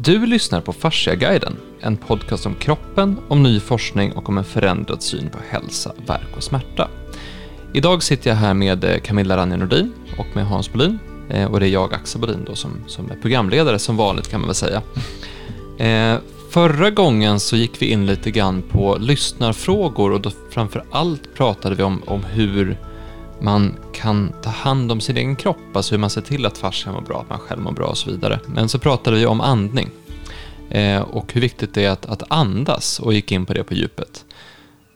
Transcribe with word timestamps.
Du 0.00 0.26
lyssnar 0.26 0.60
på 0.60 0.72
Fasciaguiden, 0.72 1.56
en 1.80 1.96
podcast 1.96 2.46
om 2.46 2.54
kroppen, 2.54 3.16
om 3.28 3.42
ny 3.42 3.60
forskning 3.60 4.12
och 4.12 4.28
om 4.28 4.38
en 4.38 4.44
förändrad 4.44 5.02
syn 5.02 5.30
på 5.30 5.38
hälsa, 5.48 5.92
värk 6.06 6.36
och 6.36 6.42
smärta. 6.42 6.88
Idag 7.74 8.02
sitter 8.02 8.30
jag 8.30 8.36
här 8.36 8.54
med 8.54 8.84
eh, 8.84 8.98
Camilla 8.98 9.36
Ranje 9.36 9.56
Nordin 9.56 9.92
och 10.18 10.26
med 10.34 10.46
Hans 10.46 10.72
Bolin. 10.72 10.98
Eh, 11.30 11.52
och 11.52 11.60
det 11.60 11.66
är 11.66 11.70
jag, 11.70 11.94
Axel 11.94 12.20
Bolin, 12.20 12.44
då, 12.46 12.54
som, 12.54 12.70
som 12.86 13.10
är 13.10 13.14
programledare 13.14 13.78
som 13.78 13.96
vanligt 13.96 14.28
kan 14.28 14.40
man 14.40 14.48
väl 14.48 14.54
säga. 14.54 14.82
Eh, 15.78 16.20
förra 16.50 16.90
gången 16.90 17.40
så 17.40 17.56
gick 17.56 17.82
vi 17.82 17.86
in 17.86 18.06
lite 18.06 18.30
grann 18.30 18.62
på 18.62 18.96
lyssnarfrågor 19.00 20.12
och 20.12 20.20
då 20.20 20.30
framför 20.50 20.84
allt 20.90 21.34
pratade 21.34 21.74
vi 21.74 21.82
om, 21.82 22.02
om 22.06 22.24
hur 22.24 22.76
man 23.40 23.74
kan 23.92 24.32
ta 24.42 24.50
hand 24.50 24.92
om 24.92 25.00
sin 25.00 25.16
egen 25.16 25.36
kropp, 25.36 25.76
alltså 25.76 25.94
hur 25.94 25.98
man 25.98 26.10
ser 26.10 26.20
till 26.20 26.46
att 26.46 26.58
farsan 26.58 26.94
mår 26.94 27.00
bra, 27.00 27.20
att 27.20 27.30
man 27.30 27.38
själv 27.38 27.60
mår 27.60 27.72
bra 27.72 27.86
och 27.86 27.98
så 27.98 28.10
vidare. 28.10 28.40
Men 28.46 28.68
så 28.68 28.78
pratade 28.78 29.16
vi 29.16 29.26
om 29.26 29.40
andning 29.40 29.90
eh, 30.70 31.00
och 31.00 31.32
hur 31.32 31.40
viktigt 31.40 31.74
det 31.74 31.84
är 31.84 31.90
att, 31.90 32.06
att 32.06 32.22
andas 32.28 33.00
och 33.00 33.14
gick 33.14 33.32
in 33.32 33.46
på 33.46 33.52
det 33.52 33.64
på 33.64 33.74
djupet. 33.74 34.24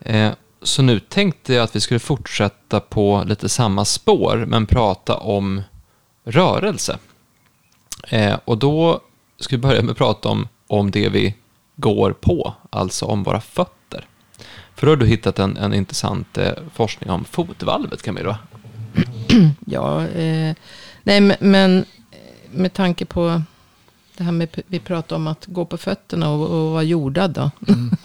Eh, 0.01 0.32
så 0.62 0.82
nu 0.82 1.01
tänkte 1.01 1.55
jag 1.55 1.65
att 1.65 1.77
vi 1.77 1.80
skulle 1.80 2.01
fortsätta 2.01 2.80
på 2.80 3.23
lite 3.27 3.48
samma 3.48 3.84
spår, 3.84 4.45
men 4.48 4.66
prata 4.66 5.16
om 5.16 5.62
rörelse. 6.24 6.98
Eh, 8.09 8.38
och 8.45 8.59
då 8.59 9.01
ska 9.40 9.56
vi 9.56 9.62
börja 9.62 9.82
med 9.82 9.90
att 9.90 9.98
prata 9.98 10.29
om, 10.29 10.48
om 10.66 10.90
det 10.90 11.09
vi 11.09 11.34
går 11.77 12.12
på, 12.12 12.54
alltså 12.70 13.06
om 13.06 13.23
våra 13.23 13.40
fötter. 13.40 13.81
För 14.82 14.86
då 14.86 14.92
har 14.92 14.96
du 14.96 15.06
hittat 15.06 15.38
en, 15.38 15.56
en 15.56 15.74
intressant 15.74 16.38
eh, 16.38 16.52
forskning 16.74 17.10
om 17.10 17.24
fotvalvet, 17.24 18.02
Camilla. 18.02 18.38
Ja, 19.66 20.06
eh, 20.06 20.56
nej 21.02 21.20
men, 21.20 21.36
men 21.40 21.84
med 22.50 22.73
tanke 22.73 23.04
på 23.04 23.42
det 24.16 24.24
här 24.24 24.32
med, 24.32 24.48
vi 24.66 24.78
pratade 24.78 25.14
om 25.14 25.26
att 25.26 25.46
gå 25.46 25.64
på 25.64 25.78
fötterna 25.78 26.30
och, 26.30 26.46
och 26.46 26.70
vara 26.70 26.82
jordad 26.82 27.30
då. 27.30 27.50
Mm. 27.68 27.90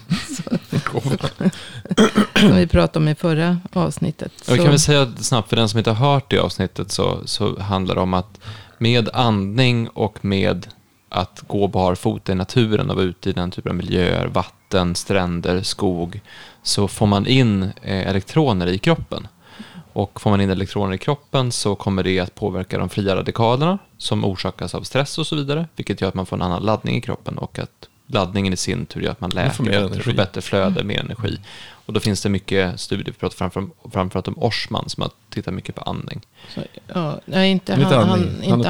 Som 2.40 2.56
vi 2.56 2.68
pratade 2.68 3.00
om 3.00 3.08
i 3.08 3.16
förra 3.16 3.58
avsnittet. 3.74 4.32
Så. 4.42 4.52
Jag 4.52 4.60
kan 4.60 4.70
väl 4.70 4.80
säga 4.80 5.12
snabbt, 5.18 5.50
för 5.50 5.56
den 5.56 5.70
som 5.70 5.78
inte 5.78 5.92
har 5.92 6.12
hört 6.14 6.30
det 6.30 6.40
avsnittet, 6.40 6.92
så, 6.92 7.22
så 7.26 7.60
handlar 7.60 7.96
det 7.96 8.02
om 8.02 8.14
att 8.14 8.40
med 8.78 9.10
andning 9.14 9.88
och 9.88 10.26
med 10.26 10.68
att 11.10 11.44
gå 11.48 11.68
barfota 11.68 12.32
i 12.32 12.36
naturen 12.36 12.90
och 12.90 12.96
vara 12.96 13.06
ute 13.06 13.30
i 13.30 13.34
den 13.34 13.52
typen 13.52 13.70
av 13.70 13.76
miljöer, 13.76 14.28
vatten, 14.28 14.96
stränder, 14.96 15.62
skog, 15.62 16.22
så 16.68 16.88
får 16.88 17.06
man 17.06 17.28
in 17.28 17.64
eh, 17.64 18.08
elektroner 18.08 18.68
i 18.68 18.78
kroppen. 18.78 19.28
Och 19.94 20.22
får 20.22 20.30
man 20.30 20.42
in 20.42 20.50
elektroner 20.50 20.94
i 20.94 20.98
kroppen 20.98 21.52
så 21.52 21.76
kommer 21.76 22.04
det 22.04 22.20
att 22.20 22.36
påverka 22.36 22.78
de 22.78 22.90
fria 22.90 23.16
radikalerna 23.16 23.78
som 23.98 24.26
orsakas 24.26 24.76
av 24.76 24.82
stress 24.82 25.18
och 25.18 25.28
så 25.28 25.36
vidare, 25.36 25.68
vilket 25.76 26.02
gör 26.02 26.08
att 26.08 26.14
man 26.14 26.26
får 26.26 26.36
en 26.36 26.42
annan 26.42 26.64
laddning 26.64 26.96
i 26.96 27.02
kroppen 27.02 27.38
och 27.38 27.60
att 27.60 27.90
laddningen 28.08 28.54
i 28.54 28.58
sin 28.58 28.86
tur 28.86 29.02
gör 29.02 29.12
att 29.12 29.22
man 29.22 29.30
läker 29.30 29.50
får 29.50 29.64
bättre, 29.64 30.02
får 30.02 30.14
bättre 30.14 30.42
flöde, 30.42 30.84
mer 30.84 31.00
energi. 31.00 31.40
Och 31.70 31.94
då 31.94 32.00
finns 32.00 32.22
det 32.22 32.30
mycket 32.30 32.80
studier, 32.80 33.06
vi 33.06 33.12
pratar 33.12 33.36
framför, 33.36 33.68
framförallt 33.92 34.28
om 34.28 34.38
Orsman 34.38 34.90
som 34.90 35.02
har 35.02 35.12
tittat 35.30 35.54
mycket 35.54 35.76
på 35.76 35.82
andning. 35.82 36.22
Så, 36.56 36.62
ja, 36.94 37.20
nej, 37.26 37.52
inte 37.52 37.74
han, 37.74 37.84
han, 37.84 38.10
han, 38.10 38.44
inte 38.44 38.64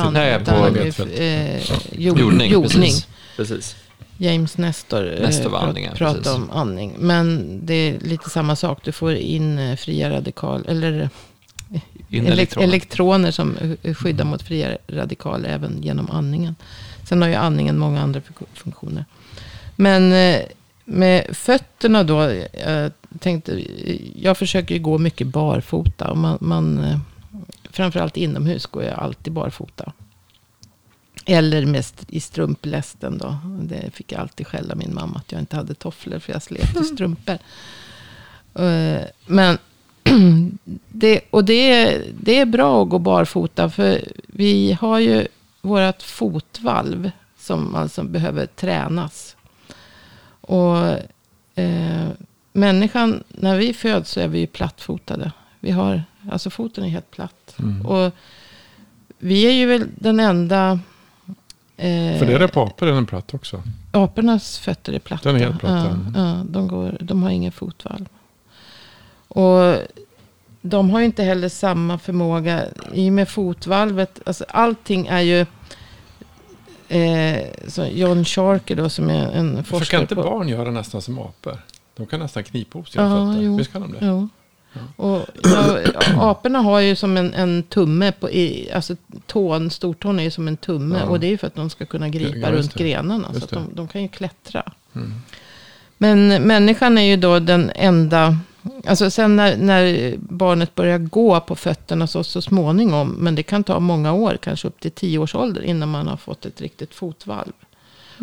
på 0.46 0.56
han, 0.56 0.76
eh, 1.10 1.72
jord, 1.92 2.20
jordning. 2.20 2.52
jordning. 2.52 2.82
Precis. 2.82 3.08
precis. 3.38 3.76
James 4.18 4.58
Nestor, 4.58 5.14
eh, 5.14 5.22
Nestor 5.22 5.54
eh, 5.54 5.64
andning, 5.64 5.90
pratar 5.96 6.36
om 6.36 6.50
andning. 6.52 6.96
Men 7.00 7.60
det 7.64 7.74
är 7.74 8.00
lite 8.00 8.30
samma 8.30 8.56
sak. 8.56 8.80
Du 8.84 8.92
får 8.92 9.14
in 9.14 9.60
eh, 9.60 9.76
fria 9.76 10.10
radikal, 10.10 10.66
eller 10.68 11.10
in 12.10 12.28
elektroner. 12.28 12.68
elektroner 12.68 13.32
som 13.32 13.58
skyddar 13.96 14.26
mot 14.26 14.42
fria 14.42 14.78
radikaler 14.88 15.50
även 15.50 15.82
genom 15.82 16.10
andningen. 16.12 16.56
Sen 17.04 17.22
har 17.22 17.30
ju 17.30 17.36
andningen 17.36 17.78
många 17.78 18.02
andra 18.02 18.22
funktioner. 18.54 19.06
Men 19.76 20.14
eh, 20.14 20.42
med 20.86 21.36
fötterna 21.36 22.04
då. 22.04 22.32
Jag, 22.66 22.92
tänkte, 23.20 23.64
jag 24.16 24.38
försöker 24.38 24.76
ju 24.76 24.82
gå 24.82 24.98
mycket 24.98 25.28
barfota. 25.28 26.12
Och 26.12 26.18
man, 26.18 26.38
man, 26.42 27.00
framförallt 27.72 28.18
inomhus 28.18 28.66
går 28.66 28.84
jag 28.84 29.00
alltid 29.00 29.34
barfota. 29.34 29.92
Eller 31.30 31.66
mest 31.66 32.06
i 32.08 32.20
strumplästen 32.20 33.18
då. 33.18 33.38
Det 33.62 33.92
fick 33.94 34.12
jag 34.12 34.22
alltid 34.22 34.48
skälla 34.48 34.76
min 34.76 34.94
mamma 34.94 35.18
att 35.18 35.32
jag 35.32 35.42
inte 35.42 35.56
hade 35.56 35.74
tofflor 35.74 36.20
för 36.20 36.34
jag 36.34 36.44
slet 36.44 36.82
i 36.82 36.84
strumpor. 36.94 37.38
Eh, 38.56 39.02
men 39.26 39.58
det, 40.88 41.22
och 41.30 41.46
det 41.46 41.72
är, 41.72 42.04
det 42.20 42.40
är 42.40 42.46
bra 42.46 42.84
att 42.84 42.90
gå 42.90 43.00
barfota. 43.00 43.70
För 43.70 44.04
vi 44.28 44.78
har 44.82 45.00
ju 45.00 45.28
vårt 45.62 46.02
fotvalv 46.02 47.12
som 47.38 47.76
alltså 47.76 48.04
behöver 48.04 48.46
tränas. 48.46 49.36
Och 50.42 50.78
eh, 51.56 52.08
människan, 52.54 53.24
när 53.28 53.58
vi 53.58 53.74
föds 53.74 54.12
så 54.12 54.20
är 54.20 54.28
vi 54.28 54.40
ju 54.40 54.48
plattfotade. 54.48 55.32
Vi 55.60 55.72
har, 55.72 56.04
alltså 56.32 56.50
foten 56.50 56.84
är 56.84 56.90
helt 56.90 57.12
platt. 57.12 57.56
Mm. 57.60 57.86
Och 57.86 58.14
vi 59.20 59.48
är 59.48 59.52
ju 59.52 59.66
väl 59.66 59.88
den 59.96 60.20
enda 60.20 60.80
För 61.78 62.26
det 62.26 62.34
är 62.34 62.40
det 62.40 62.48
på 62.48 62.62
apor, 62.62 62.88
är 62.88 62.92
den 62.92 63.06
platt 63.06 63.34
också? 63.34 63.64
Apornas 63.92 64.60
fötter 64.60 64.94
är 64.94 65.00
platta. 65.00 65.32
Den 65.32 65.42
är 65.42 65.46
helt 65.46 65.60
platt. 65.60 65.86
Ja, 66.16 66.22
ja, 66.22 66.44
de, 66.50 66.68
går, 66.68 66.98
de 67.02 67.24
har 67.24 67.30
ingen 67.30 67.52
fotvalv. 67.52 68.06
Och 69.28 69.76
de 70.62 70.90
har 70.90 71.00
ju 71.00 71.06
inte 71.06 71.24
heller 71.24 71.50
samma 71.50 71.98
förmåga. 71.98 72.66
I 72.94 73.10
och 73.10 73.14
med 73.14 73.30
fotvalvet, 73.30 74.20
alltså 74.26 74.46
allting 74.50 75.08
är 75.08 75.22
ju... 75.22 75.46
Eh, 76.90 77.44
John 77.90 78.26
Sharker 78.26 78.76
då 78.76 78.90
som 78.90 79.10
är 79.10 79.32
en 79.32 79.64
forskare. 79.64 79.80
För 79.80 79.92
kan 79.92 80.02
inte 80.02 80.16
på, 80.16 80.24
barn 80.24 80.48
göra 80.48 80.72
nästan 80.72 81.02
som 81.02 81.20
apor? 81.20 81.58
De 81.96 82.06
kan 82.06 82.20
nästan 82.20 82.44
knipa 82.44 82.78
ihop 82.78 82.90
sina 82.90 83.04
ja, 83.04 83.10
fötter. 83.10 83.46
Jo, 83.46 83.58
Visst 83.58 83.72
kan 83.72 83.82
de 83.82 83.92
det? 83.92 83.98
Jo. 84.02 84.30
Och, 84.96 85.26
ja, 85.44 85.80
aporna 86.18 86.60
har 86.60 86.80
ju 86.80 86.96
som 86.96 87.18
en, 87.18 87.34
en 87.34 87.64
tumme, 87.64 88.12
på, 88.12 88.30
i, 88.30 88.72
alltså 88.72 88.96
tån, 89.26 89.70
stortån 89.70 90.20
är 90.20 90.24
ju 90.24 90.32
som 90.32 90.48
en 90.48 90.58
tumme. 90.58 91.00
Ja. 91.00 91.06
Och 91.06 91.20
det 91.20 91.28
är 91.28 91.30
ju 91.30 91.38
för 91.38 91.48
att 91.48 91.56
de 91.56 91.70
ska 91.70 91.86
kunna 91.86 92.10
gripa 92.10 92.38
ja, 92.38 92.52
runt 92.52 92.74
grenarna. 92.74 93.34
Så 93.34 93.44
att 93.44 93.50
de, 93.50 93.70
de, 93.74 93.88
kan 93.88 94.02
ju 94.02 94.08
klättra. 94.08 94.64
Mm. 94.96 95.14
Men 95.98 96.28
människan 96.28 96.98
är 96.98 97.02
ju 97.02 97.18
då 97.18 97.40
den 97.40 97.72
enda, 97.76 98.38
alltså 98.86 99.12
sen 99.12 99.36
när, 99.36 99.58
när, 99.58 100.14
barnet 100.18 100.76
börjar 100.76 100.98
gå 100.98 101.40
på 101.40 101.56
fötterna 101.56 102.08
så, 102.08 102.24
så 102.24 102.42
småningom, 102.42 103.10
men 103.10 103.36
det 103.36 103.44
kan 103.44 103.64
ta 103.64 103.80
många 103.80 104.14
år, 104.14 104.38
kanske 104.42 104.68
upp 104.68 104.80
till 104.80 104.92
tio 104.92 105.20
års 105.20 105.36
ålder 105.36 105.62
innan 105.62 105.90
man 105.90 106.08
har 106.08 106.18
fått 106.18 106.46
ett 106.46 106.62
riktigt 106.62 106.96
fotvalv. 106.96 107.54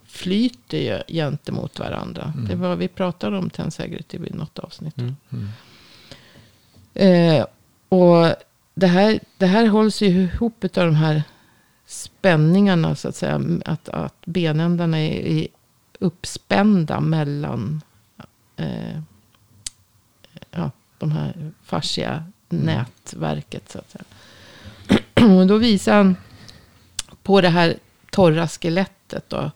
flyter 0.05 0.77
ju 0.77 1.01
gentemot 1.07 1.79
varandra. 1.79 2.33
Mm. 2.35 2.47
Det 2.47 2.55
var 2.55 2.75
vi 2.75 2.87
pratade 2.87 3.37
om 3.37 3.49
tensegrity 3.49 4.17
vid 4.17 4.35
något 4.35 4.59
avsnitt. 4.59 4.97
Mm. 4.97 5.49
Eh, 6.93 7.45
och 7.89 8.35
det 8.73 8.87
här, 8.87 9.19
det 9.37 9.45
här 9.45 9.67
hålls 9.67 10.01
ju 10.01 10.07
ihop 10.07 10.63
av 10.63 10.69
de 10.85 10.95
här 10.95 11.23
spänningarna 11.85 12.95
så 12.95 13.09
att 13.09 13.15
säga. 13.15 13.41
Att, 13.65 13.89
att 13.89 14.25
benändarna 14.25 14.99
är, 14.99 15.25
är 15.27 15.47
uppspända 15.99 16.99
mellan 16.99 17.81
eh, 18.55 19.01
de 20.97 21.11
här 21.11 21.51
fascia 21.63 22.23
nätverket. 22.49 23.71
Så 23.71 23.79
att 23.79 23.91
säga. 23.91 24.05
Och 25.39 25.47
då 25.47 25.57
visar 25.57 25.93
han 25.93 26.15
på 27.23 27.41
det 27.41 27.49
här 27.49 27.77
torra 28.11 28.47
skelettet. 28.47 29.29
Då, 29.29 29.51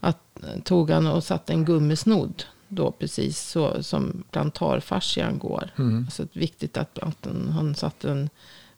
att 0.00 0.18
tog 0.64 0.90
han 0.90 1.06
och 1.06 1.24
satte 1.24 1.52
en 1.52 1.64
gummisnodd. 1.64 2.44
Då 2.68 2.90
precis 2.90 3.40
så 3.40 3.82
som 3.82 4.24
plantarfascian 4.30 5.38
går. 5.38 5.70
Mm. 5.78 6.10
Så 6.10 6.22
det 6.22 6.36
är 6.36 6.40
viktigt 6.40 6.76
att, 6.76 6.98
att 6.98 7.22
den, 7.22 7.48
han 7.48 7.74
satte 7.74 8.08
den 8.08 8.30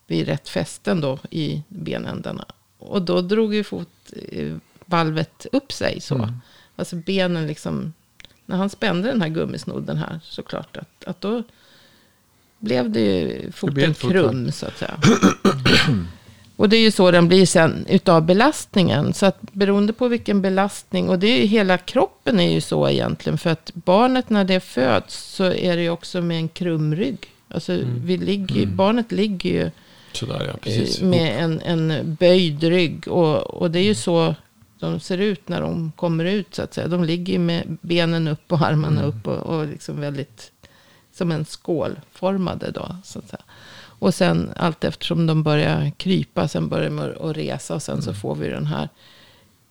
vid 0.07 0.27
rätt 0.27 0.49
fästen 0.49 1.01
då 1.01 1.19
i 1.31 1.63
benändarna. 1.69 2.45
Och 2.79 3.03
då 3.03 3.21
drog 3.21 3.55
ju 3.55 3.65
fotvalvet 3.65 5.47
upp 5.53 5.73
sig 5.73 6.01
så. 6.01 6.15
Mm. 6.15 6.41
Alltså 6.77 6.97
benen 6.97 7.47
liksom 7.47 7.93
när 8.47 8.57
han 8.57 8.71
spände 8.71 9.09
den 9.09 9.23
här 9.23 9.29
gummisnodden 9.29 9.97
här 9.97 10.21
såklart. 10.25 10.77
Att, 10.77 11.05
att 11.05 11.21
då 11.21 11.43
blev 12.59 12.91
det 12.91 13.01
ju 13.01 13.53
foten 13.53 13.95
krum 13.95 14.53
så 14.53 14.67
att 14.67 14.79
säga. 14.79 14.99
Och 16.57 16.69
det 16.69 16.77
är 16.77 16.81
ju 16.81 16.91
så 16.91 17.11
den 17.11 17.29
blir 17.29 17.47
sen 17.47 17.87
utav 17.89 18.23
belastningen. 18.23 19.15
Så 19.15 19.27
att 19.27 19.39
beroende 19.53 19.93
på 19.93 20.09
vilken 20.09 20.43
belastning. 20.43 21.09
Och 21.09 21.19
det 21.19 21.27
är 21.27 21.41
ju, 21.41 21.47
hela 21.47 21.79
kroppen 21.79 22.41
är 22.41 22.53
ju 22.53 22.61
så 22.61 22.89
egentligen. 22.89 23.39
För 23.39 23.51
att 23.51 23.71
barnet 23.75 24.31
när 24.31 24.45
det 24.45 24.61
föds 24.61 25.35
så 25.35 25.45
är 25.45 25.77
det 25.77 25.83
ju 25.83 25.91
också 25.91 26.21
med 26.21 26.37
en 26.37 26.49
krumrygg. 26.49 27.19
Alltså 27.49 27.73
mm. 27.73 28.07
vi 28.07 28.17
ligger, 28.17 28.63
mm. 28.63 28.77
barnet 28.77 29.13
ligger 29.13 29.51
ju 29.51 29.71
Sådär, 30.13 30.59
ja, 30.65 31.07
med 31.07 31.45
en, 31.45 31.61
en 31.61 32.15
böjd 32.21 32.65
rygg. 32.65 33.09
Och, 33.09 33.37
och 33.37 33.71
det 33.71 33.79
är 33.79 33.85
ju 33.85 33.95
så 33.95 34.35
de 34.79 35.01
ser 35.01 35.19
ut 35.19 35.49
när 35.49 35.61
de 35.61 35.93
kommer 35.97 36.25
ut 36.25 36.55
så 36.55 36.63
att 36.63 36.75
säga. 36.75 36.89
De 36.89 37.05
ligger 37.05 37.39
med 37.39 37.77
benen 37.81 38.29
upp 38.29 38.53
och 38.53 38.61
armarna 38.61 39.01
mm. 39.01 39.09
upp. 39.09 39.27
Och, 39.27 39.37
och 39.37 39.67
liksom 39.67 40.01
väldigt 40.01 40.53
som 41.17 41.33
en 41.33 41.45
skålformade 41.45 42.71
då. 42.71 42.97
Så 43.05 43.19
att 43.19 43.29
säga. 43.29 43.43
Och 43.99 44.15
sen 44.15 44.53
allt 44.57 44.85
eftersom 44.85 45.27
de 45.27 45.43
börjar 45.43 45.91
krypa, 45.97 46.49
sen 46.49 46.69
börjar 46.69 46.91
de 46.91 46.99
att 46.99 47.37
resa. 47.37 47.75
Och 47.75 47.83
sen 47.83 47.95
mm. 47.95 48.03
så 48.03 48.15
får 48.15 48.35
vi 48.35 48.49
den 48.49 48.67
här 48.67 48.89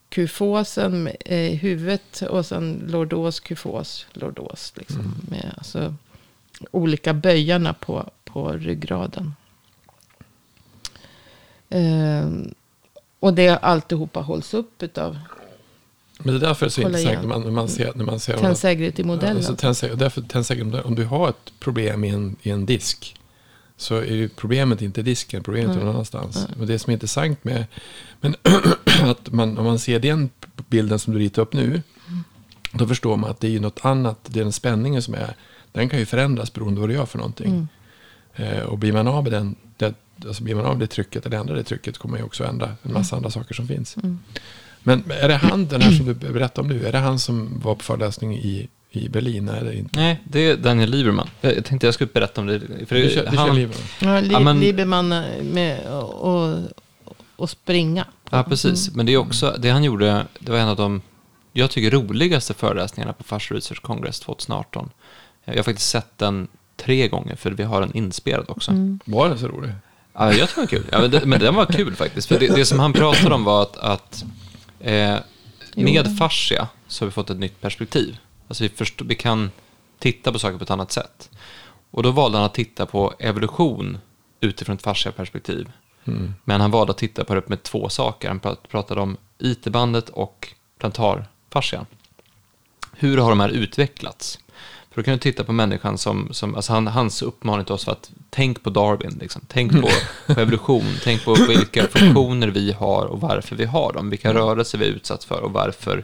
kufosen 0.10 1.10
i 1.26 1.56
huvudet. 1.56 2.22
Och 2.22 2.46
sen 2.46 2.84
lordos, 2.88 3.40
kufos, 3.40 4.06
lordos. 4.14 4.74
Liksom, 4.76 5.00
mm. 5.00 5.14
Med 5.30 5.54
alltså, 5.58 5.94
olika 6.72 7.14
böjarna 7.14 7.74
på, 7.74 8.10
på 8.24 8.52
ryggraden. 8.52 9.34
Eh, 11.70 12.30
och 13.20 13.34
det 13.34 13.50
alltihopa 13.50 14.20
hålls 14.20 14.54
upp 14.54 14.84
utav 14.84 15.20
men 16.20 16.34
det 16.34 16.40
är 16.40 16.48
därför 16.48 16.66
det 16.66 16.70
är 16.70 16.72
så 16.72 16.82
intressant 16.82 17.22
när 17.22 17.28
man, 17.28 17.42
när 17.42 17.52
man 17.52 17.70
ser... 17.70 17.92
När 17.96 18.06
man 18.06 18.20
ser 18.20 18.38
Tensegrity-modellen. 18.38 19.38
Alltså, 19.38 19.56
tense, 19.56 19.96
därför 19.96 20.22
tensegrity, 20.22 20.78
om 20.84 20.96
du 20.96 21.06
har 21.06 21.30
ett 21.30 21.54
problem 21.60 22.04
i 22.04 22.10
en, 22.10 22.36
i 22.42 22.50
en 22.50 22.66
disk. 22.66 23.16
Så 23.78 23.96
är 23.96 24.16
ju 24.16 24.30
problemet 24.30 24.82
inte 24.82 25.02
disken, 25.02 25.44
problemet 25.44 25.70
mm. 25.70 25.80
är 25.80 25.86
någon 25.86 25.94
annanstans. 25.94 26.38
Mm. 26.38 26.60
Och 26.60 26.68
det 26.68 26.80
som 26.80 26.92
är 26.92 26.94
intressant 26.94 27.44
med... 27.44 27.66
Men 28.22 28.36
att 29.04 29.32
man, 29.32 29.58
om 29.58 29.66
man 29.66 29.80
ser 29.80 30.00
den 30.00 30.30
bilden 30.70 31.00
som 31.00 31.14
du 31.14 31.20
ritar 31.20 31.42
upp 31.42 31.54
nu. 31.54 31.66
Mm. 31.66 32.24
Då 32.72 32.88
förstår 32.88 33.18
man 33.18 33.30
att 33.30 33.40
det 33.40 33.56
är 33.56 33.60
något 33.60 33.86
annat. 33.86 34.18
Det 34.24 34.40
är 34.40 34.44
den 34.44 34.54
spänningen 34.54 35.02
som 35.02 35.14
är. 35.14 35.36
Den 35.72 35.90
kan 35.90 36.00
ju 36.00 36.06
förändras 36.06 36.54
beroende 36.54 36.76
på 36.76 36.82
vad 36.82 36.90
du 36.90 36.94
gör 36.94 37.06
för 37.06 37.18
någonting. 37.18 37.68
Mm. 38.36 38.58
Eh, 38.58 38.64
och 38.64 38.78
blir 38.78 38.94
man 38.94 39.08
av 39.08 39.24
med 39.24 39.32
den, 39.32 39.56
det, 39.78 39.94
alltså 40.26 40.44
blir 40.44 40.56
man 40.56 40.66
av 40.66 40.80
det 40.80 40.88
trycket 40.88 41.26
eller 41.26 41.38
ändrar 41.38 41.56
det 41.56 41.64
trycket 41.64 41.98
kommer 41.98 42.12
man 42.12 42.20
ju 42.20 42.26
också 42.26 42.44
ändra 42.44 42.76
en 42.84 42.94
massa 42.94 43.16
mm. 43.16 43.20
andra 43.20 43.32
saker 43.32 43.54
som 43.54 43.68
finns. 43.68 43.98
Men 44.88 45.04
är 45.22 45.28
det 45.28 45.36
han, 45.36 45.68
den 45.68 45.82
här 45.82 45.92
som 45.92 46.06
du 46.06 46.14
berättade 46.14 46.62
om 46.62 46.68
nu, 46.68 46.86
är 46.86 46.92
det 46.92 46.98
han 46.98 47.20
som 47.20 47.60
var 47.64 47.76
på 47.76 47.84
föreläsning 47.84 48.38
i, 48.38 48.68
i 48.92 49.10
Berlin? 49.10 49.50
Är 49.50 49.64
det 49.64 49.76
inte? 49.76 50.00
Nej, 50.00 50.22
det 50.24 50.40
är 50.40 50.58
Daniel 50.58 50.90
Lieberman. 50.90 51.30
Jag 51.42 51.66
tänkte 51.66 51.88
jag 51.88 51.94
skulle 51.94 52.10
berätta 52.14 52.42
om 52.42 52.48
det. 52.48 52.60
För 52.60 52.96
det, 52.96 53.02
du 53.02 53.10
kör, 53.10 53.26
han, 53.26 53.56
Lieberman. 53.56 53.84
Ja, 54.00 54.20
li, 54.20 54.30
ja, 54.32 54.40
men, 54.40 54.60
Lieberman 54.60 55.12
eh, 55.12 55.44
med 55.44 55.88
och, 55.88 56.58
och 57.36 57.50
springa. 57.50 58.06
Ja, 58.30 58.44
precis. 58.44 58.88
Mm. 58.88 58.98
Men 58.98 59.06
det 59.06 59.14
är 59.14 59.18
också, 59.18 59.56
det 59.60 59.70
han 59.70 59.84
gjorde, 59.84 60.26
det 60.40 60.52
var 60.52 60.60
en 60.60 60.68
av 60.68 60.76
de, 60.76 61.02
jag 61.54 61.72
tycker, 61.72 61.92
roligaste 61.92 62.54
föreläsningarna 62.54 63.14
på 63.14 63.24
Fars 63.24 63.52
Research 63.52 63.82
Congress 63.82 64.20
2018. 64.20 64.90
Jag 65.46 65.56
har 65.56 65.64
faktiskt 65.64 65.90
sett 65.90 66.18
den 66.18 66.48
tre 66.78 67.08
gånger, 67.08 67.36
för 67.36 67.52
vi 67.52 67.64
har 67.64 67.82
den 67.82 67.96
inspelad 67.98 68.46
också. 68.50 68.72
Mm. 68.72 69.00
Var 69.06 69.30
den 69.30 69.40
så 69.40 69.48
rolig? 69.48 69.72
Ja, 70.14 70.34
jag 70.34 70.50
tror 70.50 70.68
den 70.68 70.80
var 70.80 70.84
kul. 70.84 70.86
Ja, 70.92 71.02
men, 71.02 71.12
det, 71.12 71.26
men 71.26 71.40
den 71.40 71.56
var 71.56 71.66
kul 71.66 71.96
faktiskt. 71.96 72.28
För 72.28 72.40
det, 72.40 72.56
det 72.56 72.66
som 72.66 72.80
han 72.80 72.94
pratade 72.94 73.36
om 73.36 73.44
var 73.44 73.62
att, 73.62 73.78
att 73.78 74.26
Eh, 74.80 75.18
med 75.76 76.18
fascia 76.18 76.68
så 76.88 77.06
har 77.06 77.08
vi 77.08 77.12
fått 77.12 77.30
ett 77.30 77.40
nytt 77.40 77.62
perspektiv. 77.62 78.18
Alltså 78.48 78.64
vi, 78.64 78.70
förstår, 78.70 79.06
vi 79.06 79.16
kan 79.16 79.52
titta 80.00 80.32
på 80.32 80.40
saker 80.40 80.58
på 80.58 80.64
ett 80.64 80.72
annat 80.72 80.92
sätt. 80.92 81.30
Och 81.92 82.04
då 82.04 82.12
valde 82.12 82.38
han 82.38 82.46
att 82.46 82.54
titta 82.54 82.86
på 82.86 83.14
evolution 83.20 83.98
utifrån 84.40 84.76
ett 84.76 84.82
fascia-perspektiv. 84.82 85.72
Mm. 86.06 86.34
Men 86.44 86.62
han 86.62 86.72
valde 86.72 86.92
att 86.92 86.98
titta 86.98 87.24
på 87.24 87.36
det 87.36 87.50
med 87.50 87.64
två 87.64 87.90
saker. 87.90 88.28
Han 88.28 88.40
pratade 88.70 89.02
om 89.02 89.18
IT-bandet 89.40 90.10
och 90.10 90.54
plantarfascian. 90.80 91.86
Hur 92.92 93.18
har 93.18 93.30
de 93.30 93.40
här 93.40 93.50
utvecklats? 93.50 94.40
För 94.96 95.02
då 95.02 95.06
kan 95.06 95.14
du 95.14 95.20
titta 95.20 95.44
på 95.44 95.54
människan 95.54 95.98
som, 95.98 96.34
som 96.34 96.56
alltså 96.56 96.74
han, 96.74 96.88
hans 96.88 97.22
uppmaning 97.22 97.66
till 97.66 97.74
oss 97.74 97.88
var 97.88 97.94
att 97.94 98.12
tänk 98.30 98.64
på 98.64 98.70
Darwin, 98.70 99.18
liksom. 99.22 99.42
tänk 99.48 99.72
på, 99.82 99.90
på 100.34 100.42
evolution, 100.42 100.96
tänk 101.04 101.26
på 101.26 101.34
vilka 101.34 101.88
funktioner 101.88 102.48
vi 102.48 102.72
har 102.72 103.06
och 103.06 103.22
varför 103.22 103.56
vi 103.56 103.66
har 103.66 103.94
dem, 103.94 104.10
vilka 104.10 104.34
rörelser 104.34 104.78
vi 104.78 104.86
är 104.86 104.90
utsatt 104.90 105.24
för 105.24 105.42
och 105.42 105.54
varför, 105.54 106.04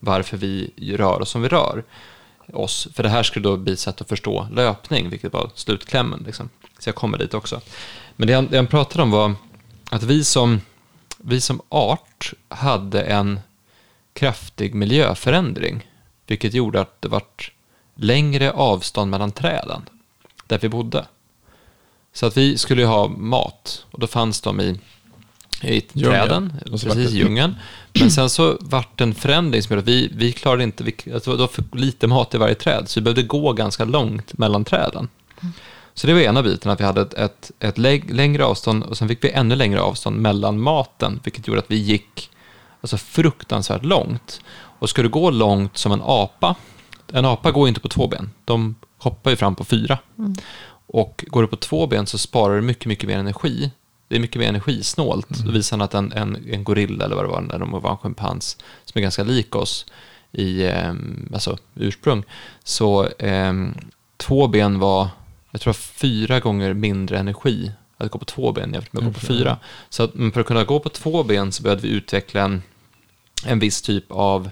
varför 0.00 0.36
vi 0.36 0.72
rör 0.96 1.22
oss 1.22 1.30
som 1.30 1.42
vi 1.42 1.48
rör 1.48 1.84
oss. 2.52 2.88
För 2.94 3.02
det 3.02 3.08
här 3.08 3.22
skulle 3.22 3.48
då 3.48 3.56
bli 3.56 3.76
sätt 3.76 4.00
att 4.00 4.08
förstå 4.08 4.48
löpning, 4.52 5.10
vilket 5.10 5.32
var 5.32 5.50
slutklämmen. 5.54 6.22
Liksom. 6.26 6.48
Så 6.78 6.88
jag 6.88 6.94
kommer 6.94 7.18
dit 7.18 7.34
också. 7.34 7.60
Men 8.16 8.28
det 8.28 8.34
han, 8.34 8.46
det 8.50 8.56
han 8.56 8.66
pratade 8.66 9.02
om 9.02 9.10
var 9.10 9.34
att 9.90 10.02
vi 10.02 10.24
som, 10.24 10.60
vi 11.18 11.40
som 11.40 11.60
art 11.68 12.32
hade 12.48 13.02
en 13.02 13.40
kraftig 14.12 14.74
miljöförändring, 14.74 15.88
vilket 16.26 16.54
gjorde 16.54 16.80
att 16.80 17.02
det 17.02 17.08
vart 17.08 17.52
längre 17.94 18.52
avstånd 18.52 19.10
mellan 19.10 19.32
träden 19.32 19.82
där 20.46 20.58
vi 20.58 20.68
bodde. 20.68 21.06
Så 22.12 22.26
att 22.26 22.36
vi 22.36 22.58
skulle 22.58 22.84
ha 22.84 23.08
mat 23.08 23.86
och 23.90 24.00
då 24.00 24.06
fanns 24.06 24.40
de 24.40 24.60
i, 24.60 24.80
i 25.62 25.80
träden, 25.80 26.52
precis 26.70 26.96
i 26.96 27.16
djungeln. 27.16 27.54
Men 27.92 28.10
sen 28.10 28.30
så 28.30 28.56
vart 28.60 28.98
det 28.98 29.04
en 29.04 29.14
förändring 29.14 29.62
som 29.62 29.74
gjorde 29.74 29.82
att 29.82 29.88
vi, 29.88 30.10
vi 30.14 30.32
klarade 30.32 30.64
inte, 30.64 30.84
vi, 30.84 30.96
alltså 31.14 31.32
det 31.32 31.36
var 31.36 31.48
för 31.48 31.64
lite 31.72 32.06
mat 32.06 32.34
i 32.34 32.38
varje 32.38 32.54
träd, 32.54 32.88
så 32.88 33.00
vi 33.00 33.04
behövde 33.04 33.22
gå 33.22 33.52
ganska 33.52 33.84
långt 33.84 34.38
mellan 34.38 34.64
träden. 34.64 35.08
Så 35.94 36.06
det 36.06 36.12
var 36.12 36.20
ena 36.20 36.42
biten, 36.42 36.70
att 36.72 36.80
vi 36.80 36.84
hade 36.84 37.00
ett, 37.00 37.14
ett, 37.14 37.50
ett 37.58 37.78
längre 37.78 38.44
avstånd 38.44 38.82
och 38.84 38.98
sen 38.98 39.08
fick 39.08 39.24
vi 39.24 39.30
ännu 39.30 39.56
längre 39.56 39.80
avstånd 39.80 40.20
mellan 40.20 40.60
maten, 40.60 41.20
vilket 41.24 41.48
gjorde 41.48 41.60
att 41.60 41.70
vi 41.70 41.76
gick 41.76 42.30
alltså 42.80 42.96
fruktansvärt 42.96 43.84
långt. 43.84 44.40
Och 44.78 44.90
ska 44.90 45.02
du 45.02 45.08
gå 45.08 45.30
långt 45.30 45.78
som 45.78 45.92
en 45.92 46.02
apa, 46.04 46.54
en 47.12 47.24
apa 47.24 47.50
går 47.50 47.68
inte 47.68 47.80
på 47.80 47.88
två 47.88 48.08
ben. 48.08 48.30
De 48.44 48.74
hoppar 48.98 49.30
ju 49.30 49.36
fram 49.36 49.54
på 49.54 49.64
fyra. 49.64 49.98
Mm. 50.18 50.34
Och 50.86 51.24
går 51.28 51.42
du 51.42 51.48
på 51.48 51.56
två 51.56 51.86
ben 51.86 52.06
så 52.06 52.18
sparar 52.18 52.56
du 52.56 52.62
mycket, 52.62 52.86
mycket 52.86 53.08
mer 53.08 53.18
energi. 53.18 53.70
Det 54.08 54.16
är 54.16 54.20
mycket 54.20 54.40
mer 54.40 54.48
energisnålt. 54.48 55.30
Mm. 55.30 55.46
Då 55.46 55.52
visar 55.52 55.76
han 55.76 55.84
att 55.84 55.94
en, 55.94 56.12
en, 56.12 56.48
en 56.50 56.64
gorilla 56.64 57.04
eller 57.04 57.16
vad 57.16 57.24
det 57.24 57.28
var, 57.28 57.42
eller 57.42 57.58
de 57.58 57.70
var 57.70 57.90
en 57.90 57.96
schimpans, 57.96 58.56
som 58.84 58.98
är 58.98 59.02
ganska 59.02 59.24
lik 59.24 59.56
oss 59.56 59.86
i 60.32 60.64
eh, 60.64 60.94
alltså, 61.34 61.58
ursprung, 61.74 62.24
så 62.64 63.06
eh, 63.06 63.52
två 64.16 64.48
ben 64.48 64.78
var, 64.78 65.08
jag 65.50 65.60
tror 65.60 65.72
fyra 65.72 66.40
gånger 66.40 66.74
mindre 66.74 67.18
energi 67.18 67.72
att 67.96 68.10
gå 68.10 68.18
på 68.18 68.24
två 68.24 68.52
ben 68.52 68.72
jämfört 68.72 68.92
med 68.92 69.00
att 69.00 69.06
gå 69.06 69.20
på 69.20 69.26
fyra. 69.26 69.58
Så 69.88 70.02
att, 70.02 70.12
för 70.12 70.40
att 70.40 70.46
kunna 70.46 70.64
gå 70.64 70.80
på 70.80 70.88
två 70.88 71.24
ben 71.24 71.52
så 71.52 71.62
behövde 71.62 71.88
vi 71.88 71.94
utveckla 71.94 72.42
en, 72.42 72.62
en 73.46 73.58
viss 73.58 73.82
typ 73.82 74.04
av 74.08 74.50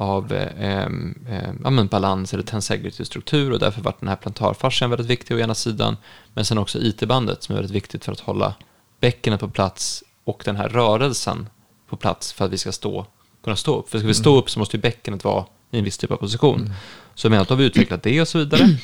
av 0.00 0.32
eh, 0.32 0.86
eh, 1.28 1.84
balans 1.84 2.34
eller 2.34 2.42
tensegrity-struktur 2.42 3.52
och 3.52 3.58
därför 3.58 3.82
var 3.82 3.94
den 4.00 4.08
här 4.08 4.16
plantarfascian 4.16 4.90
väldigt 4.90 5.06
viktig 5.06 5.36
å 5.36 5.40
ena 5.40 5.54
sidan, 5.54 5.96
men 6.34 6.44
sen 6.44 6.58
också 6.58 6.78
IT-bandet 6.78 7.42
som 7.42 7.52
är 7.52 7.56
väldigt 7.56 7.76
viktigt 7.76 8.04
för 8.04 8.12
att 8.12 8.20
hålla 8.20 8.54
bäckenet 9.00 9.40
på 9.40 9.48
plats 9.48 10.04
och 10.24 10.42
den 10.44 10.56
här 10.56 10.68
rörelsen 10.68 11.48
på 11.88 11.96
plats 11.96 12.32
för 12.32 12.44
att 12.44 12.50
vi 12.50 12.58
ska 12.58 12.72
stå, 12.72 13.06
kunna 13.44 13.56
stå 13.56 13.78
upp. 13.78 13.90
För 13.90 13.98
ska 13.98 14.08
vi 14.08 14.14
stå 14.14 14.38
upp 14.38 14.50
så 14.50 14.58
måste 14.58 14.76
ju 14.76 14.80
bäckenet 14.80 15.24
vara 15.24 15.44
i 15.70 15.78
en 15.78 15.84
viss 15.84 15.98
typ 15.98 16.10
av 16.10 16.16
position. 16.16 16.60
Mm. 16.60 16.72
Så 17.14 17.30
menar 17.30 17.42
att 17.42 17.50
har 17.50 17.56
vi 17.56 17.64
utvecklat 17.64 18.02
det 18.02 18.20
och 18.20 18.28
så 18.28 18.38
vidare. 18.38 18.76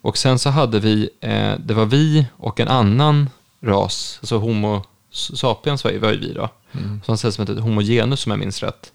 Och 0.00 0.18
sen 0.18 0.38
så 0.38 0.50
hade 0.50 0.80
vi, 0.80 1.10
eh, 1.20 1.54
det 1.58 1.74
var 1.74 1.84
vi 1.84 2.26
och 2.36 2.60
en 2.60 2.68
annan 2.68 3.30
ras, 3.60 4.18
alltså 4.20 4.38
Homo 4.38 4.82
sapiens 5.10 5.84
var 5.84 5.90
ju 5.90 5.98
vi 5.98 6.32
då, 6.32 6.48
mm. 6.72 7.00
som 7.04 7.18
sägs 7.18 7.34
som 7.34 7.42
ett 7.42 7.58
Homo 7.58 7.80
genus 7.80 8.26
om 8.26 8.30
jag 8.30 8.38
minns 8.38 8.62
rätt 8.62 8.92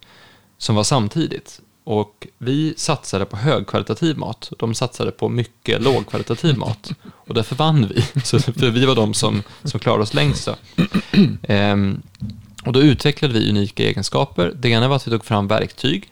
som 0.61 0.75
var 0.75 0.83
samtidigt. 0.83 1.61
Och 1.83 2.27
vi 2.37 2.73
satsade 2.77 3.25
på 3.25 3.37
högkvalitativ 3.37 4.17
mat. 4.17 4.51
De 4.59 4.73
satsade 4.75 5.11
på 5.11 5.29
mycket 5.29 5.81
lågkvalitativ 5.81 6.57
mat. 6.57 6.91
Och 7.13 7.33
därför 7.33 7.55
vann 7.55 7.87
vi. 7.87 8.01
Så, 8.23 8.39
för 8.39 8.69
vi 8.69 8.85
var 8.85 8.95
de 8.95 9.13
som, 9.13 9.43
som 9.63 9.79
klarade 9.79 10.03
oss 10.03 10.13
längst. 10.13 10.49
Ehm, 11.43 12.01
och 12.65 12.73
då 12.73 12.81
utvecklade 12.81 13.33
vi 13.33 13.49
unika 13.49 13.83
egenskaper. 13.83 14.53
Det 14.55 14.69
ena 14.69 14.87
var 14.87 14.95
att 14.95 15.07
vi 15.07 15.11
tog 15.11 15.25
fram 15.25 15.47
verktyg. 15.47 16.11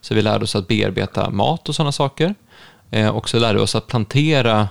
Så 0.00 0.14
vi 0.14 0.22
lärde 0.22 0.44
oss 0.44 0.56
att 0.56 0.68
bearbeta 0.68 1.30
mat 1.30 1.68
och 1.68 1.74
sådana 1.74 1.92
saker. 1.92 2.34
Ehm, 2.90 3.14
och 3.14 3.28
så 3.28 3.38
lärde 3.38 3.58
vi 3.58 3.64
oss 3.64 3.74
att 3.74 3.86
plantera 3.86 4.68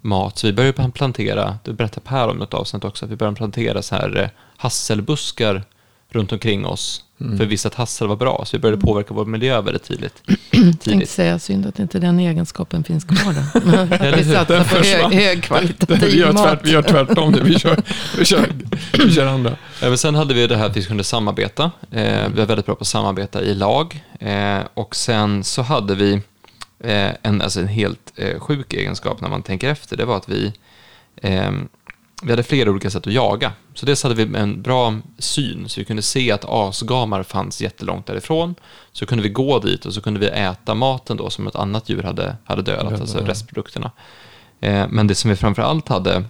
mat. 0.00 0.38
Så 0.38 0.46
vi 0.46 0.52
började 0.52 0.90
plantera, 0.90 1.58
det 1.64 1.72
berättade 1.72 2.06
Per 2.06 2.28
om 2.28 2.36
något 2.36 2.54
avsnitt 2.54 2.84
också, 2.84 3.04
att 3.04 3.10
vi 3.10 3.16
började 3.16 3.36
plantera 3.36 3.82
så 3.82 3.94
här 3.94 4.16
eh, 4.16 4.28
hasselbuskar 4.56 5.64
runt 6.08 6.32
omkring 6.32 6.66
oss 6.66 7.02
Mm. 7.20 7.36
För 7.36 7.44
vi 7.44 7.50
visste 7.50 7.68
att 7.68 7.74
hassel 7.74 8.08
var 8.08 8.16
bra, 8.16 8.44
så 8.46 8.56
vi 8.56 8.60
började 8.60 8.82
påverka 8.82 9.14
vår 9.14 9.24
miljö 9.24 9.60
väldigt 9.60 9.82
tidigt. 9.82 10.22
tidigt. 10.50 10.80
Tänkte 10.80 11.06
säga, 11.06 11.38
synd 11.38 11.66
att 11.66 11.78
inte 11.78 11.98
den 11.98 12.20
egenskapen 12.20 12.84
finns 12.84 13.04
kvar 13.04 13.34
då. 13.34 14.16
vi 14.16 14.24
satsar 14.24 14.64
på 14.64 14.84
hög, 14.84 15.14
högkvalitativ 15.22 16.32
mat. 16.32 16.58
vi 16.62 16.70
gör 16.70 16.82
tvärtom, 16.82 17.36
vi 17.42 17.58
kör, 17.58 17.82
vi 18.18 18.24
kör, 18.24 18.48
vi 18.92 19.12
kör 19.12 19.26
andra. 19.26 19.56
Ja, 19.82 19.96
sen 19.96 20.14
hade 20.14 20.34
vi 20.34 20.46
det 20.46 20.56
här 20.56 20.66
att 20.66 20.76
vi 20.76 20.84
kunde 20.84 21.04
samarbeta. 21.04 21.70
Eh, 21.90 22.28
vi 22.28 22.38
var 22.38 22.46
väldigt 22.46 22.66
bra 22.66 22.74
på 22.74 22.80
att 22.80 22.86
samarbeta 22.86 23.42
i 23.42 23.54
lag. 23.54 24.04
Eh, 24.20 24.60
och 24.74 24.96
sen 24.96 25.44
så 25.44 25.62
hade 25.62 25.94
vi 25.94 26.12
eh, 26.80 27.10
en, 27.22 27.42
alltså 27.42 27.60
en 27.60 27.68
helt 27.68 28.12
eh, 28.16 28.40
sjuk 28.40 28.72
egenskap 28.72 29.20
när 29.20 29.28
man 29.28 29.42
tänker 29.42 29.70
efter, 29.70 29.96
det 29.96 30.04
var 30.04 30.16
att 30.16 30.28
vi, 30.28 30.52
eh, 31.16 31.52
vi 32.26 32.32
hade 32.32 32.42
flera 32.42 32.70
olika 32.70 32.90
sätt 32.90 33.06
att 33.06 33.12
jaga. 33.12 33.52
Så 33.74 33.86
dels 33.86 34.02
hade 34.02 34.14
vi 34.14 34.38
en 34.38 34.62
bra 34.62 34.94
syn, 35.18 35.68
så 35.68 35.80
vi 35.80 35.84
kunde 35.84 36.02
se 36.02 36.32
att 36.32 36.44
asgamar 36.44 37.22
fanns 37.22 37.60
jättelångt 37.60 38.06
därifrån. 38.06 38.54
Så 38.92 39.06
kunde 39.06 39.22
vi 39.22 39.28
gå 39.28 39.58
dit 39.58 39.86
och 39.86 39.94
så 39.94 40.00
kunde 40.00 40.20
vi 40.20 40.26
äta 40.26 40.74
maten 40.74 41.16
då 41.16 41.30
som 41.30 41.46
ett 41.46 41.56
annat 41.56 41.88
djur 41.88 42.02
hade, 42.02 42.36
hade 42.44 42.62
dödat, 42.62 42.92
ja, 42.92 43.00
alltså 43.00 43.18
restprodukterna. 43.18 43.90
Eh, 44.60 44.86
men 44.90 45.06
det 45.06 45.14
som 45.14 45.30
vi 45.30 45.36
framför 45.36 45.62
allt 45.62 45.88
hade 45.88 46.24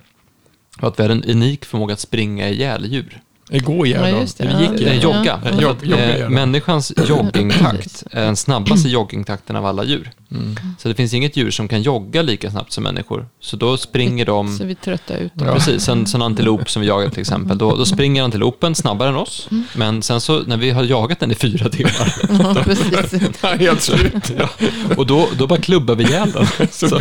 var 0.78 0.88
att 0.88 0.98
vi 0.98 1.02
hade 1.02 1.14
en 1.14 1.24
unik 1.24 1.64
förmåga 1.64 1.92
att 1.92 2.00
springa 2.00 2.48
ihjäl 2.48 2.92
djur. 2.92 3.20
Gå 3.50 3.86
igen 3.86 4.04
ja, 4.04 4.24
då. 4.38 4.58
Vi 4.58 4.62
gick, 4.62 4.80
ja, 4.80 4.92
jogga. 4.92 5.40
Ja. 5.44 5.60
Jog, 5.60 5.76
jogga 5.82 6.18
eh, 6.18 6.28
människans 6.28 6.92
joggingtakt 7.08 8.04
är 8.10 8.24
den 8.24 8.36
snabbaste 8.36 8.88
joggingtakten 8.88 9.56
av 9.56 9.66
alla 9.66 9.84
djur. 9.84 10.10
Mm. 10.30 10.56
Så 10.78 10.88
det 10.88 10.95
finns 10.95 11.14
inget 11.14 11.37
djur 11.37 11.50
som 11.50 11.68
kan 11.68 11.83
jogga 11.83 12.23
lika 12.23 12.50
snabbt 12.50 12.73
som 12.73 12.85
människor. 12.85 13.28
Så 13.40 13.56
då 13.56 13.76
springer 13.76 14.26
de... 14.26 14.56
Så 14.59 14.64
vi 14.64 14.75
trötta 14.75 15.16
ut 15.16 15.35
dem. 15.35 15.54
Precis, 15.54 15.88
en 15.88 16.06
sån 16.06 16.23
antilop 16.23 16.71
som 16.71 16.83
vi 16.83 16.88
jagar 16.88 17.09
till 17.09 17.21
exempel. 17.21 17.59
Då, 17.59 17.76
då 17.76 17.85
springer 17.85 18.23
antilopen 18.23 18.75
snabbare 18.75 19.09
än 19.09 19.16
oss. 19.16 19.49
Mm. 19.50 19.64
Men 19.75 20.02
sen 20.02 20.21
så 20.21 20.42
när 20.42 20.56
vi 20.56 20.71
har 20.71 20.85
jagat 20.85 21.21
den 21.21 21.30
i 21.30 21.35
fyra 21.35 21.68
timmar. 21.68 22.14
Ja, 22.54 22.62
precis. 22.64 23.42
Helt 23.42 23.83
slut. 23.83 24.33
Ja. 24.38 24.49
Och 24.97 25.06
då, 25.06 25.28
då 25.38 25.47
bara 25.47 25.61
klubbar 25.61 25.95
vi 25.95 26.04
ihjäl 26.04 26.33
den. 26.33 26.68
Så. 26.71 27.00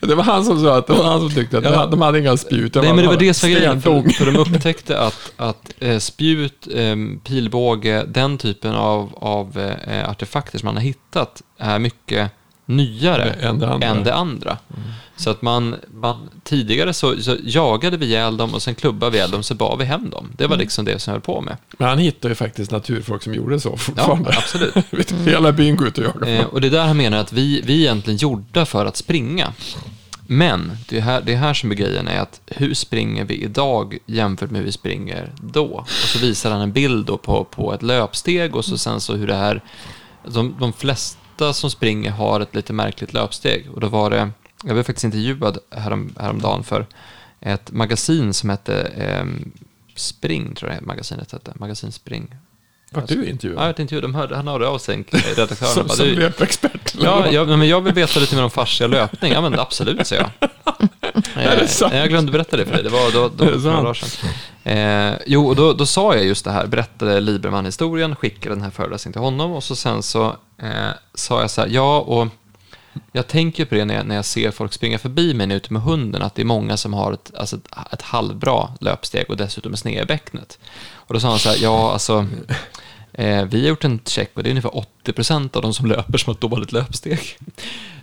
Det 0.00 0.14
var 0.14 0.24
han 0.24 0.44
som 0.44 0.62
sa 0.62 0.78
att 0.78 0.86
det 0.86 0.92
var 0.92 1.04
han 1.04 1.20
som 1.20 1.30
tyckte 1.30 1.58
att 1.58 1.64
ja. 1.64 1.86
de 1.86 2.00
hade 2.02 2.18
inga 2.18 2.36
spjut. 2.36 2.74
Nej, 2.74 2.84
men 2.84 2.96
det 2.96 3.06
var 3.06 3.16
det 3.16 3.34
som 3.34 3.50
var 3.50 3.56
grejen. 3.56 3.82
För, 3.82 4.10
för 4.10 4.26
de 4.26 4.36
upptäckte 4.36 4.98
att, 5.00 5.32
att 5.36 5.74
eh, 5.78 5.98
spjut, 5.98 6.68
eh, 6.74 6.96
pilbåge, 7.24 8.04
den 8.08 8.38
typen 8.38 8.74
av, 8.74 9.14
av 9.14 9.58
eh, 9.86 10.10
artefakter 10.10 10.58
som 10.58 10.66
man 10.66 10.76
har 10.76 10.82
hittat 10.82 11.42
är 11.58 11.78
mycket 11.78 12.30
nyare 12.66 13.30
än 13.30 13.58
det 13.58 13.68
andra. 13.68 13.88
Än 13.88 14.04
det 14.04 14.14
andra. 14.14 14.58
Mm. 14.76 14.82
Så 15.16 15.30
att 15.30 15.42
man, 15.42 15.76
man 15.94 16.30
tidigare 16.44 16.92
så, 16.92 17.22
så, 17.22 17.36
jagade 17.44 17.96
vi 17.96 18.06
ihjäl 18.06 18.36
dem 18.36 18.54
och 18.54 18.62
sen 18.62 18.74
klubbade 18.74 19.10
vi 19.10 19.18
ihjäl 19.18 19.30
dem 19.30 19.42
så 19.42 19.54
bar 19.54 19.76
vi 19.76 19.84
hem 19.84 20.10
dem. 20.10 20.32
Det 20.36 20.44
var 20.44 20.54
mm. 20.54 20.64
liksom 20.64 20.84
det 20.84 20.98
som 20.98 21.10
jag 21.10 21.14
höll 21.14 21.22
på 21.22 21.40
med. 21.40 21.56
Men 21.78 21.88
han 21.88 21.98
hittade 21.98 22.28
ju 22.28 22.34
faktiskt 22.34 22.70
naturfolk 22.70 23.22
som 23.22 23.34
gjorde 23.34 23.60
så 23.60 23.76
fortfarande. 23.76 24.30
Ja, 24.32 24.38
absolut. 24.38 25.12
Hela 25.26 25.52
byn 25.52 25.76
går 25.76 25.88
ut 25.88 25.98
och 25.98 26.04
jagar. 26.04 26.40
Eh, 26.40 26.46
och 26.46 26.60
det 26.60 26.66
är 26.66 26.70
där 26.70 26.86
han 26.86 26.96
menar 26.96 27.18
att 27.18 27.32
vi, 27.32 27.60
vi 27.60 27.74
är 27.74 27.78
egentligen 27.78 28.16
gjorda 28.16 28.66
för 28.66 28.86
att 28.86 28.96
springa. 28.96 29.52
Men 30.26 30.76
det 30.88 30.96
är, 30.96 31.00
här, 31.00 31.20
det 31.20 31.32
är 31.32 31.36
här 31.36 31.54
som 31.54 31.70
är 31.70 31.74
grejen 31.74 32.08
är 32.08 32.20
att 32.20 32.40
hur 32.46 32.74
springer 32.74 33.24
vi 33.24 33.42
idag 33.42 33.98
jämfört 34.06 34.50
med 34.50 34.58
hur 34.58 34.66
vi 34.66 34.72
springer 34.72 35.32
då? 35.40 35.66
Och 35.66 35.88
så 35.88 36.18
visar 36.18 36.50
han 36.50 36.60
en 36.60 36.72
bild 36.72 37.06
på, 37.06 37.44
på 37.44 37.74
ett 37.74 37.82
löpsteg 37.82 38.56
och 38.56 38.64
så 38.64 38.78
sen 38.78 39.00
så 39.00 39.14
hur 39.14 39.26
det 39.26 39.34
här, 39.34 39.62
de, 40.26 40.56
de 40.60 40.72
flesta 40.72 41.23
ofta 41.34 41.52
som 41.52 41.70
springer 41.70 42.10
har 42.10 42.40
ett 42.40 42.54
lite 42.54 42.72
märkligt 42.72 43.12
löpsteg. 43.12 43.70
Och 43.74 43.80
då 43.80 43.88
var 43.88 44.10
det, 44.10 44.30
jag 44.64 44.74
blev 44.74 44.82
faktiskt 44.82 45.04
intervjuad 45.04 45.58
härom, 45.70 46.14
häromdagen 46.18 46.64
för 46.64 46.86
ett 47.40 47.72
magasin 47.72 48.34
som 48.34 48.50
hette 48.50 48.82
eh, 48.82 49.24
Spring, 49.96 50.54
tror 50.54 50.72
jag 50.72 50.82
magasinet 50.82 51.32
hette. 51.32 51.52
Magasin 51.54 51.92
Spring. 51.92 52.34
Var 52.90 53.04
du 53.08 53.26
intervjuad? 53.26 53.62
Ja, 53.62 53.66
jag 53.66 53.80
intervjuade. 53.80 54.06
De 54.06 54.14
hörde, 54.14 54.36
han 54.36 54.48
hörde 54.48 54.68
av 54.68 54.78
sig, 54.78 55.04
redaktören. 55.12 55.72
som 55.72 55.88
som 55.88 56.06
löpexpert? 56.06 56.94
Ja, 57.00 57.30
jag, 57.30 57.48
men 57.48 57.68
jag 57.68 57.80
vill 57.80 57.94
veta 57.94 58.20
lite 58.20 58.36
mer 58.36 58.42
om 58.42 58.50
fascia 58.50 58.86
löpning. 58.86 59.32
Ja, 59.32 59.40
men 59.40 59.58
absolut, 59.58 60.06
säger 60.06 60.30
jag. 60.40 60.50
är 61.34 61.56
det 61.56 61.68
sant? 61.68 61.94
Jag 61.94 62.08
glömde 62.08 62.32
berätta 62.32 62.56
det 62.56 62.64
för 62.64 62.72
dig. 62.72 62.82
Det 62.82 62.88
var 62.88 63.12
då, 63.12 63.30
då, 63.36 63.44
några 63.70 63.82
dagar 63.82 63.94
sedan. 63.94 64.30
Eh, 64.64 65.18
jo, 65.26 65.48
och 65.48 65.56
då, 65.56 65.72
då 65.72 65.86
sa 65.86 66.14
jag 66.14 66.24
just 66.24 66.44
det 66.44 66.50
här. 66.50 66.66
Berättade 66.66 67.20
Liberman 67.20 67.64
historien, 67.64 68.16
skickade 68.16 68.54
den 68.54 68.62
här 68.62 68.70
föreläsningen 68.70 69.12
till 69.12 69.22
honom 69.22 69.52
och 69.52 69.64
så 69.64 69.76
sen 69.76 70.02
så 70.02 70.36
eh, 70.58 70.90
sa 71.14 71.40
jag 71.40 71.50
så 71.50 71.60
här, 71.60 71.68
ja, 71.68 72.00
och 72.00 72.28
jag 73.12 73.26
tänker 73.26 73.64
på 73.64 73.74
det 73.74 73.84
när 73.84 73.94
jag, 73.94 74.06
när 74.06 74.14
jag 74.14 74.24
ser 74.24 74.50
folk 74.50 74.72
springa 74.72 74.98
förbi 74.98 75.34
mig 75.34 75.52
ute 75.52 75.72
med 75.72 75.82
hunden, 75.82 76.22
att 76.22 76.34
det 76.34 76.42
är 76.42 76.46
många 76.46 76.76
som 76.76 76.94
har 76.94 77.12
ett, 77.12 77.30
alltså 77.36 77.56
ett, 77.56 77.92
ett 77.92 78.02
halvbra 78.02 78.68
löpsteg 78.80 79.24
och 79.28 79.36
dessutom 79.36 79.72
är 79.72 79.76
sned 79.76 80.02
i 80.02 80.06
bäcknet. 80.06 80.58
Och 80.94 81.14
då 81.14 81.20
sa 81.20 81.28
han 81.28 81.38
så 81.38 81.48
här, 81.48 81.56
ja, 81.62 81.92
alltså, 81.92 82.26
eh, 83.14 83.44
vi 83.44 83.60
har 83.60 83.68
gjort 83.68 83.84
en 83.84 84.00
check 84.04 84.30
och 84.34 84.42
det 84.42 84.48
är 84.48 84.50
ungefär 84.50 84.76
80 84.76 85.12
procent 85.12 85.56
av 85.56 85.62
de 85.62 85.74
som 85.74 85.86
löper 85.86 86.18
som 86.18 86.30
har 86.30 86.34
ett 86.34 86.40
dåligt 86.40 86.72
löpsteg. 86.72 87.38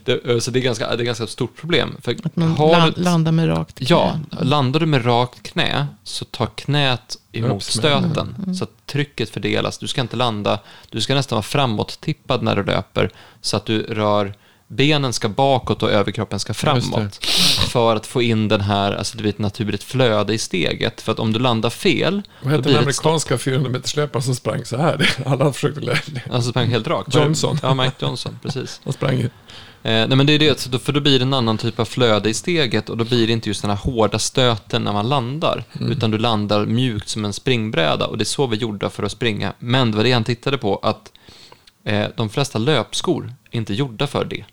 Det, 0.04 0.26
eh, 0.26 0.40
så 0.40 0.52
det 0.52 0.60
är 0.60 0.62
ganska, 0.62 0.96
det 0.96 1.04
är 1.04 1.06
ganska 1.06 1.24
ett 1.24 1.30
stort 1.30 1.56
problem. 1.56 1.98
För 2.02 2.12
att 2.26 2.36
man 2.36 2.52
har, 2.52 2.94
landar 2.96 3.32
med 3.32 3.48
rakt 3.50 3.78
knä. 3.78 3.88
Ja, 3.90 4.20
landar 4.42 4.80
du 4.80 4.86
med 4.86 5.06
rakt 5.06 5.44
knä 5.44 5.88
så 6.04 6.26
tar 6.26 6.46
knät 6.46 7.18
emot 7.32 7.64
stöten. 7.64 8.36
Mm. 8.44 8.56
Så 8.56 8.64
att 8.64 8.86
trycket 8.86 9.30
fördelas. 9.30 9.78
Du 9.78 9.88
ska 9.88 10.02
inte 10.02 10.16
landa, 10.16 10.60
du 10.90 11.02
ska 11.02 11.16
nästan 11.16 11.36
vara 11.36 11.44
framåt-tippad 11.44 12.42
när 12.42 12.56
du 12.56 12.64
löper. 12.64 13.10
Så 13.42 13.58
att 13.58 13.66
du 13.66 13.84
rör, 13.84 14.34
benen 14.72 15.14
ska 15.14 15.30
bakåt 15.30 15.84
och 15.84 15.92
överkroppen 15.92 16.40
ska 16.40 16.54
framåt. 16.54 17.26
För 17.72 17.96
att 17.96 18.08
få 18.08 18.22
in 18.22 18.48
den 18.48 18.62
här, 18.62 18.92
alltså 18.92 19.18
det 19.18 19.22
blir 19.22 19.34
ett 19.34 19.40
naturligt 19.40 19.84
flöde 19.84 20.34
i 20.34 20.38
steget. 20.38 21.02
För 21.02 21.12
att 21.12 21.20
om 21.20 21.34
du 21.34 21.40
landar 21.40 21.70
fel. 21.70 22.22
Vad 22.44 22.54
hette 22.54 22.70
den 22.70 22.78
amerikanska 22.78 23.38
400 23.38 23.70
meterslöparen 23.70 24.24
som 24.24 24.36
sprang 24.36 24.66
så 24.66 24.78
här? 24.78 25.16
Alla 25.26 25.54
försökte 25.54 25.82
lära 25.82 26.00
det. 26.06 26.22
Alltså 26.32 26.50
sprang 26.50 26.68
helt 26.68 26.88
rakt. 26.88 27.16
Johnson. 27.16 27.58
Ja, 27.62 27.74
Mike 27.74 27.96
Johnson, 28.00 28.40
precis. 28.42 28.82
Han 28.84 28.94
sprang 28.94 29.18
ju. 29.18 29.30
Eh, 29.84 30.08
nej 30.08 30.16
men 30.16 30.26
det 30.26 30.34
är 30.34 30.40
det, 30.40 30.84
för 30.84 30.94
då 30.94 31.00
blir 31.00 31.20
det 31.20 31.26
en 31.26 31.34
annan 31.34 31.58
typ 31.58 31.80
av 31.80 31.86
flöde 31.86 32.30
i 32.30 32.34
steget 32.34 32.90
och 32.90 32.98
då 32.98 33.04
blir 33.04 33.28
det 33.28 33.34
inte 33.34 33.50
just 33.50 33.62
den 33.62 33.72
här 33.72 33.78
hårda 33.78 34.20
stöten 34.20 34.84
när 34.84 34.94
man 34.94 35.10
landar, 35.10 35.64
mm. 35.80 35.92
utan 35.92 36.12
du 36.12 36.18
landar 36.18 36.66
mjukt 36.66 37.10
som 37.10 37.26
en 37.26 37.34
springbräda 37.34 38.08
och 38.08 38.18
det 38.18 38.24
är 38.24 38.26
så 38.26 38.48
vi 38.48 38.58
gjorde 38.58 38.90
för 38.90 39.04
att 39.04 39.12
springa. 39.12 39.54
Men 39.60 39.92
det 39.92 39.98
var 39.98 40.04
det 40.04 40.12
han 40.12 40.24
tittade 40.24 40.58
på, 40.58 40.76
att 40.76 41.12
eh, 41.86 42.08
de 42.16 42.30
flesta 42.30 42.60
löpskor 42.60 43.34
är 43.52 43.58
inte 43.58 43.74
gjorda 43.74 44.08
för 44.08 44.26
det. 44.26 44.46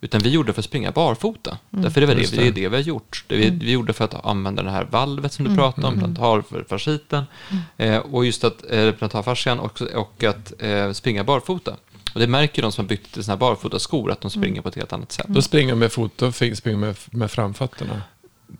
Utan 0.00 0.20
vi 0.20 0.30
gjorde 0.30 0.52
för 0.52 0.60
att 0.60 0.64
springa 0.64 0.90
barfota. 0.90 1.58
Mm. 1.72 1.82
Därför 1.82 2.00
det 2.00 2.06
var 2.06 2.14
det, 2.14 2.30
det. 2.30 2.36
det 2.36 2.46
är 2.46 2.52
det 2.52 2.68
vi 2.68 2.76
har 2.76 2.82
gjort. 2.82 3.24
Det 3.26 3.36
vi, 3.36 3.46
mm. 3.46 3.58
vi 3.58 3.72
gjorde 3.72 3.92
för 3.92 4.04
att 4.04 4.24
använda 4.24 4.62
det 4.62 4.70
här 4.70 4.84
valvet 4.90 5.32
som 5.32 5.44
du 5.44 5.50
mm. 5.50 5.58
pratade 5.58 5.86
om, 5.86 5.94
mm. 5.94 6.14
plantarfasciten. 6.14 7.24
Mm. 7.50 7.94
Eh, 7.94 7.98
och 7.98 8.26
just 8.26 8.44
att, 8.44 8.64
eh, 8.70 8.92
plantarfascian 8.92 9.58
och, 9.58 9.82
och 9.82 10.24
att 10.24 10.62
eh, 10.62 10.92
springa 10.92 11.24
barfota. 11.24 11.76
Och 12.14 12.20
det 12.20 12.26
märker 12.26 12.62
de 12.62 12.72
som 12.72 12.84
har 12.84 12.88
bytt 12.88 13.12
till 13.12 13.24
såna 13.24 13.32
här 13.32 13.40
barfotaskor, 13.40 14.10
att 14.12 14.20
de 14.20 14.30
springer 14.30 14.48
mm. 14.48 14.62
på 14.62 14.68
ett 14.68 14.74
helt 14.74 14.92
annat 14.92 15.12
sätt. 15.12 15.26
Då 15.28 15.42
springer 15.42 15.72
de 15.72 15.78
med 15.78 15.92
fot 15.92 16.22
och 16.22 16.34
springer 16.34 16.76
med, 16.76 16.96
med 17.10 17.30
framfötterna. 17.30 18.02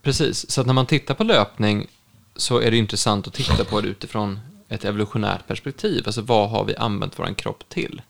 Precis, 0.03 0.51
så 0.51 0.61
att 0.61 0.67
när 0.67 0.75
man 0.75 0.87
tittar 0.87 1.15
på 1.15 1.25
löpning 1.25 1.87
så 2.37 2.61
är 2.61 2.71
det 2.71 2.77
intressant 2.77 3.27
att 3.27 3.35
titta 3.35 3.65
på 3.65 3.81
det 3.81 3.89
utifrån 3.89 4.41
ett 4.69 4.85
evolutionärt 4.85 5.47
perspektiv. 5.47 6.03
Alltså 6.07 6.21
vad 6.21 6.51
har 6.51 6.65
vi 6.65 6.77
använt 6.77 7.19
vår 7.19 7.35
kropp 7.35 7.65
till? 7.69 8.03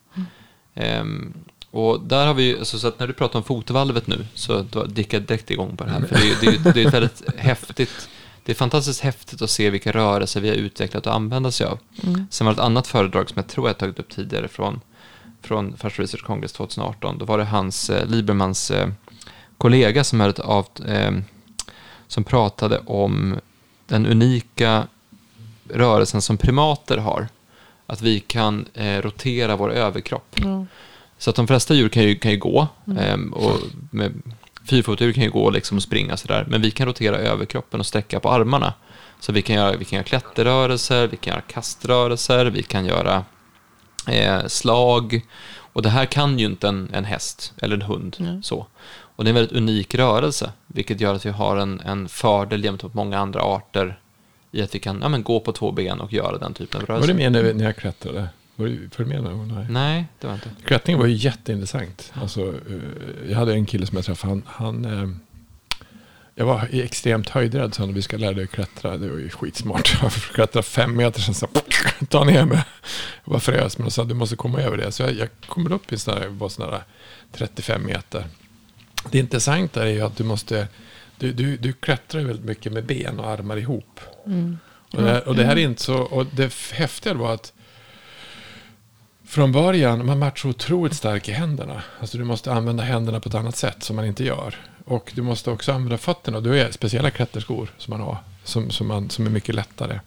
Mm. 0.75 1.01
Um, 1.01 1.35
och 1.77 2.01
där 2.01 2.27
har 2.27 2.35
vi, 2.35 2.59
alltså, 2.59 2.79
så 2.79 2.89
att 2.89 2.99
när 2.99 3.07
du 3.07 3.13
pratar 3.13 3.39
om 3.39 3.45
fotvalvet 3.45 4.07
nu, 4.07 4.27
så 4.35 4.65
jag 5.13 5.23
direkt 5.23 5.51
igång 5.51 5.77
på 5.77 5.85
det 5.85 5.91
här. 5.91 6.01
För 6.01 6.15
det, 6.15 6.41
det, 6.41 6.73
det 6.73 6.83
är 6.83 6.87
ett 6.87 6.95
väldigt 6.95 7.23
häftigt, 7.37 8.09
det 8.45 8.53
är 8.53 8.57
fantastiskt 8.57 9.01
häftigt 9.01 9.43
att 9.43 9.51
se 9.51 9.71
vilka 9.71 9.93
rörelser 9.93 10.41
vi 10.41 10.49
har 10.49 10.57
utvecklat 10.57 11.07
och 11.07 11.15
använda 11.15 11.51
sig 11.51 11.67
av. 11.67 11.79
Mm. 12.03 12.27
Sen 12.31 12.47
var 12.47 12.55
det 12.55 12.61
ett 12.61 12.65
annat 12.65 12.87
föredrag 12.87 13.29
som 13.29 13.37
jag 13.37 13.47
tror 13.47 13.69
jag 13.69 13.79
tagit 13.79 13.99
upp 13.99 14.09
tidigare 14.09 14.49
från 14.49 14.81
från 15.43 15.77
Fashion 15.77 16.03
Research 16.03 16.25
Congress 16.25 16.53
2018. 16.53 17.19
Då 17.19 17.25
var 17.25 17.39
det 17.39 17.45
hans, 17.45 17.91
eh, 17.91 18.07
Liebermans 18.07 18.71
eh, 18.71 18.89
kollega 19.59 20.05
som, 20.05 20.21
hade 20.21 20.43
av, 20.43 20.67
eh, 20.87 21.13
som 22.07 22.25
pratade 22.25 22.79
om 22.87 23.37
den 23.87 24.07
unika 24.07 24.87
rörelsen 25.69 26.23
som 26.23 26.37
primater 26.37 26.97
har. 26.97 27.29
Att 27.87 28.03
vi 28.03 28.21
kan 28.21 28.67
eh, 28.75 29.03
rotera 29.03 29.57
vår 29.57 29.73
överkropp. 29.73 30.39
Mm. 30.39 30.67
Så 31.19 31.31
att 31.31 31.37
de 31.37 31.47
flesta 31.47 31.75
djur 31.75 31.89
kan 31.89 32.03
ju, 32.03 32.15
kan 32.15 32.31
ju 32.31 32.39
gå. 32.39 32.69
Mm. 32.87 33.33
Eh, 33.33 33.39
och 33.39 33.61
med, 33.91 34.23
fyrfotdjur 34.69 35.13
kan 35.13 35.25
ju 35.25 35.31
gå 35.31 35.51
liksom 35.51 35.77
och 35.77 35.83
springa 35.83 36.17
sådär. 36.17 36.47
Men 36.49 36.63
vi 36.63 36.71
kan 36.71 36.87
rotera 36.87 37.17
överkroppen 37.17 37.81
och 37.81 37.87
sträcka 37.87 38.21
på 38.21 38.31
armarna. 38.31 38.75
Så 39.21 39.33
vi 39.33 39.43
kan 39.43 39.57
göra, 39.57 39.77
vi 39.77 39.85
kan 39.85 39.97
göra 39.97 40.05
klätterrörelser, 40.05 41.07
vi 41.07 41.17
kan 41.17 41.33
göra 41.33 41.43
kaströrelser, 41.43 42.47
vi 42.47 42.63
kan 42.63 42.87
göra 42.87 43.25
eh, 44.09 44.47
slag. 44.47 45.21
Och 45.57 45.83
det 45.83 45.89
här 45.89 46.07
kan 46.07 46.39
ju 46.39 46.47
inte 46.47 46.69
en, 46.69 46.91
en 46.93 47.05
häst 47.05 47.55
eller 47.63 47.77
en 47.77 47.83
hund. 47.83 48.17
Mm. 48.21 48.43
så. 48.43 48.67
Och 48.89 49.25
det 49.25 49.29
är 49.29 49.31
en 49.31 49.35
väldigt 49.35 49.57
unik 49.57 49.95
rörelse, 49.95 50.53
vilket 50.67 51.01
gör 51.01 51.15
att 51.15 51.27
vi 51.27 51.31
har 51.31 51.57
en, 51.57 51.81
en 51.81 52.09
fördel 52.09 52.65
jämfört 52.65 52.95
med 52.95 53.05
många 53.05 53.19
andra 53.19 53.41
arter 53.41 53.99
i 54.53 54.63
att 54.63 54.75
vi 54.75 54.79
kan 54.79 54.99
ja, 55.03 55.09
men, 55.09 55.23
gå 55.23 55.41
på 55.41 55.53
två 55.53 55.73
ben 55.73 56.01
och 56.01 56.13
göra 56.13 56.39
den 56.39 56.55
typen 56.55 56.81
av 56.81 56.87
rörelse. 56.87 57.13
Var 57.13 57.19
du 57.19 57.31
med 57.31 57.57
när 57.57 57.65
jag 57.65 57.77
klättrade? 57.77 58.29
Var 58.57 58.67
du, 58.67 58.89
för 58.91 59.05
med 59.05 59.23
Nej. 59.23 59.67
Nej, 59.71 60.07
det 60.21 60.27
var 60.27 60.35
inte. 60.35 60.51
Klättring 60.65 60.99
var 60.99 61.07
ju 61.07 61.15
jätteintressant. 61.15 62.13
Alltså, 62.15 62.41
eh, 62.49 63.31
jag 63.31 63.39
hade 63.39 63.53
en 63.53 63.67
kille 63.67 63.87
som 63.87 63.97
jag 63.97 64.05
träffade, 64.05 64.33
han, 64.33 64.43
han 64.47 64.85
eh, 64.85 65.09
jag 66.39 66.47
var 66.47 66.69
extremt 66.73 67.29
höjdrädd 67.29 67.75
så 67.75 67.87
vi 67.87 68.03
ska 68.03 68.17
lära 68.17 68.33
dig 68.33 68.45
att 68.45 68.51
klättra. 68.51 68.97
Det 68.97 69.09
var 69.09 69.19
ju 69.19 69.29
skitsmart. 69.29 69.99
Jag 70.03 70.13
klättrade 70.13 70.63
fem 70.63 70.97
meter 70.97 71.21
sen 71.21 71.35
så 71.35 71.49
ta 72.09 72.25
ner 72.25 72.45
mig. 72.45 72.65
Jag 73.25 73.33
var 73.33 73.41
frös 73.41 73.79
men 73.79 73.91
sa 73.91 74.05
du 74.05 74.15
måste 74.15 74.37
komma 74.37 74.61
över 74.61 74.77
det. 74.77 74.93
Så 74.93 75.03
jag, 75.03 75.13
jag 75.13 75.29
kommer 75.47 75.73
upp 75.73 75.93
i 75.93 75.99
sådana 75.99 76.29
var 76.29 76.49
sådana 76.49 76.81
35 77.33 77.87
meter. 77.87 78.25
Det 79.11 79.19
intressanta 79.19 79.87
är 79.87 79.91
ju 79.91 80.01
att 80.01 80.17
du 80.17 80.25
måste, 80.25 80.69
du, 81.19 81.33
du, 81.33 81.57
du 81.57 81.73
klättrar 81.73 82.23
väldigt 82.23 82.45
mycket 82.45 82.73
med 82.73 82.85
ben 82.85 83.21
och 83.21 83.31
armar 83.31 83.57
ihop. 83.57 84.01
Mm. 84.27 84.59
Och, 84.93 85.03
det, 85.03 85.21
och 85.21 85.35
det 85.37 85.45
här 85.45 85.57
är 85.57 85.61
inte 85.61 85.83
så, 85.83 85.99
och 85.99 86.27
det 86.27 86.55
häftiga 86.73 87.15
var 87.15 87.35
att 87.35 87.53
från 89.27 89.53
början, 89.53 90.07
man 90.07 90.19
så 90.37 90.49
otroligt 90.49 90.97
stark 90.97 91.29
i 91.29 91.33
händerna. 91.33 91.83
Alltså 92.01 92.19
du 92.19 92.25
måste 92.25 92.53
använda 92.53 92.83
händerna 92.83 93.21
på 93.21 93.29
ett 93.29 93.35
annat 93.35 93.57
sätt 93.57 93.83
som 93.83 93.97
man 93.97 94.05
inte 94.05 94.25
gör. 94.25 94.55
Och 94.85 95.13
du 95.15 95.23
måste 95.23 95.51
också 95.51 95.73
använda 95.73 95.99
fötterna. 95.99 96.41
Du 96.41 96.51
har 96.51 96.71
speciella 96.71 97.11
klätterskor 97.11 97.71
som 97.79 97.91
man 97.91 98.01
har. 98.01 98.19
Som, 98.45 98.71
som, 98.71 98.87
man, 98.87 99.11
som 99.11 99.27
är 99.27 99.31
mycket 99.31 99.55
lättare. 99.55 100.01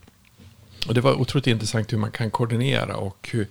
Och 0.87 0.93
det 0.93 1.01
var 1.01 1.13
otroligt 1.13 1.47
intressant 1.47 1.93
hur 1.93 1.97
man 1.97 2.11
kan 2.11 2.31
koordinera 2.31 2.97
och 2.97 3.29
hur... 3.31 3.47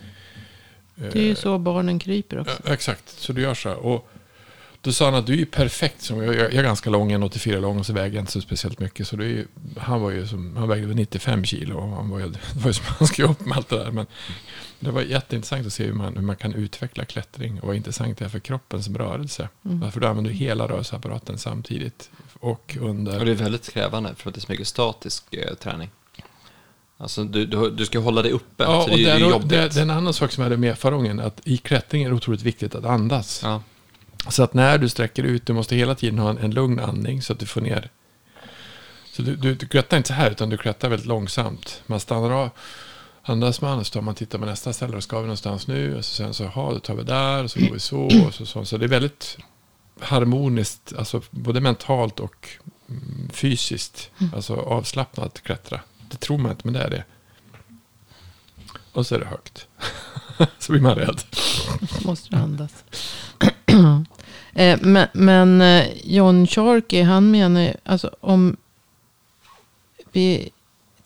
Det 0.95 1.19
är 1.19 1.23
ju 1.23 1.35
så 1.35 1.59
barnen 1.59 1.99
kryper 1.99 2.41
också. 2.41 2.73
exakt, 2.73 3.09
så 3.09 3.33
du 3.33 3.43
gör 3.43 3.55
så. 3.55 3.73
Och 3.73 4.09
då 4.81 4.93
sa 4.93 5.05
han 5.05 5.15
att 5.15 5.27
du 5.27 5.41
är 5.41 5.45
perfekt. 5.45 6.03
Som, 6.03 6.23
jag, 6.23 6.35
jag 6.35 6.55
är 6.55 6.63
ganska 6.63 6.91
lång, 6.91 7.13
1,84 7.13 7.61
lång 7.61 7.79
och 7.79 7.87
så 7.87 7.93
väger 7.93 8.15
jag 8.15 8.23
inte 8.23 8.33
så 8.33 8.41
speciellt 8.41 8.79
mycket. 8.79 9.09
Så 9.09 9.17
det 9.17 9.27
är, 9.27 9.47
han, 9.77 10.01
var 10.01 10.11
ju 10.11 10.27
som, 10.27 10.57
han 10.57 10.69
vägde 10.69 10.95
95 10.95 11.45
kilo. 11.45 11.77
Och 11.77 11.89
han 11.89 12.11
var 12.11 12.19
ju, 12.19 12.29
det 12.55 12.61
var 12.61 12.67
ju 12.67 12.73
som 12.73 12.85
han 12.99 13.09
skrev 13.09 13.31
upp 13.31 13.47
med 13.47 13.57
allt 13.57 13.69
det 13.69 13.79
där. 13.79 13.91
Men 13.91 14.07
det 14.81 14.91
var 14.91 15.03
jätteintressant 15.03 15.67
att 15.67 15.73
se 15.73 15.85
hur 15.85 15.93
man, 15.93 16.17
hur 16.17 16.23
man 16.23 16.37
kan 16.37 16.55
utveckla 16.55 17.05
klättring. 17.05 17.61
Och 17.61 17.67
vad 17.67 17.77
intressant 17.77 18.19
det 18.19 18.25
är 18.25 18.29
för 18.29 18.39
kroppens 18.39 18.89
rörelse. 18.89 19.49
Mm. 19.65 19.93
För 19.93 20.01
då 20.01 20.07
använder 20.07 20.31
du 20.31 20.37
hela 20.37 20.69
rörelseapparaten 20.69 21.39
samtidigt. 21.39 22.11
Och 22.41 22.77
under... 22.81 23.19
Och 23.19 23.25
det 23.25 23.31
är 23.31 23.35
väldigt 23.35 23.73
krävande 23.73 24.15
för 24.17 24.31
att 24.31 24.35
det 24.35 24.39
är 24.39 24.43
så 24.43 24.53
mycket 24.53 24.69
statisk 24.69 25.35
eh, 25.35 25.55
träning. 25.55 25.91
Alltså 27.01 27.25
du, 27.25 27.47
du, 27.47 27.71
du, 27.71 27.87
ska 27.87 27.99
hålla 27.99 28.23
dig 28.23 28.33
uppe. 28.33 28.65
Ja, 28.65 28.83
så 28.83 28.97
det, 28.97 29.25
och 29.25 29.47
det, 29.47 29.57
är. 29.57 29.63
Det, 29.63 29.69
det 29.69 29.79
är 29.79 29.83
en 29.83 29.91
annan 29.91 30.15
sak 30.15 30.33
som 30.33 30.43
jag 30.43 30.51
hade 30.51 30.57
med 30.57 30.77
gången. 30.83 31.21
Att 31.21 31.41
i 31.45 31.57
klättring 31.57 32.03
är 32.03 32.09
det 32.09 32.15
otroligt 32.15 32.43
viktigt 32.43 32.75
att 32.75 32.85
andas. 32.85 33.41
Ja. 33.43 33.63
Så 34.29 34.43
att 34.43 34.55
när 34.55 34.79
du 34.79 34.89
sträcker 34.89 35.23
ut, 35.23 35.47
du 35.47 35.53
måste 35.53 35.77
hela 35.77 35.95
tiden 35.95 36.19
ha 36.19 36.31
en, 36.31 36.39
en 36.39 36.51
lugn 36.51 36.81
andning 36.81 37.23
så 37.23 37.33
att 37.33 37.39
du 37.39 37.47
får 37.47 37.61
ner. 37.61 37.91
Så 39.13 39.23
du, 39.23 39.37
du, 39.37 39.55
du 39.55 39.67
klättrar 39.67 39.97
inte 39.97 40.09
så 40.09 40.15
här, 40.15 40.31
utan 40.31 40.51
du 40.51 40.57
klättrar 40.57 40.91
väldigt 40.91 41.07
långsamt. 41.07 41.83
Man 41.87 42.01
stannar 42.01 42.31
av, 42.31 42.51
andas 43.23 43.61
man, 43.61 43.85
så 43.85 43.93
tar 43.93 44.01
man 44.01 44.15
tittar 44.15 44.39
på 44.39 44.45
nästa 44.45 44.73
ställe, 44.73 44.95
då 44.95 45.01
ska 45.01 45.17
vi 45.17 45.23
någonstans 45.23 45.67
nu. 45.67 45.97
Och 45.97 46.05
så 46.05 46.15
sen 46.15 46.35
så, 46.35 46.47
ha, 46.47 46.73
då 46.73 46.81
tar 46.81 46.95
vi 46.95 47.03
där, 47.03 47.45
och 47.45 47.51
så 47.51 47.61
går 47.61 47.73
vi 47.73 47.81
så, 47.81 48.01
och 48.27 48.35
så, 48.35 48.47
så. 48.47 48.65
Så 48.65 48.77
det 48.77 48.87
är 48.87 48.89
väldigt 48.89 49.39
harmoniskt, 50.01 50.93
alltså 50.99 51.23
både 51.31 51.61
mentalt 51.61 52.21
och 52.21 52.49
mm, 52.89 53.29
fysiskt. 53.33 54.11
Mm. 54.19 54.35
Alltså 54.35 54.57
avslappnat 54.57 55.43
klättra. 55.43 55.81
Det 56.11 56.17
tror 56.17 56.39
man 56.39 56.51
inte, 56.51 56.63
men 56.65 56.75
det 56.75 56.83
är 56.83 56.91
det. 56.91 57.05
Och 58.93 59.07
så 59.07 59.15
är 59.15 59.19
det 59.19 59.27
högt. 59.27 59.67
så 60.59 60.73
blir 60.73 60.83
man 60.83 60.95
rädd. 60.95 61.23
Måste 62.05 62.31
du 62.31 62.37
andas. 62.37 62.85
Eh, 64.59 64.79
men, 64.83 65.09
men 65.13 65.61
eh, 65.61 65.87
John 66.05 66.47
Sharkey, 66.47 67.03
han 67.03 67.31
menar 67.31 67.77
alltså 67.85 68.11
om 68.21 68.57
vi 70.13 70.51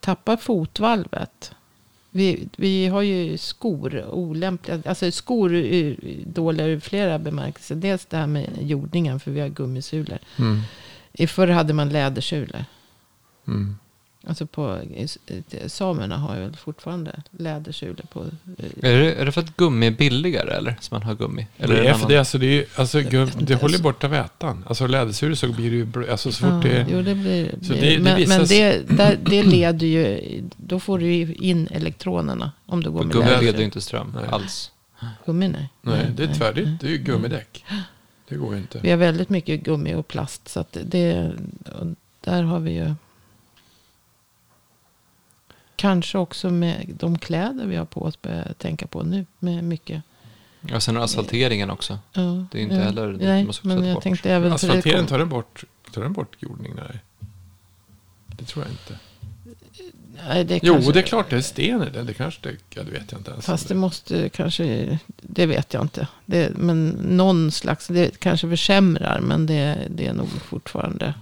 tappar 0.01 0.37
fotvalvet. 0.37 1.55
Vi, 2.11 2.49
vi 2.57 2.87
har 2.87 3.03
ju 3.03 3.39
skor 3.39 4.05
olämpliga. 4.11 4.83
Alltså 4.87 5.11
skor 5.11 5.55
är 5.55 5.97
dåliga 6.27 6.67
ur 6.67 6.81
flera 6.81 7.19
bemärkelser. 7.19 7.75
Dels 7.75 8.07
det 8.07 8.17
här 8.17 8.27
med 8.27 8.49
jordningen, 8.61 9.21
för 9.21 9.31
vi 9.31 9.41
har 9.41 9.49
gummisulor. 9.49 10.19
Mm. 10.39 10.61
I 11.13 11.27
förr 11.27 11.49
hade 11.49 11.73
man 11.73 11.89
lädersulor. 11.89 12.65
Mm. 13.47 13.77
Alltså 14.27 14.47
på, 14.47 14.81
samerna 15.67 16.17
har 16.17 16.37
ju 16.37 16.53
fortfarande 16.53 17.23
lädersulor 17.31 18.05
på. 18.13 18.21
Eh, 18.23 18.91
är 18.91 18.99
det, 18.99 19.15
är 19.15 19.25
det 19.25 19.33
för 19.33 19.41
att 19.41 19.57
gummi 19.57 19.87
är 19.87 19.91
billigare 19.91 20.51
eller? 20.51 20.77
Så 20.81 20.95
man 20.95 21.03
har 21.03 21.15
gummi? 21.15 21.47
Eller 21.59 21.75
det 21.75 21.89
är 21.89 21.95
för 21.95 22.09
det, 22.09 22.19
alltså 22.19 22.39
det, 22.39 22.47
är, 22.47 22.67
alltså, 22.77 23.01
det, 23.01 23.39
det 23.41 23.55
håller 23.55 23.79
borta 23.79 24.09
vätan. 24.09 24.65
Alltså 24.69 24.87
lädersulor 24.87 25.35
så 25.35 25.53
blir 25.53 25.71
det 25.71 25.77
ju, 25.77 26.11
alltså 26.11 26.33
så 26.33 26.39
fort 26.39 26.65
ja, 26.65 26.71
det... 26.71 26.87
Jo, 26.91 27.03
det 27.03 27.15
blir, 27.15 27.55
så 27.63 27.73
det, 27.73 27.99
men, 28.03 28.21
det, 28.21 28.29
men 28.29 28.47
det, 28.47 28.89
där, 28.89 29.19
det 29.23 29.43
leder 29.43 29.87
ju, 29.87 30.21
då 30.57 30.81
får 30.81 30.99
du 30.99 31.15
ju 31.15 31.35
in 31.35 31.69
elektronerna 31.71 32.53
om 32.67 32.83
du 32.83 32.91
går 32.91 33.05
med 33.05 33.15
läder. 33.15 33.31
Gummi 33.31 33.47
leder 33.47 33.59
ju 33.59 33.65
inte 33.65 33.81
ström 33.81 34.13
nej. 34.15 34.29
alls. 34.31 34.71
Gummi 35.27 35.49
nej. 35.49 35.69
Nej, 35.83 36.07
det 36.17 36.25
är 36.25 36.35
tvärdigt. 36.35 36.81
Det 36.81 36.87
är 36.87 36.91
ju 36.91 36.99
gummidäck. 36.99 37.65
Det 38.29 38.35
går 38.35 38.55
ju 38.55 38.61
inte. 38.61 38.79
Vi 38.83 38.91
har 38.91 38.99
väldigt 38.99 39.29
mycket 39.29 39.63
gummi 39.63 39.95
och 39.95 40.09
plast. 40.09 40.49
Så 40.49 40.61
att 40.61 40.77
det, 40.85 41.33
där 42.21 42.43
har 42.43 42.61
vi 42.61 42.73
ju 42.73 42.95
Kanske 45.83 46.19
också 46.19 46.51
med 46.51 46.95
de 46.99 47.19
kläder 47.19 47.67
vi 47.67 47.77
har 47.77 47.85
på 47.85 48.03
oss 48.03 48.23
börjar 48.23 48.53
tänka 48.59 48.87
på 48.87 49.03
nu. 49.03 49.27
Med 49.39 49.65
mycket. 49.65 50.03
Ja, 50.61 50.81
sen 50.81 50.97
asfalteringen 50.97 51.71
också. 51.71 51.99
Ja, 52.13 52.47
det 52.53 52.59
är 52.59 52.63
inte 52.63 52.75
ja. 52.75 52.83
heller 52.83 53.13
det 53.13 53.27
Nej, 53.27 53.45
måste 53.45 53.67
men 53.67 53.85
jag 53.85 53.95
bort. 53.95 54.03
tänkte 54.03 54.31
även 54.31 54.53
Asfalteringen, 54.53 55.07
tar 55.07 55.19
den 55.19 55.29
bort, 55.29 55.65
tar 55.93 56.03
den 56.03 56.13
bort 56.13 56.37
jordning? 56.39 56.73
Nej. 56.77 57.01
Det 58.27 58.45
tror 58.45 58.65
jag 58.65 58.73
inte. 58.73 58.99
Nej, 60.29 60.45
det 60.45 60.61
jo, 60.63 60.75
kanske, 60.75 60.93
det 60.93 60.99
är 61.01 61.03
klart 61.03 61.31
det 61.31 61.37
är 61.37 61.41
sten 61.41 61.83
i 61.83 61.91
den. 61.91 62.07
Det 62.07 62.15
kanske 62.15 62.41
det, 62.43 62.57
ja, 62.75 62.83
det 62.83 62.91
vet 62.91 63.13
jag 63.13 63.21
inte 63.21 63.31
ens. 63.31 63.47
Fast 63.47 63.69
det 63.69 63.75
måste 63.75 64.29
kanske, 64.29 64.99
det 65.17 65.47
vet 65.47 65.75
jag 65.75 65.83
inte. 65.83 66.07
Det, 66.27 66.53
men 66.57 66.89
någon 66.89 67.53
slags, 67.53 67.89
det 67.89 68.19
kanske 68.19 68.49
försämrar. 68.49 69.21
Men 69.21 69.47
det, 69.47 69.87
det 69.91 70.07
är 70.07 70.15
nog 70.15 70.29
fortfarande 70.29 71.15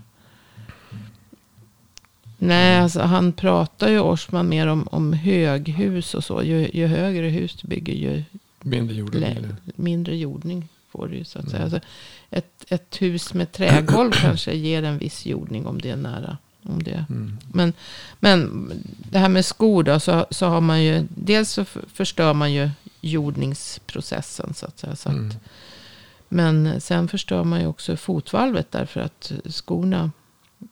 Nej, 2.42 2.78
alltså 2.78 3.00
han 3.00 3.32
pratar 3.32 3.88
ju 3.88 4.00
Orsman 4.00 4.48
mer 4.48 4.66
om, 4.66 4.88
om 4.90 5.12
höghus 5.12 6.14
och 6.14 6.24
så. 6.24 6.42
Ju, 6.42 6.70
ju 6.72 6.86
högre 6.86 7.28
hus 7.28 7.58
du 7.62 7.68
bygger 7.68 7.94
ju 7.94 8.24
mindre 8.62 8.96
jordning, 8.96 9.46
mindre 9.76 10.16
jordning 10.16 10.68
får 10.90 11.08
du 11.08 11.24
så 11.24 11.38
att 11.38 11.44
mm. 11.44 11.50
säga. 11.50 11.62
Alltså 11.64 11.80
ett, 12.30 12.64
ett 12.68 13.02
hus 13.02 13.34
med 13.34 13.52
trägolv 13.52 14.10
kanske 14.10 14.52
ger 14.52 14.82
en 14.82 14.98
viss 14.98 15.26
jordning 15.26 15.66
om 15.66 15.80
det 15.80 15.90
är 15.90 15.96
nära. 15.96 16.38
Om 16.62 16.82
det. 16.82 17.04
Mm. 17.08 17.38
Men, 17.52 17.72
men 18.18 18.70
det 19.10 19.18
här 19.18 19.28
med 19.28 19.44
skor 19.44 19.82
då, 19.82 20.00
så, 20.00 20.26
så 20.30 20.46
har 20.46 20.60
man 20.60 20.84
ju, 20.84 21.06
dels 21.08 21.50
så 21.50 21.64
förstör 21.92 22.34
man 22.34 22.52
ju 22.52 22.70
jordningsprocessen 23.00 24.54
så 24.54 24.66
att 24.66 24.78
säga. 24.78 24.96
Så 24.96 25.08
att, 25.08 25.14
mm. 25.14 25.36
Men 26.28 26.80
sen 26.80 27.08
förstör 27.08 27.44
man 27.44 27.60
ju 27.60 27.66
också 27.66 27.96
fotvalvet 27.96 28.72
därför 28.72 29.00
att 29.00 29.32
skorna 29.46 30.10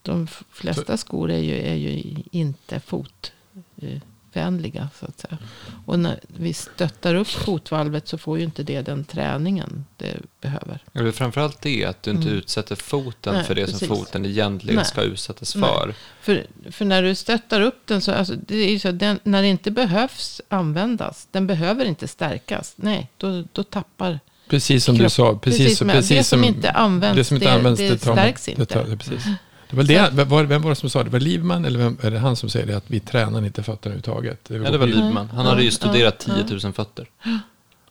de 0.01 0.27
flesta 0.51 0.97
skor 0.97 1.31
är 1.31 1.37
ju, 1.37 1.55
är 1.55 1.75
ju 1.75 2.15
inte 2.31 2.79
fotvänliga. 2.79 4.89
Så 4.99 5.05
att 5.05 5.19
säga. 5.19 5.37
Och 5.85 5.99
när 5.99 6.19
vi 6.27 6.53
stöttar 6.53 7.15
upp 7.15 7.27
fotvalvet 7.27 8.07
så 8.07 8.17
får 8.17 8.37
ju 8.37 8.43
inte 8.43 8.63
det 8.63 8.81
den 8.81 9.03
träningen 9.03 9.85
det 9.97 10.17
behöver. 10.41 10.83
Ja, 10.91 11.01
det 11.01 11.07
är 11.07 11.11
framförallt 11.11 11.61
det 11.61 11.85
att 11.85 12.03
du 12.03 12.11
inte 12.11 12.27
mm. 12.27 12.37
utsätter 12.37 12.75
foten 12.75 13.33
Nej, 13.33 13.43
för 13.43 13.55
det 13.55 13.65
precis. 13.65 13.79
som 13.79 13.87
foten 13.87 14.25
egentligen 14.25 14.75
Nej. 14.75 14.85
ska 14.85 15.01
utsättas 15.01 15.53
för. 15.53 15.93
för. 16.21 16.45
För 16.71 16.85
när 16.85 17.03
du 17.03 17.15
stöttar 17.15 17.61
upp 17.61 17.81
den 17.85 18.01
så, 18.01 18.11
alltså, 18.11 18.35
det 18.35 18.55
är 18.55 18.79
så 18.79 18.91
den, 18.91 19.19
när 19.23 19.41
det 19.41 19.47
inte 19.47 19.71
behövs 19.71 20.41
användas, 20.49 21.27
den 21.31 21.47
behöver 21.47 21.85
inte 21.85 22.07
stärkas. 22.07 22.73
Nej, 22.75 23.09
då, 23.17 23.43
då 23.53 23.63
tappar 23.63 24.19
Precis 24.49 24.85
som 24.85 24.95
kropp. 24.95 25.05
du 25.05 25.09
sa. 25.09 25.35
Precis, 25.35 25.59
precis, 25.59 25.79
precis 25.79 26.09
det 26.09 26.23
som, 26.23 26.39
som 26.39 26.43
inte 26.43 26.71
används, 26.71 27.17
det, 27.17 27.23
som 27.23 27.37
inte 27.37 27.47
det, 27.47 27.53
används, 27.53 27.79
det, 27.79 27.89
det 27.89 27.99
stärks 27.99 28.47
man, 28.47 28.51
inte. 28.51 28.61
Det 28.61 28.65
tar, 28.65 28.95
precis. 28.95 29.25
Det 29.69 29.75
var 29.75 29.83
det, 29.83 30.09
vem, 30.13 30.47
vem 30.47 30.61
var 30.61 30.69
det 30.69 30.75
som 30.75 30.89
sa 30.89 31.03
det? 31.03 31.09
Var 31.09 31.19
Livman 31.19 31.65
eller 31.65 31.79
vem, 31.79 31.97
är 32.01 32.11
det 32.11 32.19
han 32.19 32.35
som 32.35 32.49
säger 32.49 32.65
det? 32.65 32.77
Att 32.77 32.91
vi 32.91 32.99
tränar 32.99 33.45
inte 33.45 33.63
fötterna 33.63 33.95
överhuvudtaget. 33.95 34.45
Det 34.47 34.55
ja, 34.55 34.71
det 34.71 34.77
var 34.77 34.87
Livman. 34.87 35.29
Han 35.29 35.45
hade 35.45 35.63
ju 35.63 35.71
studerat 35.71 36.19
10 36.19 36.33
000 36.63 36.73
fötter. 36.73 37.09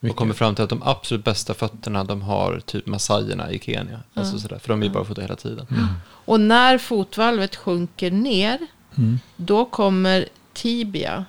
Och 0.01 0.15
kommit 0.15 0.37
fram 0.37 0.55
till 0.55 0.63
att 0.63 0.69
de 0.69 0.83
absolut 0.83 1.25
bästa 1.25 1.53
fötterna 1.53 2.03
de 2.03 2.21
har 2.21 2.61
typ 2.65 2.85
massajerna 2.85 3.51
i 3.51 3.59
Kenya. 3.59 3.99
Alltså 4.13 4.39
sådär, 4.39 4.59
för 4.59 4.69
de 4.69 4.83
är 4.83 4.89
bara 4.89 5.05
fota 5.05 5.21
hela 5.21 5.35
tiden. 5.35 5.67
Mm. 5.71 5.87
Och 6.03 6.39
när 6.39 6.77
fotvalvet 6.77 7.55
sjunker 7.55 8.11
ner. 8.11 8.59
Mm. 8.97 9.19
Då 9.35 9.65
kommer 9.65 10.25
tibia. 10.53 11.25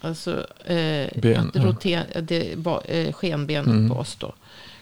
Alltså 0.00 0.46
eh, 0.64 1.08
Ben, 1.22 1.50
rotera, 1.54 2.02
ja. 2.14 2.20
det, 2.20 2.52
eh, 2.84 3.12
skenbenet 3.12 3.66
mm. 3.66 3.90
på 3.90 3.96
oss 3.96 4.16
då. 4.16 4.34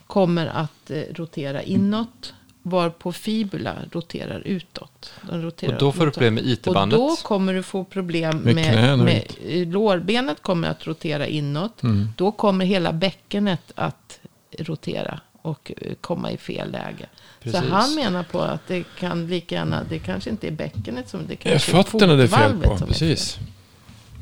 Kommer 0.07 0.47
att 0.47 0.91
eh, 0.91 1.03
rotera 1.15 1.63
inåt 1.63 2.35
varpå 2.67 3.13
fibula 3.13 3.77
roterar 3.93 4.43
utåt. 4.45 5.13
Roterar 5.31 5.73
och 5.73 5.79
då 5.79 5.93
får 5.93 6.07
du 6.07 6.13
problem 6.13 6.35
med 6.35 6.47
IT-bandet. 6.47 6.99
Och 6.99 7.09
då 7.09 7.17
kommer 7.17 7.55
du 7.55 7.63
få 7.63 7.85
problem 7.85 8.39
med, 8.39 8.55
med, 8.55 8.99
med 8.99 9.25
lårbenet 9.69 10.43
kommer 10.43 10.69
att 10.69 10.87
rotera 10.87 11.27
inåt. 11.27 11.83
Mm. 11.83 12.09
Då 12.17 12.33
kommer 12.33 12.65
hela 12.65 12.93
bäckenet 12.93 13.73
att 13.75 14.21
rotera 14.59 15.21
och 15.43 15.73
eh, 15.77 15.93
komma 16.01 16.31
i 16.31 16.37
fel 16.37 16.71
läge. 16.71 17.07
Precis. 17.43 17.61
Så 17.61 17.67
han 17.67 17.95
menar 17.95 18.23
på 18.23 18.41
att 18.41 18.67
det 18.67 18.85
kan 18.99 19.27
lika 19.27 19.55
gärna, 19.55 19.85
det 19.89 19.99
kanske 19.99 20.31
inte 20.31 20.47
är 20.47 20.53
bäckenet 20.53 21.09
som 21.09 21.21
det 21.29 21.37
kanske 21.37 21.71
är 21.79 21.83
fötterna 21.83 22.15
det 22.15 22.23
är 22.23 22.27
fel 22.27 22.59
på. 22.63 22.79
Precis. 22.79 23.39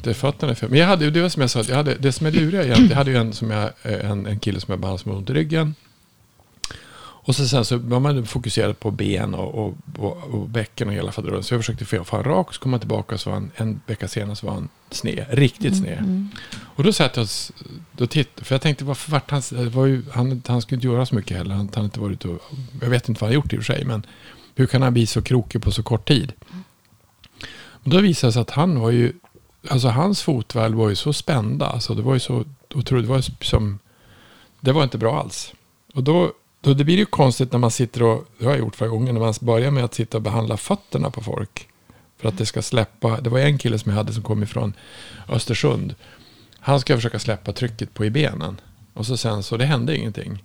Det 0.02 0.10
är 0.10 0.14
fötterna 0.14 0.54
fel. 0.54 0.70
Men 0.70 0.78
jag 0.78 0.86
hade, 0.86 1.10
det 1.10 1.22
var 1.22 1.28
som 1.28 1.40
jag 1.40 1.50
sa, 1.50 1.62
jag 1.68 1.76
hade, 1.76 1.94
det 1.94 2.12
som 2.12 2.26
är 2.26 2.30
luriga 2.30 2.62
egentligen, 2.62 2.90
jag 2.90 2.96
hade 2.96 3.10
ju 3.10 3.16
en, 3.16 3.32
som 3.32 3.50
jag, 3.50 3.70
en, 3.82 4.26
en 4.26 4.38
kille 4.38 4.60
som 4.60 4.72
jag 4.72 4.80
behandlade 4.80 5.02
som 5.02 5.12
ont 5.12 5.30
i 5.30 5.32
ryggen. 5.32 5.74
Och 7.24 7.36
så, 7.36 7.48
sen 7.48 7.64
så 7.64 7.76
var 7.76 8.00
man 8.00 8.26
fokuserad 8.26 8.80
på 8.80 8.90
ben 8.90 9.34
och, 9.34 9.54
och, 9.54 9.74
och, 9.98 10.16
och 10.16 10.48
bäcken 10.48 10.88
och 10.88 10.94
hela 10.94 11.12
faderullen. 11.12 11.42
Så 11.42 11.54
jag 11.54 11.60
försökte 11.60 11.84
få 11.84 11.96
honom 11.96 12.32
rak 12.32 12.48
och 12.48 12.54
så 12.54 12.60
kom 12.60 12.72
han 12.72 12.80
tillbaka 12.80 13.18
så 13.18 13.30
var 13.30 13.34
han, 13.34 13.50
en 13.56 13.80
vecka 13.86 14.08
senare 14.08 14.36
så 14.36 14.46
var 14.46 14.54
han 14.54 14.68
sned. 14.90 15.26
Riktigt 15.30 15.76
sned. 15.76 15.98
Mm, 15.98 16.04
mm. 16.04 16.28
Och 16.76 16.84
då 16.84 16.92
satt 16.92 17.16
jag 17.16 17.28
då 17.92 18.06
titt, 18.06 18.30
för 18.36 18.54
jag 18.54 18.62
tänkte 18.62 18.84
varför 18.84 19.12
vart 19.12 19.30
han, 19.30 19.42
var 19.70 19.86
ju, 19.86 20.02
han, 20.12 20.42
han 20.46 20.62
skulle 20.62 20.76
inte 20.76 20.86
göra 20.86 21.06
så 21.06 21.14
mycket 21.14 21.36
heller. 21.36 21.54
Han, 21.54 21.70
han 21.74 21.84
inte 21.84 22.00
varit 22.00 22.24
och, 22.24 22.42
jag 22.80 22.90
vet 22.90 23.08
inte 23.08 23.20
vad 23.20 23.28
han 23.28 23.34
gjort 23.34 23.52
i 23.52 23.56
och 23.56 23.64
för 23.64 23.74
sig. 23.74 23.84
Men 23.84 24.06
hur 24.54 24.66
kan 24.66 24.82
han 24.82 24.92
bli 24.92 25.06
så 25.06 25.22
krokig 25.22 25.62
på 25.62 25.70
så 25.70 25.82
kort 25.82 26.08
tid? 26.08 26.32
Och 27.54 27.90
då 27.90 28.00
visade 28.00 28.28
det 28.28 28.32
sig 28.32 28.42
att 28.42 28.50
han 28.50 28.80
var 28.80 28.90
ju, 28.90 29.12
alltså 29.68 29.88
hans 29.88 30.22
fotvalv 30.22 30.76
var 30.76 30.88
ju 30.88 30.94
så 30.94 31.12
spända. 31.12 31.66
Alltså 31.66 31.94
det 31.94 32.02
var 32.02 32.14
ju 32.14 32.20
så 32.20 32.44
och 32.74 32.86
trodde 32.86 33.02
det 33.02 33.08
var 33.08 33.44
som... 33.44 33.78
Det 34.60 34.72
var 34.72 34.82
inte 34.82 34.98
bra 34.98 35.20
alls. 35.20 35.52
Och 35.94 36.02
då, 36.02 36.32
då 36.62 36.74
det 36.74 36.84
blir 36.84 36.96
ju 36.96 37.06
konstigt 37.06 37.52
när 37.52 37.58
man 37.58 37.70
sitter 37.70 38.02
och, 38.02 38.24
det 38.38 38.44
har 38.44 38.52
jag 38.52 38.60
gjort 38.60 38.76
förra 38.76 38.88
gången, 38.88 39.14
när 39.14 39.20
man 39.20 39.34
börjar 39.40 39.70
med 39.70 39.84
att 39.84 39.94
sitta 39.94 40.16
och 40.16 40.22
behandla 40.22 40.56
fötterna 40.56 41.10
på 41.10 41.20
folk. 41.20 41.68
För 42.18 42.28
att 42.28 42.38
det 42.38 42.46
ska 42.46 42.62
släppa, 42.62 43.20
det 43.20 43.30
var 43.30 43.38
en 43.38 43.58
kille 43.58 43.78
som 43.78 43.90
jag 43.90 43.96
hade 43.96 44.12
som 44.12 44.22
kom 44.22 44.42
ifrån 44.42 44.72
Östersund. 45.28 45.94
Han 46.58 46.80
ska 46.80 46.96
försöka 46.96 47.18
släppa 47.18 47.52
trycket 47.52 47.94
på 47.94 48.04
i 48.04 48.10
benen. 48.10 48.60
Och 48.94 49.06
så 49.06 49.16
sen 49.16 49.42
så, 49.42 49.56
det 49.56 49.64
hände 49.64 49.96
ingenting. 49.96 50.44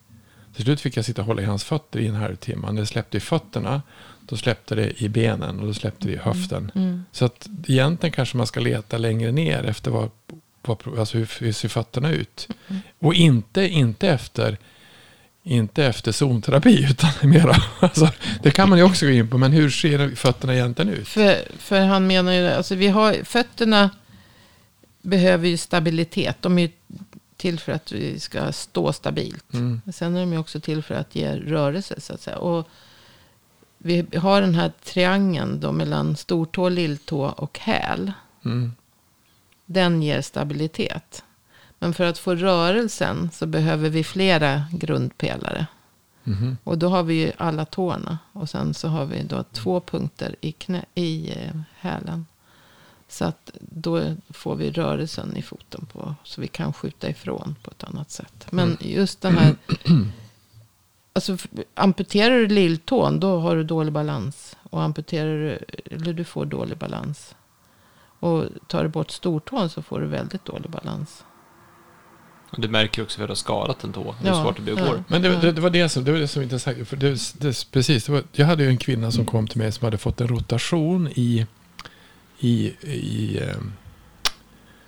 Till 0.55 0.63
slut 0.63 0.81
fick 0.81 0.97
jag 0.97 1.05
sitta 1.05 1.21
och 1.21 1.27
hålla 1.27 1.41
i 1.41 1.45
hans 1.45 1.63
fötter 1.63 1.99
i 1.99 2.07
en 2.07 2.15
halvtimme. 2.15 2.71
När 2.71 2.81
det 2.81 2.87
släppte 2.87 3.17
i 3.17 3.19
fötterna, 3.19 3.81
då 4.19 4.37
släppte 4.37 4.75
det 4.75 5.01
i 5.01 5.09
benen 5.09 5.59
och 5.59 5.67
då 5.67 5.73
släppte 5.73 6.07
det 6.07 6.13
i 6.13 6.17
höften. 6.17 6.71
Mm. 6.75 6.87
Mm. 6.87 7.05
Så 7.11 7.25
att 7.25 7.47
egentligen 7.67 8.13
kanske 8.13 8.37
man 8.37 8.47
ska 8.47 8.59
leta 8.59 8.97
längre 8.97 9.31
ner 9.31 9.63
efter 9.63 9.91
vad, 9.91 10.09
vad 10.61 10.99
alltså 10.99 11.17
hur, 11.17 11.31
hur 11.39 11.51
ser 11.51 11.69
fötterna 11.69 12.11
ut. 12.11 12.47
Mm. 12.67 12.81
Och 12.99 13.13
inte, 13.13 13.67
inte 13.67 14.09
efter 14.09 14.57
inte 15.47 15.85
efter 15.85 16.11
zonterapi 16.11 16.85
utan 16.89 17.29
mera. 17.29 17.55
Alltså, 17.79 18.09
det 18.43 18.51
kan 18.51 18.69
man 18.69 18.77
ju 18.77 18.83
också 18.83 19.05
gå 19.05 19.11
in 19.11 19.29
på. 19.29 19.37
Men 19.37 19.51
hur 19.51 19.69
ser 19.69 20.15
fötterna 20.15 20.53
egentligen 20.53 20.93
ut? 20.93 21.07
För, 21.07 21.37
för 21.57 21.81
han 21.81 22.07
menar 22.07 22.31
ju, 22.31 22.47
alltså 22.47 22.75
vi 22.75 22.87
har, 22.87 23.23
fötterna 23.23 23.89
behöver 25.01 25.47
ju 25.47 25.57
stabilitet. 25.57 26.37
De 26.41 26.57
är 26.57 26.61
ju 26.61 26.69
till 27.37 27.59
för 27.59 27.71
att 27.71 27.91
vi 27.91 28.19
ska 28.19 28.51
stå 28.51 28.93
stabilt. 28.93 29.53
Mm. 29.53 29.81
Sen 29.93 30.15
är 30.15 30.19
de 30.19 30.33
ju 30.33 30.39
också 30.39 30.59
till 30.59 30.83
för 30.83 30.95
att 30.95 31.15
ge 31.15 31.35
rörelse 31.35 32.01
så 32.01 32.13
att 32.13 32.21
säga. 32.21 32.37
Och 32.37 32.67
vi 33.77 34.05
har 34.17 34.41
den 34.41 34.55
här 34.55 34.71
triangeln 34.83 35.59
då 35.59 35.71
mellan 35.71 36.15
stortå, 36.15 36.69
lilltå 36.69 37.25
och 37.25 37.59
häl. 37.59 38.11
Mm. 38.45 38.73
Den 39.65 40.03
ger 40.03 40.21
stabilitet. 40.21 41.23
Men 41.79 41.93
för 41.93 42.03
att 42.03 42.17
få 42.17 42.35
rörelsen 42.35 43.29
så 43.33 43.45
behöver 43.45 43.89
vi 43.89 44.03
flera 44.03 44.63
grundpelare. 44.71 45.67
Mm. 46.27 46.57
Och 46.63 46.77
då 46.77 46.89
har 46.89 47.03
vi 47.03 47.13
ju 47.13 47.31
alla 47.37 47.65
tårna. 47.65 48.17
Och 48.33 48.49
sen 48.49 48.73
så 48.73 48.87
har 48.87 49.05
vi 49.05 49.23
då 49.23 49.43
två 49.51 49.79
punkter 49.79 50.35
i, 50.41 50.51
knä, 50.51 50.85
i 50.95 51.31
eh, 51.31 51.61
hälen. 51.79 52.25
Så 53.07 53.25
att 53.25 53.51
då 53.59 54.15
får 54.29 54.55
vi 54.55 54.71
rörelsen 54.71 55.37
i 55.37 55.41
foten 55.41 55.85
på. 55.85 56.15
Så 56.23 56.41
vi 56.41 56.47
kan 56.47 56.73
skjuta 56.73 57.09
ifrån 57.09 57.55
på 57.61 57.71
ett 57.71 57.83
annat 57.83 58.11
sätt. 58.11 58.47
Men 58.49 58.67
mm. 58.67 58.77
just 58.79 59.21
den 59.21 59.37
här. 59.37 59.55
Alltså 61.13 61.37
amputerar 61.73 62.35
du 62.35 62.47
lilltån 62.47 63.19
då 63.19 63.39
har 63.39 63.55
du 63.55 63.63
dålig 63.63 63.93
balans. 63.93 64.57
Och 64.63 64.81
amputerar 64.81 65.37
du. 65.37 65.59
Eller 65.95 66.13
du 66.13 66.23
får 66.23 66.45
dålig 66.45 66.77
balans. 66.77 67.35
Och 68.19 68.45
tar 68.67 68.83
du 68.83 68.89
bort 68.89 69.11
stortån 69.11 69.69
så 69.69 69.81
får 69.81 70.01
du 70.01 70.07
väldigt 70.07 70.45
dålig 70.45 70.71
balans. 70.71 71.23
Och 72.49 72.61
du 72.61 72.67
märker 72.67 73.03
också 73.03 73.19
hur 73.19 73.27
du 73.27 73.31
har 73.31 73.35
skadat 73.35 73.83
en 73.83 73.93
tå. 73.93 74.15
Hur 74.19 74.27
ja, 74.27 74.43
svårt 74.43 74.55
det 74.55 74.61
blir 74.61 74.73
att 74.73 74.89
gå. 74.89 75.03
Men 75.07 75.21
det, 75.21 75.29
det, 75.41 75.51
det, 75.51 75.61
var 75.61 75.69
det 75.69 75.89
som, 75.89 76.03
det 76.03 76.11
var 76.11 76.19
det 76.19 76.27
som 76.27 76.41
inte 76.41 76.59
sagt. 76.59 76.87
För 76.87 76.97
det, 76.97 77.33
det, 77.37 77.71
precis, 77.71 78.05
det 78.05 78.11
var, 78.11 78.23
jag 78.31 78.45
hade 78.45 78.63
ju 78.63 78.69
en 78.69 78.77
kvinna 78.77 79.11
som 79.11 79.25
kom 79.25 79.47
till 79.47 79.57
mig 79.57 79.71
som 79.71 79.85
hade 79.85 79.97
fått 79.97 80.21
en 80.21 80.27
rotation 80.27 81.07
i, 81.15 81.45
i, 82.39 82.73
i 82.81 83.39
eh, 83.41 83.57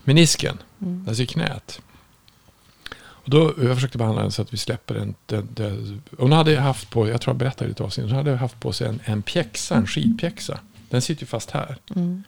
menisken. 0.03 0.57
Mm. 0.81 1.05
Alltså 1.07 1.23
i 1.23 1.25
knät. 1.25 1.81
Och 2.97 3.29
då, 3.29 3.53
jag 3.61 3.75
försökte 3.75 3.97
behandla 3.97 4.21
den 4.21 4.31
så 4.31 4.41
att 4.41 4.53
vi 4.53 4.57
släpper 4.57 4.93
den. 4.93 5.15
den, 5.25 5.47
den 5.53 6.01
hon 6.17 6.31
hade 6.31 6.59
haft 6.59 6.89
på, 6.89 7.09
jag 7.09 7.21
tror 7.21 7.33
jag 7.33 7.37
berättade 7.37 7.71
ett 7.71 7.81
avsnitt, 7.81 8.07
hon 8.07 8.15
hade 8.15 8.35
haft 8.35 8.59
på 8.59 8.73
sig 8.73 8.87
en, 8.87 8.99
en 9.03 9.21
pjäxa, 9.21 9.75
en 9.75 9.87
skidpjäxa. 9.87 10.59
Den 10.89 11.01
sitter 11.01 11.23
ju 11.23 11.27
fast 11.27 11.51
här. 11.51 11.77
Mm. 11.95 12.23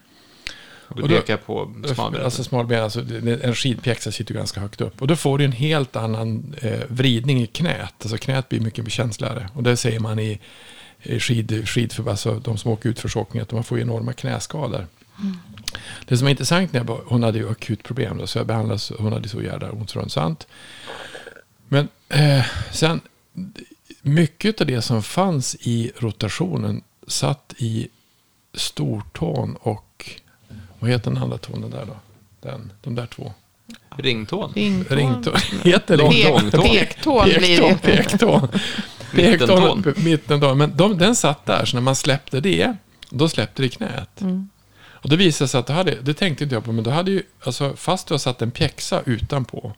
Och 0.96 1.10
du 1.10 1.16
pekar 1.16 1.38
på 1.38 1.74
smalben? 1.94 2.24
Alltså 2.24 2.44
smalben, 2.44 2.84
alltså 2.84 3.00
en 3.42 3.56
skidpjäxa 3.56 4.12
sitter 4.12 4.34
ganska 4.34 4.60
högt 4.60 4.82
upp. 4.82 5.02
Och 5.02 5.08
då 5.08 5.16
får 5.16 5.38
du 5.38 5.46
en 5.46 5.52
helt 5.52 5.96
annan 5.96 6.56
eh, 6.62 6.80
vridning 6.88 7.42
i 7.42 7.48
knät. 7.48 7.94
Alltså 8.02 8.18
knät 8.18 8.50
blir 8.50 8.60
mycket 8.60 8.92
känsligare. 8.92 9.50
Och 9.54 9.64
det 9.64 9.78
säger 9.78 10.00
man 10.00 10.20
i, 10.20 10.40
i 11.04 11.20
skid, 11.20 11.70
skidför, 11.70 12.10
alltså 12.10 12.40
de 12.40 12.58
som 12.58 12.72
åker 12.72 12.90
utförsåkning, 12.90 13.42
att 13.42 13.52
man 13.52 13.64
får 13.64 13.80
enorma 13.80 14.14
knäskador. 14.14 14.88
Mm. 15.20 15.38
Det 16.08 16.18
som 16.18 16.28
är 16.28 16.32
intressant, 16.32 16.74
när 16.74 16.86
jag, 16.86 17.00
hon 17.06 17.24
hade 17.24 17.38
ju 17.38 17.50
akut 17.50 17.84
problem, 17.84 18.18
då, 18.18 18.28
så 18.28 18.40
jag 18.40 18.48
behandlades, 18.48 18.92
hon 18.98 19.14
hade 19.14 19.30
så 19.30 19.42
jävla 19.42 19.72
ont 19.72 19.92
från 19.92 20.10
sant. 20.10 20.48
Men 21.68 21.88
eh, 22.10 22.46
sen, 22.72 23.02
mycket 24.02 24.62
av 24.62 24.68
det 24.68 24.82
som 24.82 25.04
fanns 25.04 25.56
i 25.60 25.92
rotationen 25.98 26.82
satt 27.08 27.54
i 27.58 27.88
stortån 28.54 29.56
och 29.56 29.86
vad 30.82 30.90
heter 30.92 31.12
den 31.12 31.24
andra 31.24 31.38
tonen 31.38 31.70
där 31.70 31.86
då? 31.86 31.96
Den, 32.42 32.72
de 32.82 32.96
där 32.96 33.06
två. 33.06 33.34
Ringtån. 33.98 34.54
Ringtån. 34.56 34.98
Ringtån. 34.98 35.34
Heter 35.64 35.98
det 35.98 36.10
Pek, 36.10 36.64
Pektån 36.64 37.24
blir 37.24 37.62
det. 37.62 37.78
Pektån. 37.82 38.48
Pektån. 39.12 39.94
Mittentån. 40.04 40.58
Men 40.58 40.78
de, 40.78 40.98
den 40.98 41.16
satt 41.16 41.46
där, 41.46 41.66
så 41.66 41.78
när 41.78 41.82
man 41.82 41.96
släppte 41.96 42.40
det, 42.40 42.76
då 43.10 43.30
släppte 43.30 43.62
det 43.62 43.70
knät. 43.70 44.22
Mm. 44.22 44.50
Och 44.84 45.10
det 45.10 45.16
visade 45.16 45.48
sig 45.48 45.60
att 45.60 45.68
det, 45.68 45.74
hade, 45.74 45.96
det 46.02 46.14
tänkte 46.14 46.44
inte 46.44 46.56
jag 46.56 46.64
på, 46.64 46.72
men 46.72 46.84
då 46.84 46.92
hade 46.92 47.12
ju, 47.12 47.24
alltså, 47.44 47.74
fast 47.76 48.08
du 48.08 48.14
har 48.14 48.20
satt 48.20 48.42
en 48.42 48.52
pjäxa 48.52 49.02
utanpå, 49.06 49.74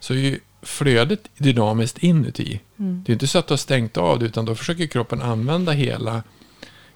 så 0.00 0.14
är 0.14 0.18
ju 0.18 0.40
flödet 0.62 1.20
dynamiskt 1.38 1.98
inuti. 1.98 2.60
Mm. 2.78 3.02
Det 3.06 3.12
är 3.12 3.14
inte 3.14 3.26
så 3.26 3.38
att 3.38 3.46
du 3.46 3.52
har 3.52 3.58
stängt 3.58 3.96
av 3.96 4.18
det, 4.18 4.26
utan 4.26 4.44
då 4.44 4.54
försöker 4.54 4.86
kroppen 4.86 5.22
använda 5.22 5.72
hela, 5.72 6.22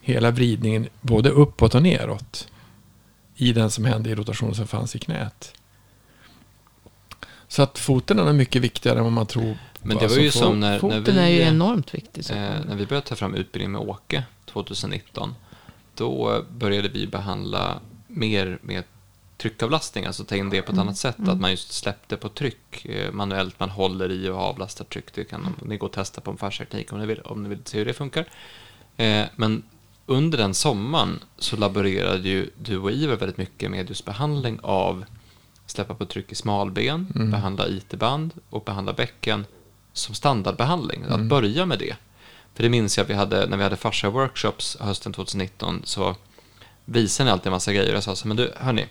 hela 0.00 0.30
vridningen, 0.30 0.88
både 1.00 1.30
uppåt 1.30 1.74
och 1.74 1.82
neråt 1.82 2.48
i 3.38 3.52
den 3.52 3.70
som 3.70 3.84
hände 3.84 4.10
i 4.10 4.14
rotationen 4.14 4.54
som 4.54 4.66
fanns 4.66 4.96
i 4.96 4.98
knät. 4.98 5.54
Så 7.48 7.62
att 7.62 7.78
foten 7.78 8.18
är 8.18 8.32
mycket 8.32 8.62
viktigare 8.62 8.98
än 8.98 9.04
vad 9.04 9.12
man 9.12 9.26
tror. 9.26 9.58
Men 9.82 9.96
det 9.96 10.06
var 10.06 10.16
ju 10.16 10.30
som 10.30 10.60
när, 10.60 10.78
foten 10.78 11.02
när 11.02 11.12
vi, 11.12 11.20
är 11.20 11.28
ju 11.28 11.40
enormt 11.40 11.94
viktig. 11.94 12.30
Eh, 12.30 12.36
när 12.36 12.76
vi 12.76 12.86
började 12.86 13.06
ta 13.06 13.16
fram 13.16 13.34
utbildning 13.34 13.72
med 13.72 13.80
Åke 13.80 14.24
2019. 14.46 15.34
Då 15.94 16.44
började 16.50 16.88
vi 16.88 17.06
behandla 17.06 17.80
mer 18.06 18.58
med 18.62 18.84
tryckavlastning, 19.36 20.04
alltså 20.04 20.24
ta 20.24 20.36
in 20.36 20.50
det 20.50 20.62
på 20.62 20.64
ett 20.64 20.72
mm. 20.72 20.82
annat 20.82 20.96
sätt. 20.96 21.18
Mm. 21.18 21.30
Att 21.30 21.40
man 21.40 21.50
just 21.50 21.72
släppte 21.72 22.16
på 22.16 22.28
tryck 22.28 22.84
eh, 22.84 23.12
manuellt, 23.12 23.60
man 23.60 23.70
håller 23.70 24.10
i 24.10 24.28
och 24.28 24.38
avlastar 24.38 24.84
tryck. 24.84 25.14
Det 25.14 25.24
kan 25.24 25.56
ni 25.62 25.76
gå 25.76 25.86
och 25.86 25.92
testa 25.92 26.20
på 26.20 26.30
en 26.30 26.36
färsteknik 26.36 26.92
om 26.92 27.00
ni 27.00 27.06
vill, 27.06 27.20
om 27.20 27.42
ni 27.42 27.48
vill 27.48 27.58
se 27.64 27.78
hur 27.78 27.84
det 27.84 27.94
funkar. 27.94 28.24
Eh, 28.96 29.24
men 29.36 29.62
under 30.08 30.38
den 30.38 30.54
sommaren 30.54 31.20
så 31.38 31.56
laborerade 31.56 32.28
ju 32.28 32.50
du 32.62 32.78
och 32.78 32.92
Ivar 32.92 33.16
väldigt 33.16 33.38
mycket 33.38 33.70
med 33.70 33.88
just 33.88 34.04
behandling 34.04 34.58
av 34.62 35.04
släppa 35.66 35.94
på 35.94 36.06
tryck 36.06 36.32
i 36.32 36.34
smalben, 36.34 37.12
mm. 37.14 37.30
behandla 37.30 37.68
IT-band 37.68 38.32
och 38.50 38.64
behandla 38.64 38.92
bäcken 38.92 39.46
som 39.92 40.14
standardbehandling. 40.14 41.02
Mm. 41.02 41.12
Att 41.12 41.28
börja 41.28 41.66
med 41.66 41.78
det. 41.78 41.96
För 42.54 42.62
det 42.62 42.68
minns 42.68 42.98
jag 42.98 43.04
vi 43.04 43.14
hade, 43.14 43.46
när 43.46 43.56
vi 43.56 43.62
hade 43.62 43.76
fascia 43.76 44.10
workshops 44.10 44.76
hösten 44.80 45.12
2019 45.12 45.82
så 45.84 46.16
visade 46.84 47.24
ni 47.24 47.32
alltid 47.32 47.46
en 47.46 47.52
massa 47.52 47.72
grejer. 47.72 47.94
Jag 47.94 48.02
sa 48.02 48.16
så 48.16 48.28
men 48.28 48.36
du, 48.36 48.52
hörni, 48.56 48.86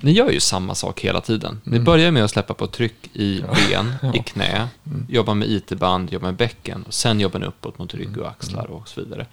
ni 0.00 0.12
gör 0.12 0.30
ju 0.30 0.40
samma 0.40 0.74
sak 0.74 1.00
hela 1.00 1.20
tiden. 1.20 1.60
Ni 1.64 1.76
mm. 1.76 1.84
börjar 1.84 2.10
med 2.10 2.24
att 2.24 2.30
släppa 2.30 2.54
på 2.54 2.66
tryck 2.66 3.16
i 3.16 3.40
ben, 3.40 3.94
ja. 4.02 4.14
i 4.14 4.18
knä, 4.18 4.68
mm. 4.86 5.06
jobba 5.08 5.34
med 5.34 5.48
IT-band, 5.48 6.12
jobba 6.12 6.26
med 6.26 6.36
bäcken 6.36 6.82
och 6.82 6.94
sen 6.94 7.20
jobbar 7.20 7.40
ni 7.40 7.46
uppåt 7.46 7.78
mot 7.78 7.94
rygg 7.94 8.18
och 8.18 8.28
axlar 8.28 8.70
och 8.70 8.88
så 8.88 9.00
vidare. 9.00 9.26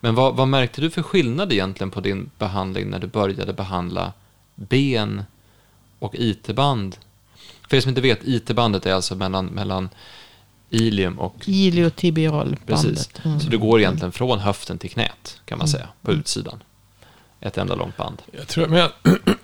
Men 0.00 0.14
vad, 0.14 0.36
vad, 0.36 0.48
märkte 0.48 0.80
du 0.80 0.90
för 0.90 1.02
skillnad 1.02 1.52
egentligen 1.52 1.90
på 1.90 2.00
din 2.00 2.30
behandling 2.38 2.90
när 2.90 2.98
du 2.98 3.06
började 3.06 3.52
behandla 3.52 4.12
ben 4.54 5.24
och 5.98 6.14
IT-band? 6.14 6.96
För 7.68 7.76
er 7.76 7.80
som 7.80 7.88
inte 7.88 8.00
vet, 8.00 8.20
IT-bandet 8.24 8.86
är 8.86 8.92
alltså 8.92 9.14
mellan, 9.14 9.46
mellan 9.46 9.88
ilium 10.70 11.18
och... 11.18 11.34
Iliotibialbandet. 11.46 12.66
Precis. 12.66 13.10
Mm. 13.24 13.40
Så 13.40 13.48
du 13.48 13.58
går 13.58 13.80
egentligen 13.80 14.12
från 14.12 14.38
höften 14.38 14.78
till 14.78 14.90
knät, 14.90 15.40
kan 15.44 15.58
man 15.58 15.66
mm. 15.66 15.72
säga, 15.72 15.88
på 16.02 16.12
utsidan. 16.12 16.62
Ett 17.40 17.58
enda 17.58 17.74
långt 17.74 17.96
band. 17.96 18.22
Jag 18.32 18.48
tror, 18.48 18.66
men 18.66 18.78
jag... 18.78 18.90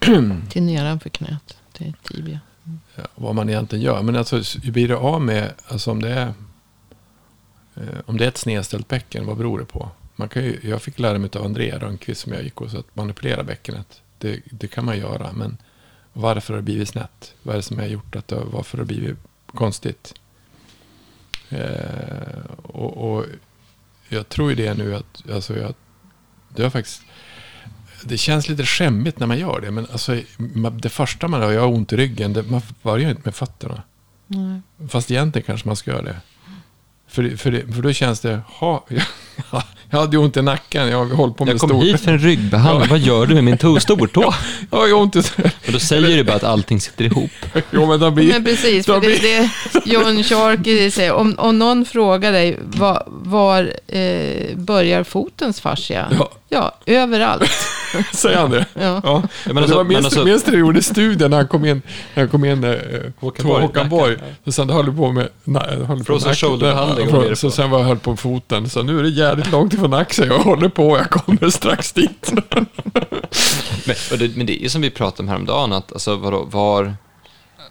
till 0.50 0.62
nedanför 0.62 1.10
knät, 1.10 1.56
till 1.72 1.94
tibia. 2.02 2.40
Mm. 2.64 2.80
Ja, 2.94 3.02
vad 3.14 3.34
man 3.34 3.48
egentligen 3.48 3.84
gör. 3.84 4.02
Men 4.02 4.16
alltså, 4.16 4.36
hur 4.62 4.72
blir 4.72 4.88
det 4.88 4.96
av 4.96 5.20
med, 5.20 5.52
alltså 5.68 5.90
om 5.90 6.02
det 6.02 6.10
är, 6.10 6.32
eh, 7.74 7.82
om 8.06 8.16
det 8.16 8.24
är 8.24 8.28
ett 8.28 8.38
snedställt 8.38 8.88
bäcken, 8.88 9.26
vad 9.26 9.36
beror 9.36 9.58
det 9.58 9.64
på? 9.64 9.90
Man 10.16 10.29
kan 10.29 10.44
ju, 10.44 10.61
jag 10.62 10.83
fick 10.83 10.98
lära 10.98 11.18
mig 11.18 11.31
av 11.35 11.44
Andrea 11.44 11.79
Rönnqvist 11.79 12.20
som 12.20 12.33
jag 12.33 12.42
gick 12.42 12.55
hos 12.55 12.74
att 12.74 12.96
manipulera 12.96 13.42
bäckenet. 13.42 14.02
Det, 14.18 14.40
det, 14.50 14.68
kan 14.68 14.85
man 14.85 14.98
göra, 14.98 15.33
men 15.33 15.57
varför 16.12 16.52
har 16.55 16.57
det 16.57 16.64
blivit 16.64 16.88
snett? 16.88 17.35
Vad 17.42 17.55
är 17.55 17.57
det 17.57 17.62
som 17.62 17.79
har 17.79 17.87
gjort 17.87 18.16
att 18.16 18.29
det, 18.29 18.42
varför 18.44 18.79
har 18.79 18.85
det 18.85 18.94
blivit 18.94 19.16
konstigt? 19.46 20.14
Eh, 21.48 22.40
och, 22.62 23.12
och, 23.12 23.24
jag 24.09 24.29
tror 24.29 24.50
ju 24.50 24.57
det 24.57 24.74
nu 24.74 24.94
att, 24.94 25.31
alltså 25.31 25.59
jag, 25.59 25.74
det 26.48 26.62
har 26.62 26.70
faktiskt, 26.70 27.02
det 28.02 28.18
känns 28.18 28.48
lite 28.48 28.64
skämmigt 28.64 29.18
när 29.18 29.26
man 29.26 29.38
gör 29.38 29.61
det, 29.61 29.70
men 29.70 29.87
alltså, 29.92 30.20
det 30.72 30.88
första 30.88 31.29
man 31.29 31.40
gör, 31.40 31.52
jag 31.52 31.61
har 31.61 31.68
ont 31.68 31.92
i 31.92 31.96
ryggen, 31.96 32.33
det, 32.33 32.42
man 32.42 32.62
börjar 32.83 33.11
inte 33.11 33.22
med 33.24 33.35
fötterna. 33.35 33.83
Mm. 34.35 34.62
Fast 34.88 35.11
egentligen 35.11 35.46
kanske 35.46 35.68
man 35.68 35.76
ska 35.76 35.90
göra 35.90 36.02
det. 36.02 36.20
För, 37.07 37.37
för, 37.37 37.50
det, 37.50 37.72
för 37.72 37.83
då 37.83 37.92
känns 37.92 38.20
det, 38.20 38.40
ha, 38.46 38.87
Jag 39.90 39.99
hade 39.99 40.16
ju 40.16 40.22
ont 40.22 40.37
i 40.37 40.42
nacken. 40.42 40.88
Jag 40.88 40.99
har 40.99 41.16
hållit 41.16 41.37
på 41.37 41.44
med 41.44 41.55
Jag 41.55 41.61
kom 41.61 41.70
stor... 41.70 41.83
hit 41.83 42.01
för 42.01 42.11
en 42.11 42.18
ryggbehandling. 42.18 42.88
Ja. 42.88 42.90
Vad 42.90 43.01
gör 43.01 43.27
du 43.27 43.35
med 43.35 43.44
min 43.44 43.59
to 43.59 43.81
stortå? 43.81 44.22
ja, 44.70 44.87
jag 44.87 44.96
har 44.96 45.03
ont 45.03 45.16
i... 45.16 45.18
Och 45.66 45.72
då 45.72 45.79
säger 45.79 46.16
du 46.16 46.25
bara 46.25 46.37
att 46.37 46.44
allting 46.44 46.81
sitter 46.81 47.05
ihop. 47.05 47.31
jo, 47.70 47.87
men, 47.87 48.14
blir... 48.14 48.33
men 48.33 48.44
precis, 48.44 48.87
för 48.87 49.01
blir... 49.01 49.20
det, 49.20 49.51
det 49.72 49.92
John 49.92 50.22
Sharkey 50.22 50.90
säger. 50.90 51.12
Om, 51.12 51.35
om 51.38 51.59
någon 51.59 51.85
frågar 51.85 52.33
dig, 52.33 52.59
var, 52.62 53.03
var 53.07 53.72
eh, 53.87 54.57
börjar 54.57 55.05
fotens 55.05 55.61
fascia? 55.61 56.07
Ja. 56.18 56.31
Ja, 56.48 56.74
överallt. 56.87 57.50
säger 58.12 58.38
han 58.38 58.50
det? 58.50 58.66
Ja. 58.74 59.00
ja. 59.04 59.22
Men 59.46 59.59
alltså, 59.59 59.72
det 59.72 59.76
var 59.76 59.85
minst, 59.85 60.04
alltså... 60.04 60.24
minst 60.24 60.46
när 60.46 60.52
du 60.52 60.59
gjorde 60.59 60.82
studien 60.82 61.30
när 61.30 61.37
han 61.37 61.48
kom 61.48 61.64
in, 61.64 61.82
när 62.14 62.22
han 62.22 62.30
kom 62.30 62.44
in 62.44 62.64
eh, 62.64 62.76
Håkan 63.18 63.46
Borg. 63.46 63.62
Håkan 63.62 63.88
Borg. 63.88 64.16
Så 64.44 64.52
sen 64.52 64.70
höll 64.70 64.87
du 64.87 64.92
på 64.92 65.12
med... 65.12 65.28
Frozen 66.06 66.35
shoulder-behandling. 66.35 67.37
Så 67.37 67.50
sen 67.50 67.70
var 67.70 67.78
jag 67.78 67.87
höll 67.87 67.98
på 67.98 68.16
foten. 68.16 68.70
Så 68.70 68.82
nu 68.82 68.98
är 68.98 69.02
det 69.02 69.09
jävligt 69.09 69.50
långt 69.52 69.74
ifrån 69.74 69.94
axeln. 69.94 70.30
Jag 70.30 70.38
håller 70.38 70.68
på, 70.68 70.98
jag 70.98 71.11
kommer 71.11 71.50
strax 71.50 71.92
dit. 71.92 72.32
men, 74.11 74.18
det, 74.18 74.37
men 74.37 74.46
det 74.46 74.64
är 74.64 74.68
som 74.68 74.82
vi 74.82 74.90
pratade 74.90 75.22
om 75.22 75.28
häromdagen, 75.28 75.72
att 75.72 75.92
alltså, 75.92 76.16
var, 76.16 76.44
var, 76.44 76.94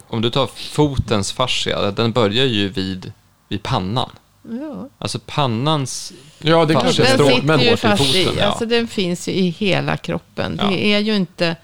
om 0.08 0.22
du 0.22 0.30
tar 0.30 0.48
fotens 0.48 1.32
fascia, 1.34 1.92
den 1.92 2.12
börjar 2.12 2.46
ju 2.46 2.70
vid, 2.70 3.12
vid 3.50 3.64
pannan. 3.64 4.10
Ja. 4.50 4.90
Alltså 4.98 5.20
pannans 5.26 6.14
Ja, 6.46 6.66
det 6.66 6.74
kanske 6.74 7.04
är 7.04 7.18
Den 7.18 7.28
sitter 7.28 7.60
ju 7.60 7.78
fast 7.78 8.16
i, 8.16 8.30
ja. 8.38 8.46
alltså 8.46 8.66
den 8.66 8.88
finns 8.88 9.28
ju 9.28 9.32
i 9.32 9.50
hela 9.50 9.98
kroppen. 9.98 10.60
Ja. 10.62 10.70
Det 10.70 10.86
är 10.86 11.00
ju 11.00 11.16
inte 11.16 11.56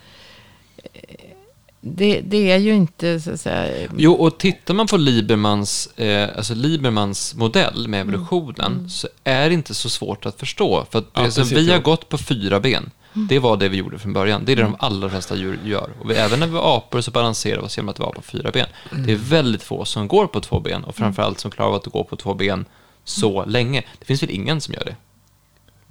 det, 1.81 2.21
det, 2.21 2.51
är 2.51 2.57
ju 2.57 2.73
inte 2.73 3.19
så 3.19 3.31
att 3.31 3.41
säga... 3.41 3.89
Jo, 3.97 4.13
och 4.13 4.37
tittar 4.37 4.73
man 4.73 4.87
på 4.87 4.97
Liebermans, 4.97 5.87
eh, 5.97 6.29
alltså 6.37 6.53
Liebermans 6.53 7.35
modell 7.35 7.87
med 7.87 8.01
mm. 8.01 8.13
evolutionen 8.13 8.71
mm. 8.71 8.89
så 8.89 9.07
är 9.23 9.49
det 9.49 9.53
inte 9.53 9.73
så 9.73 9.89
svårt 9.89 10.25
att 10.25 10.39
förstå. 10.39 10.85
För 10.91 10.99
att 10.99 11.05
ja, 11.13 11.21
alltså, 11.21 11.43
vi 11.43 11.71
har 11.71 11.79
gått 11.79 12.09
på 12.09 12.17
fyra 12.17 12.59
ben. 12.59 12.91
Mm. 13.15 13.27
Det 13.27 13.39
var 13.39 13.57
det 13.57 13.69
vi 13.69 13.77
gjorde 13.77 13.99
från 13.99 14.13
början. 14.13 14.45
Det 14.45 14.51
är 14.51 14.55
det 14.55 14.61
de 14.61 14.67
mm. 14.67 14.79
allra 14.79 15.09
flesta 15.09 15.35
djur 15.35 15.59
gör. 15.65 15.89
Och 15.99 16.11
vi, 16.11 16.15
även 16.15 16.39
när 16.39 16.47
vi 16.47 16.53
var 16.53 16.77
apor 16.77 17.01
så 17.01 17.11
balanserar 17.11 17.59
vi 17.59 17.65
oss 17.65 17.77
genom 17.77 17.89
att 17.89 17.99
vara 17.99 18.11
på 18.11 18.21
fyra 18.21 18.51
ben. 18.51 18.67
Mm. 18.91 19.05
Det 19.05 19.11
är 19.11 19.17
väldigt 19.17 19.63
få 19.63 19.85
som 19.85 20.07
går 20.07 20.27
på 20.27 20.41
två 20.41 20.59
ben 20.59 20.83
och 20.83 20.95
framförallt 20.95 21.39
som 21.39 21.51
klarar 21.51 21.69
av 21.69 21.75
att 21.75 21.85
gå 21.85 22.03
på 22.03 22.15
två 22.15 22.33
ben 22.33 22.65
så 23.03 23.45
länge. 23.45 23.83
Det 23.99 24.05
finns 24.05 24.23
väl 24.23 24.29
ingen 24.29 24.61
som 24.61 24.73
gör 24.73 24.83
det? 24.85 24.95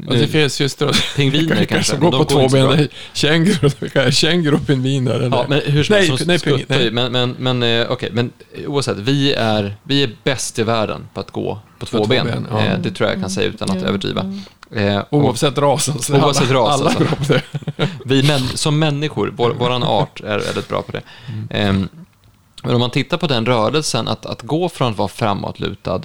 Och 0.09 0.15
det 0.15 0.27
finns 0.27 0.61
just 0.61 0.79
då, 0.79 0.91
pingviner 1.17 1.49
kanske. 1.49 1.67
kanske 1.67 1.97
går 1.97 2.11
på 2.11 2.25
två 2.25 2.49
ben. 2.49 2.89
Känguru, 3.13 4.11
känguru 4.11 4.57
och 4.57 4.67
pingviner. 4.67 5.15
Eller? 5.15 5.37
Ja, 5.37 5.47
men 5.49 5.61
hur 5.65 5.85
som 5.85 5.97
nej, 5.97 6.11
nej, 6.27 6.39
ping, 6.39 6.65
nej. 6.69 6.91
Men, 6.91 7.13
men, 7.13 7.37
men, 7.39 7.63
eh, 7.63 7.93
okay, 7.93 8.11
men 8.13 8.33
oavsett, 8.67 8.99
vi 8.99 9.33
är, 9.33 9.77
vi 9.83 10.03
är 10.03 10.11
bäst 10.25 10.59
i 10.59 10.63
världen 10.63 11.09
på 11.15 11.21
att 11.21 11.31
gå 11.31 11.59
på 11.79 11.87
två, 11.87 11.99
på 11.99 12.09
ben. 12.09 12.27
ben 12.27 12.47
ja. 12.51 12.61
eh, 12.61 12.79
det 12.79 12.91
tror 12.91 13.09
jag 13.09 13.17
jag 13.17 13.23
kan 13.23 13.31
säga 13.31 13.49
utan 13.49 13.71
att 13.71 13.77
mm. 13.77 13.89
överdriva. 13.89 14.35
Eh, 14.75 15.03
oavsett 15.11 15.59
ras. 15.59 15.89
Alltså. 15.89 16.15
Oavsett 16.15 16.51
ras. 16.51 16.81
Alla, 16.81 16.91
alltså. 16.91 17.05
bra 17.05 17.15
på 17.27 17.33
det. 17.33 17.89
vi 18.05 18.23
män, 18.23 18.41
som 18.41 18.79
människor, 18.79 19.33
vår, 19.37 19.51
våran 19.51 19.83
art 19.83 20.21
är 20.21 20.39
väldigt 20.39 20.69
bra 20.69 20.83
på 20.83 20.93
det. 20.93 21.03
Mm. 21.29 21.49
Eh, 21.51 21.89
men 22.63 22.75
om 22.75 22.81
man 22.81 22.91
tittar 22.91 23.17
på 23.17 23.27
den 23.27 23.47
rörelsen, 23.47 24.09
att, 24.09 24.27
att 24.27 24.43
gå 24.43 24.69
från 24.69 24.91
att 24.91 24.99
vara 24.99 25.09
framåtlutad 25.09 26.03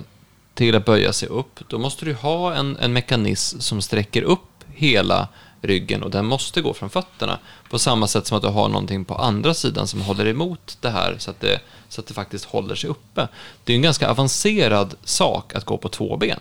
till 0.56 0.76
att 0.76 0.86
böja 0.86 1.14
sig 1.14 1.30
upp, 1.30 1.60
då 1.68 1.80
måste 1.80 2.06
du 2.06 2.14
ha 2.14 2.54
en, 2.54 2.78
en 2.78 2.94
mekanism 2.94 3.60
som 3.60 3.82
sträcker 3.82 4.22
upp 4.22 4.64
hela 4.74 5.28
ryggen 5.62 6.04
och 6.04 6.12
den 6.12 6.26
måste 6.26 6.62
gå 6.62 6.74
från 6.74 6.90
fötterna. 6.90 7.40
På 7.70 7.80
samma 7.80 8.08
sätt 8.08 8.28
som 8.28 8.38
att 8.38 8.44
du 8.44 8.50
har 8.50 8.70
någonting 8.70 9.06
på 9.06 9.16
andra 9.16 9.54
sidan 9.54 9.88
som 9.88 10.02
håller 10.02 10.26
emot 10.26 10.78
det 10.82 10.90
här 10.90 11.16
så 11.20 11.32
att 11.32 11.40
det, 11.40 11.60
så 11.90 12.02
att 12.02 12.08
det 12.08 12.14
faktiskt 12.14 12.46
håller 12.46 12.76
sig 12.76 12.90
uppe. 12.90 13.28
Det 13.64 13.74
är 13.74 13.76
en 13.76 13.82
ganska 13.82 14.10
avancerad 14.10 14.96
sak 15.04 15.56
att 15.56 15.66
gå 15.66 15.78
på 15.78 15.90
två 15.90 16.18
ben. 16.18 16.40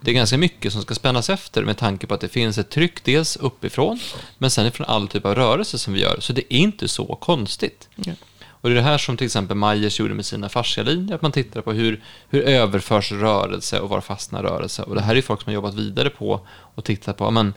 Det 0.00 0.10
är 0.10 0.14
ganska 0.14 0.38
mycket 0.38 0.72
som 0.72 0.82
ska 0.82 0.94
spännas 0.94 1.30
efter 1.30 1.64
med 1.64 1.78
tanke 1.78 2.06
på 2.06 2.14
att 2.14 2.20
det 2.20 2.28
finns 2.28 2.58
ett 2.58 2.70
tryck 2.70 3.04
dels 3.04 3.36
uppifrån 3.36 4.00
men 4.38 4.50
sen 4.50 4.66
ifrån 4.66 4.86
all 4.86 5.08
typ 5.08 5.24
av 5.24 5.34
rörelse 5.34 5.78
som 5.78 5.92
vi 5.92 6.00
gör. 6.00 6.20
Så 6.20 6.32
det 6.32 6.54
är 6.54 6.56
inte 6.56 6.88
så 6.88 7.18
konstigt. 7.20 7.88
Mm. 8.04 8.16
Och 8.64 8.70
det 8.70 8.74
är 8.74 8.82
det 8.82 8.88
här 8.88 8.98
som 8.98 9.16
till 9.16 9.24
exempel 9.24 9.56
Majers 9.56 10.00
gjorde 10.00 10.14
med 10.14 10.26
sina 10.26 10.48
fascialinjer, 10.48 11.14
att 11.14 11.22
man 11.22 11.32
tittar 11.32 11.60
på 11.60 11.72
hur, 11.72 12.02
hur 12.28 12.42
överförs 12.42 13.12
rörelse 13.12 13.80
och 13.80 13.88
var 13.88 14.00
fastnar 14.00 14.42
rörelse. 14.42 14.82
Och 14.82 14.94
det 14.94 15.00
här 15.00 15.16
är 15.16 15.22
folk 15.22 15.42
som 15.42 15.50
har 15.50 15.54
jobbat 15.54 15.74
vidare 15.74 16.10
på 16.10 16.40
och 16.48 16.84
tittat 16.84 17.16
på, 17.16 17.30
men 17.30 17.54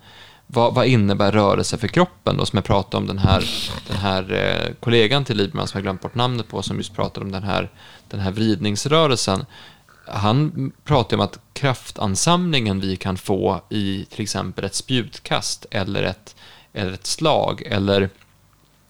vad, 0.48 0.74
vad 0.74 0.86
innebär 0.86 1.32
rörelse 1.32 1.78
för 1.78 1.88
kroppen? 1.88 2.38
Då, 2.38 2.46
som 2.46 2.58
jag 2.58 2.64
pratade 2.64 2.98
om 2.98 3.08
den 3.08 3.18
här, 3.18 3.46
den 3.88 3.98
här 3.98 4.34
eh, 4.34 4.74
kollegan 4.80 5.26
till 5.26 5.38
Lieberman 5.38 5.68
som 5.68 5.78
jag 5.78 5.84
glömt 5.84 6.02
bort 6.02 6.16
namnet 6.16 6.48
på, 6.48 6.62
som 6.62 6.78
just 6.78 6.96
pratade 6.96 7.26
om 7.26 7.32
den 7.32 7.44
här, 7.44 7.70
den 8.10 8.20
här 8.20 8.32
vridningsrörelsen. 8.32 9.46
Han 10.08 10.72
pratade 10.84 11.16
om 11.16 11.22
att 11.22 11.40
kraftansamlingen 11.54 12.80
vi 12.80 12.96
kan 12.96 13.18
få 13.18 13.62
i 13.70 14.06
till 14.10 14.22
exempel 14.24 14.66
ett 14.66 14.76
spjutkast 14.76 15.66
eller 15.72 16.04
ett, 16.04 16.36
eller 16.74 16.92
ett 16.92 17.06
slag 17.06 17.62
eller 17.66 18.10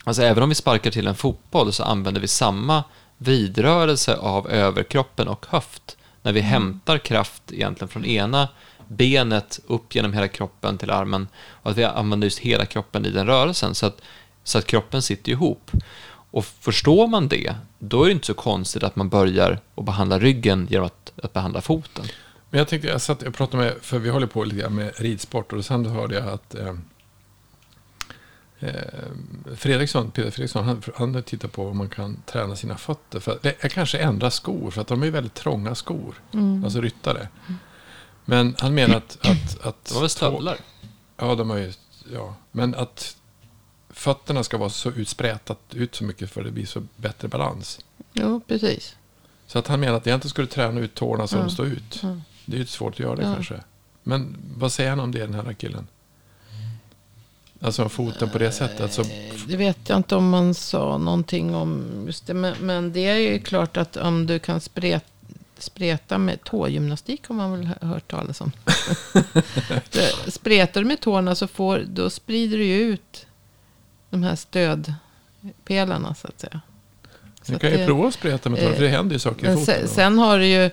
Alltså 0.08 0.22
även 0.24 0.44
om 0.44 0.50
vi 0.50 0.56
sparkar 0.56 0.92
till 0.92 1.08
en 1.08 1.16
fotboll 1.16 1.74
så 1.74 1.84
använder 1.84 2.22
vi 2.22 2.28
samma 2.28 2.84
vidrörelse 3.18 4.16
av 4.16 4.50
överkroppen 4.50 5.28
och 5.28 5.46
höft 5.50 5.98
när 6.22 6.34
vi 6.34 6.40
mm. 6.40 6.52
hämtar 6.52 6.98
kraft 6.98 7.44
egentligen 7.52 7.88
från 7.88 8.06
ena 8.06 8.48
benet 8.88 9.60
upp 9.68 9.96
genom 9.96 10.14
hela 10.14 10.28
kroppen 10.28 10.78
till 10.78 10.92
armen 10.92 11.28
och 11.50 11.72
att 11.72 11.78
vi 11.78 11.84
använder 11.84 12.26
just 12.26 12.40
hela 12.40 12.66
kroppen 12.66 13.06
i 13.06 13.10
den 13.10 13.28
rörelsen 13.28 13.76
så 13.76 13.86
att, 13.86 14.02
så 14.44 14.58
att 14.58 14.66
kroppen 14.66 15.02
sitter 15.02 15.32
ihop. 15.32 15.72
Och 16.32 16.46
förstår 16.46 17.08
man 17.08 17.28
det, 17.28 17.56
då 17.80 18.04
är 18.04 18.08
det 18.08 18.12
inte 18.12 18.28
så 18.28 18.34
konstigt 18.34 18.84
att 18.84 18.96
man 18.96 19.10
börjar 19.10 19.60
att 19.76 19.86
behandla 19.86 20.20
ryggen 20.20 20.68
genom 20.70 20.86
att, 20.86 21.12
att 21.24 21.34
behandla 21.34 21.62
foten. 21.62 22.06
Men 22.50 22.58
jag 22.58 22.68
tänkte, 22.68 22.88
jag 22.88 23.02
satt 23.02 23.24
och 23.24 23.34
pratade 23.34 23.64
med, 23.64 23.74
för 23.82 24.00
vi 24.00 24.10
håller 24.10 24.28
på 24.28 24.44
lite 24.44 24.62
grann 24.62 24.76
med 24.76 24.92
ridsport 24.98 25.54
och 25.54 25.66
sen 25.66 25.86
hörde 25.86 26.16
jag 26.16 26.28
att 26.28 26.56
Eh, 26.56 26.74
Fredriksson, 29.56 30.12
Peter 30.12 30.32
Fredriksson, 30.32 30.66
han, 30.66 30.82
han 30.96 31.24
tittar 31.24 31.48
på 31.48 31.68
om 31.68 31.78
man 31.78 31.90
kan 31.90 32.18
träna 32.26 32.56
sina 32.56 32.78
fötter. 32.78 33.20
För 33.20 33.32
att, 33.32 33.72
kanske 33.72 33.98
ändra 33.98 34.32
skor, 34.32 34.72
för 34.72 34.82
att 34.82 34.88
de 34.88 35.04
är 35.04 35.12
väldigt 35.12 35.34
trånga 35.34 35.76
skor. 35.76 36.22
Mm. 36.34 36.64
Alltså 36.64 36.82
ryttare. 36.82 37.28
Men 38.26 38.56
han 38.60 38.76
menar 38.76 38.96
att... 38.96 39.18
att, 39.22 39.66
att 39.66 39.86
det 39.86 39.94
var 39.94 40.02
väl 40.02 40.10
stövlar? 40.10 40.58
Ja, 41.18 41.36
de 41.36 41.50
har 41.50 41.58
ju... 41.58 41.74
Ja, 42.14 42.36
men 42.52 42.76
att 42.76 43.18
fötterna 43.90 44.44
ska 44.44 44.58
vara 44.58 44.70
så 44.70 44.92
utsprätat 44.92 45.60
ut 45.72 45.96
så 45.96 46.04
mycket 46.04 46.30
för 46.30 46.42
att 46.42 46.48
det 46.48 46.52
blir 46.52 46.66
så 46.66 46.84
bättre 46.96 47.28
balans. 47.28 47.80
Ja, 48.14 48.42
precis. 48.48 48.96
Så 49.48 49.60
att 49.60 49.68
han 49.68 49.80
menar 49.80 49.98
att 49.98 50.06
jag 50.06 50.16
inte 50.16 50.30
skulle 50.30 50.48
träna 50.48 50.80
ut 50.80 50.96
tårna 50.96 51.28
så 51.28 51.36
ja. 51.38 51.42
de 51.42 51.50
står 51.50 51.66
ut. 51.66 52.00
Ja. 52.04 52.22
Det 52.46 52.56
är 52.56 52.60
ju 52.60 52.66
svårt 52.66 52.94
att 52.94 53.00
göra 53.00 53.16
det 53.16 53.24
ja. 53.24 53.34
kanske. 53.34 53.64
Men 54.04 54.38
vad 54.56 54.72
säger 54.72 54.90
han 54.90 55.00
om 55.00 55.12
det, 55.12 55.20
den 55.20 55.34
här 55.34 55.54
killen? 55.54 55.88
Alltså 57.62 57.90
foten 57.90 58.30
på 58.30 58.38
det 58.38 58.52
sättet? 58.52 58.82
Alltså... 58.82 59.04
Det 59.48 59.58
vet 59.58 59.90
jag 59.90 59.98
inte 59.98 60.16
om 60.16 60.30
man 60.30 60.54
sa 60.54 60.98
någonting 60.98 61.56
om 61.56 62.04
just 62.06 62.28
det. 62.28 62.34
Men, 62.34 62.56
men 62.60 62.94
det 62.94 63.06
är 63.06 63.18
ju 63.18 63.40
klart 63.40 63.78
att 63.78 63.98
om 63.98 64.26
du 64.26 64.40
kan 64.40 64.62
spreta, 64.62 65.06
spreta 65.58 66.18
med 66.18 66.44
tågymnastik 66.44 67.28
har 67.28 67.36
man 67.36 67.52
väl 67.52 67.70
hört 67.82 68.08
talas 68.08 68.42
om. 68.42 68.52
Spretar 70.28 70.82
du 70.82 70.88
med 70.88 71.00
tårna 71.00 71.36
så 71.36 71.48
får, 71.48 71.86
då 71.88 72.10
sprider 72.10 72.58
du 72.58 72.64
ju 72.64 72.80
ut 72.80 73.26
de 74.10 74.24
här 74.24 74.36
stödpelarna 74.36 76.16
så 76.16 76.28
att 76.28 76.40
säga. 76.40 76.62
Så 77.42 77.52
du 77.52 77.60
kan 77.60 77.72
ju 77.72 77.78
det, 77.78 77.86
prova 77.86 78.08
att 78.08 78.14
spreta 78.14 78.50
med 78.50 78.60
tårna, 78.60 78.76
för 78.76 78.84
det 78.84 78.90
händer 78.90 79.16
ju 79.16 79.20
saker 79.20 79.52
i 79.52 79.56
foten. 79.56 79.66
Sen, 79.66 79.88
sen 79.88 80.20
har 80.20 80.40
du 80.40 80.46
ju... 80.46 80.66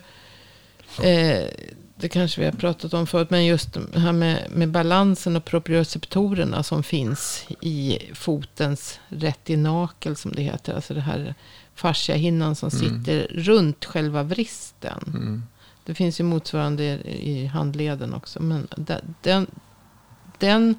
Eh, 1.03 1.49
det 1.97 2.09
kanske 2.09 2.41
vi 2.41 2.47
har 2.47 2.53
pratat 2.53 2.95
om 2.95 3.07
förut, 3.07 3.31
men 3.31 3.47
just 3.47 3.79
det 3.93 4.01
här 4.01 4.13
med, 4.13 4.47
med 4.51 4.71
balansen 4.71 5.37
och 5.37 5.45
proprioceptorerna 5.45 6.63
som 6.63 6.83
finns 6.83 7.47
i 7.61 7.99
fotens 8.15 9.01
retinakel 9.09 10.17
som 10.17 10.33
det 10.33 10.43
heter. 10.43 10.75
Alltså 10.75 10.95
det 10.95 11.01
här 11.01 11.35
fasciahinnan 11.75 12.57
som 12.57 12.69
mm. 12.69 12.81
sitter 12.81 13.27
runt 13.35 13.85
själva 13.85 14.23
vristen. 14.23 15.05
Mm. 15.07 15.43
Det 15.85 15.95
finns 15.95 16.21
ju 16.21 16.25
motsvarande 16.25 16.85
i 17.05 17.47
handleden 17.47 18.15
också. 18.15 18.43
Men 18.43 18.69
den, 18.77 19.15
den, 20.39 20.75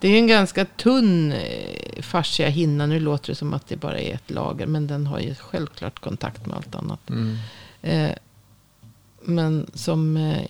det 0.00 0.08
är 0.08 0.18
en 0.18 0.26
ganska 0.26 0.64
tunn 0.64 1.32
eh, 1.32 2.02
fasciahinna. 2.02 2.86
Nu 2.86 3.00
låter 3.00 3.28
det 3.28 3.34
som 3.34 3.54
att 3.54 3.68
det 3.68 3.76
bara 3.76 4.00
är 4.00 4.14
ett 4.14 4.30
lager. 4.30 4.66
Men 4.66 4.86
den 4.86 5.06
har 5.06 5.18
ju 5.18 5.34
självklart 5.34 6.00
kontakt 6.00 6.46
med 6.46 6.56
allt 6.56 6.74
annat. 6.74 7.10
Mm. 7.10 7.36
Eh, 7.82 8.12
men 9.28 9.70
som... 9.74 10.16
Eh, 10.16 10.44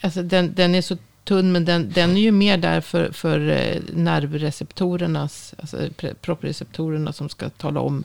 alltså 0.00 0.22
den, 0.22 0.54
den 0.54 0.74
är 0.74 0.82
så 0.82 0.96
tunn, 1.24 1.52
men 1.52 1.64
den, 1.64 1.90
den 1.90 2.10
är 2.10 2.20
ju 2.20 2.32
mer 2.32 2.58
där 2.58 2.80
för, 2.80 3.12
för 3.12 3.48
eh, 3.48 3.82
nervreceptorernas, 3.92 5.54
alltså 5.58 5.88
proprioceptorerna 6.20 7.12
som 7.12 7.28
ska 7.28 7.50
tala 7.50 7.80
om 7.80 8.04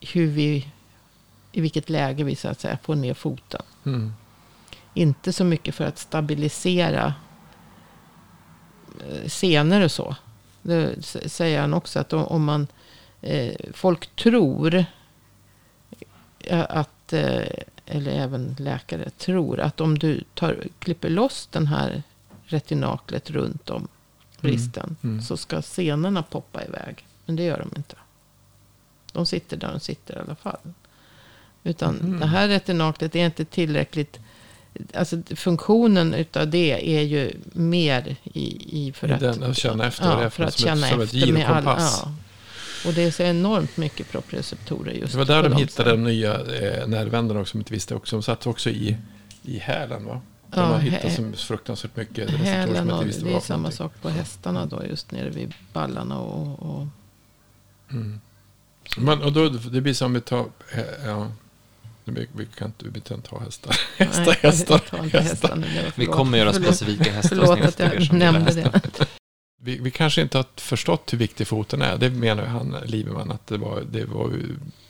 hur 0.00 0.26
vi, 0.26 0.68
i 1.52 1.60
vilket 1.60 1.90
läge 1.90 2.24
vi 2.24 2.36
så 2.36 2.48
att 2.48 2.60
säga 2.60 2.78
får 2.82 2.94
ner 2.94 3.14
foten. 3.14 3.62
Mm. 3.86 4.12
Inte 4.94 5.32
så 5.32 5.44
mycket 5.44 5.74
för 5.74 5.84
att 5.84 5.98
stabilisera 5.98 7.14
eh, 9.00 9.28
senare 9.28 9.84
och 9.84 9.92
så. 9.92 10.16
Det 10.62 11.02
säger 11.26 11.60
han 11.60 11.74
också 11.74 11.98
att 11.98 12.12
om 12.12 12.44
man, 12.44 12.66
folk 13.72 14.16
tror 14.16 14.84
att, 16.50 16.90
eh, 17.12 17.42
eller 17.86 18.10
även 18.10 18.56
läkare, 18.58 19.10
tror 19.10 19.60
att 19.60 19.80
om 19.80 19.98
du 19.98 20.24
tar, 20.34 20.64
klipper 20.78 21.10
loss 21.10 21.48
den 21.52 21.66
här 21.66 22.02
retinaklet 22.46 23.30
runt 23.30 23.70
om 23.70 23.88
bristen. 24.40 24.96
Mm. 25.02 25.14
Mm. 25.14 25.22
Så 25.22 25.36
ska 25.36 25.62
senorna 25.62 26.22
poppa 26.22 26.64
iväg. 26.64 27.06
Men 27.24 27.36
det 27.36 27.42
gör 27.42 27.58
de 27.58 27.76
inte. 27.76 27.96
De 29.12 29.26
sitter 29.26 29.56
där 29.56 29.70
de 29.72 29.80
sitter 29.80 30.14
i 30.14 30.18
alla 30.18 30.34
fall. 30.34 30.72
Utan 31.64 32.00
mm. 32.00 32.20
det 32.20 32.26
här 32.26 32.48
retinaklet 32.48 33.16
är 33.16 33.26
inte 33.26 33.44
tillräckligt. 33.44 34.18
Alltså 34.94 35.22
funktionen 35.36 36.14
utav 36.14 36.48
det 36.48 36.96
är 36.98 37.02
ju 37.02 37.32
mer 37.52 38.16
i, 38.22 38.86
i 38.86 38.92
för 38.92 39.08
att, 39.08 39.20
den, 39.20 39.42
att 39.42 39.56
känna 39.56 39.86
efter. 39.86 40.22
Ja, 40.22 40.30
för 40.30 40.44
att 40.44 40.58
känna 40.58 40.88
ett, 40.88 41.00
efter 41.02 41.32
med 41.32 41.50
all, 41.50 41.64
ja. 41.64 42.14
Och 42.86 42.92
det 42.94 43.02
är 43.02 43.10
så 43.10 43.22
enormt 43.22 43.76
mycket 43.76 44.10
proprioceptorer 44.10 44.92
just 44.92 45.12
Det 45.12 45.18
var 45.18 45.24
där 45.24 45.42
de 45.42 45.56
hittade 45.56 45.90
de 45.90 46.04
nya 46.04 46.34
eh, 46.34 46.86
nervändarna 46.88 47.40
också, 47.40 47.50
som 47.50 47.60
inte 47.60 47.72
visste 47.72 47.94
också. 47.94 48.16
De 48.16 48.22
satt 48.22 48.46
också 48.46 48.70
i, 48.70 48.96
i 49.42 49.58
hälen 49.58 50.04
va? 50.04 50.20
De 50.50 50.60
ja, 50.60 50.66
har 50.66 50.78
hittat 50.78 51.12
så 51.12 51.32
fruktansvärt 51.32 51.96
mycket 51.96 52.30
hälen 52.30 52.90
och, 52.90 53.04
Det 53.04 53.34
är 53.34 53.40
samma 53.40 53.70
sak 53.70 53.92
på 54.02 54.08
hästarna 54.08 54.66
då, 54.66 54.82
just 54.90 55.10
nere 55.10 55.30
vid 55.30 55.54
ballarna 55.72 56.18
och... 56.18 56.62
och... 56.62 56.86
Mm. 57.90 58.20
Men, 58.96 59.22
och 59.22 59.32
då, 59.32 59.48
det 59.48 59.80
blir 59.80 59.94
som 59.94 60.14
vi 60.14 60.20
tar... 60.20 60.46
Ja, 61.04 61.30
vi, 62.04 62.28
vi 62.32 62.46
kan 62.46 62.66
inte, 62.66 62.84
vi 62.88 63.00
kan 63.00 63.16
inte 63.16 63.30
ha 63.30 63.40
hästar. 63.40 63.76
Hästar, 63.96 64.24
Nej, 64.26 64.38
hästar, 64.42 64.80
hästar. 64.90 65.20
hästar. 65.20 65.92
Vi 65.96 66.06
kommer 66.06 66.38
göra 66.38 66.52
specifika 66.52 67.12
hästar. 67.12 67.36
Förlåt 67.36 67.60
att 67.60 67.78
jag 67.78 68.12
nämnde 68.12 68.52
det. 68.52 68.80
Vi, 69.66 69.78
vi, 69.78 69.90
kanske 69.90 70.22
inte 70.22 70.38
har 70.38 70.46
förstått 70.56 71.12
hur 71.12 71.18
viktig 71.18 71.46
foten 71.46 71.82
är. 71.82 71.96
Det 71.96 72.10
menar 72.10 72.42
ju 72.42 72.48
han, 72.48 72.76
Lieberman, 72.86 73.30
att 73.30 73.46
det 73.46 73.58
var, 73.58 73.82
det 73.90 74.04
var 74.04 74.30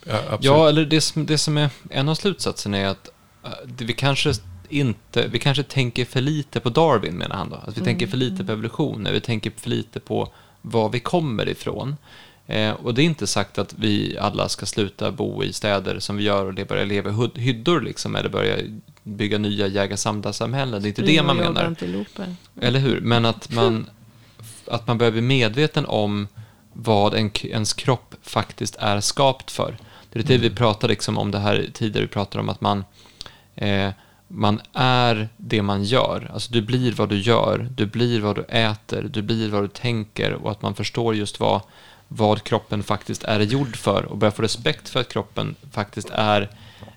ja, 0.05 0.15
absolut. 0.17 0.45
Ja, 0.45 0.69
eller 0.69 0.85
det 0.85 1.01
som, 1.01 1.27
det 1.27 1.39
som 1.39 1.57
är 1.57 1.71
en 1.91 2.09
av 2.09 2.15
slutsatserna 2.15 2.79
är 2.79 2.87
att 2.87 3.09
uh, 3.45 3.51
vi 3.79 3.93
kanske 3.93 4.33
inte, 4.69 5.29
vi 5.29 5.39
kanske 5.39 5.63
tänker 5.63 6.05
för 6.05 6.21
lite 6.21 6.61
på 6.61 6.71
Darwin 6.71 7.15
menar 7.15 7.37
han 7.37 7.51
då. 7.51 7.57
Att 7.57 7.77
vi 7.77 7.81
mm. 7.81 7.85
tänker 7.85 8.07
för 8.07 8.17
lite 8.17 8.45
på 8.45 8.53
evolution, 8.53 9.09
vi 9.13 9.21
tänker 9.21 9.53
för 9.57 9.71
lite 9.71 10.01
på 10.01 10.33
var 10.63 10.89
vi 10.89 11.01
kommer 11.01 11.49
ifrån. 11.49 11.97
Eh, 12.47 12.73
och 12.73 12.95
det 12.95 13.03
är 13.03 13.05
inte 13.05 13.27
sagt 13.27 13.59
att 13.59 13.75
vi 13.79 14.19
alla 14.19 14.49
ska 14.49 14.67
sluta 14.67 15.13
bo 15.13 15.45
i 15.45 15.53
städer 15.53 15.99
som 15.99 16.17
vi 16.17 16.25
gör 16.25 16.47
och 16.47 16.55
det 16.55 16.65
börja 16.65 16.85
leva 16.85 17.11
i 17.11 17.41
hyddor 17.41 17.81
liksom, 17.81 18.17
eller 18.17 18.29
börja 18.29 18.57
bygga 19.03 19.39
nya 19.39 19.67
jägar-samlarsamhällen. 19.67 20.83
Det 20.83 20.87
är 20.87 20.89
inte 20.89 21.03
Spring 21.03 21.17
det 21.17 21.23
man 21.23 21.37
menar. 21.37 21.77
Eller 22.61 22.81
hur? 22.81 23.01
Men 23.01 23.25
att 23.25 23.53
man, 23.53 23.91
att 24.69 24.87
man 24.87 24.99
börjar 24.99 25.13
bli 25.13 25.21
medveten 25.21 25.87
om 25.87 26.29
vad 26.73 27.15
en, 27.15 27.31
ens 27.43 27.73
kropp 27.73 28.15
faktiskt 28.23 28.77
är 28.77 29.01
skapt 29.01 29.51
för. 29.51 29.77
Det 30.13 30.19
är 30.19 30.23
det 30.23 30.39
vi 30.39 30.51
pratade 30.51 30.93
liksom 30.93 31.19
om 31.19 31.31
det 31.31 31.39
här 31.39 31.67
tidigare, 31.73 32.07
vi 32.07 32.13
pratade 32.13 32.41
om 32.41 32.49
att 32.49 32.61
man 32.61 32.85
eh, 33.55 33.91
man 34.29 34.61
är 34.73 35.29
det 35.37 35.63
man 35.63 35.85
gör. 35.85 36.31
Alltså 36.33 36.53
du 36.53 36.63
blir 36.63 36.93
vad 36.93 37.09
du 37.09 37.19
gör, 37.19 37.69
du 37.75 37.87
blir 37.87 38.21
vad 38.21 38.37
du 38.37 38.43
äter, 38.43 39.03
du 39.03 39.23
blir 39.23 39.51
vad 39.51 39.65
du 39.65 39.69
tänker 39.69 40.33
och 40.33 40.51
att 40.51 40.63
man 40.63 40.75
förstår 40.75 41.15
just 41.15 41.41
vad, 41.41 41.61
vad 42.09 42.43
kroppen 42.43 42.83
faktiskt 42.83 43.25
är 43.25 43.41
gjord 43.41 43.77
för 43.77 44.05
och 44.05 44.19
börjar 44.19 44.33
få 44.33 44.43
respekt 44.43 44.89
för 44.89 45.01
att 45.01 45.09
kroppen 45.09 45.55
faktiskt 45.73 46.11
är 46.11 46.51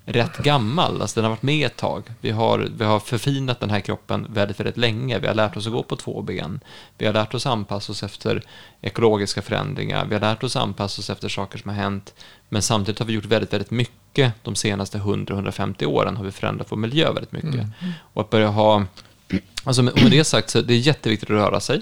rätt 0.10 0.38
gammal. 0.38 1.02
Alltså 1.02 1.16
den 1.16 1.24
har 1.24 1.30
varit 1.30 1.44
med 1.44 1.66
ett 1.66 1.76
tag. 1.76 2.04
Vi 2.22 2.32
har, 2.32 2.70
vi 2.78 2.86
har 2.86 3.00
förfinat 3.00 3.60
den 3.60 3.70
här 3.70 3.80
kroppen 3.80 4.28
väldigt, 4.30 4.60
väldigt 4.60 4.78
länge. 4.78 5.20
Vi 5.20 5.28
har 5.28 5.34
lärt 5.34 5.58
oss 5.58 5.68
att 5.68 5.74
gå 5.74 5.84
på 5.84 5.96
två 5.96 6.22
ben. 6.22 6.60
Vi 6.98 7.06
har 7.06 7.14
lärt 7.14 7.34
oss 7.34 7.46
anpassa 7.46 7.92
oss 7.92 8.04
efter 8.04 8.44
ekologiska 8.82 9.42
förändringar. 9.42 10.06
Vi 10.06 10.14
har 10.14 10.22
lärt 10.22 10.44
oss 10.44 10.56
anpassa 10.56 11.00
oss 11.00 11.10
efter 11.10 11.30
saker 11.30 11.58
som 11.58 11.70
har 11.70 11.76
hänt. 11.76 12.14
Men 12.50 12.62
samtidigt 12.62 13.00
har 13.00 13.06
vi 13.06 13.14
gjort 13.14 13.26
väldigt, 13.26 13.54
väldigt 13.54 13.72
mycket 13.72 14.34
de 14.44 14.56
senaste 14.56 14.98
100-150 14.98 15.86
åren 15.86 16.18
har 16.18 16.24
vi 16.24 16.32
förändrat 16.32 16.68
vår 16.70 16.78
miljö 16.78 17.12
väldigt 17.12 17.32
mycket. 17.32 17.54
Mm. 17.54 17.92
Och 18.14 18.22
att 18.22 18.30
börja 18.30 18.48
ha, 18.48 18.86
alltså 19.64 19.84
med, 19.84 20.04
med 20.04 20.12
det 20.12 20.24
sagt 20.24 20.50
så 20.50 20.62
det 20.62 20.74
är 20.74 20.78
jätteviktigt 20.78 21.30
att 21.30 21.36
röra 21.36 21.60
sig. 21.60 21.82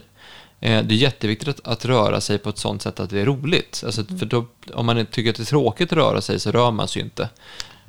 Eh, 0.59 0.83
det 0.83 0.95
är 0.95 0.97
jätteviktigt 0.97 1.47
att, 1.47 1.67
att, 1.67 1.85
röra 1.85 2.21
sig 2.21 2.37
på 2.37 2.49
ett 2.49 2.57
sånt 2.57 2.81
sätt 2.81 2.99
att 2.99 3.09
det 3.09 3.19
är 3.19 3.25
roligt. 3.25 3.83
Alltså, 3.85 4.03
för 4.03 4.25
då, 4.25 4.45
om 4.73 4.85
man 4.85 5.05
tycker 5.05 5.29
att 5.29 5.35
det 5.35 5.43
är 5.43 5.45
tråkigt 5.45 5.91
att 5.91 5.97
röra 5.97 6.21
sig 6.21 6.39
så 6.39 6.51
rör 6.51 6.71
man 6.71 6.87
sig 6.87 6.99
ju 6.99 7.05
inte. 7.05 7.29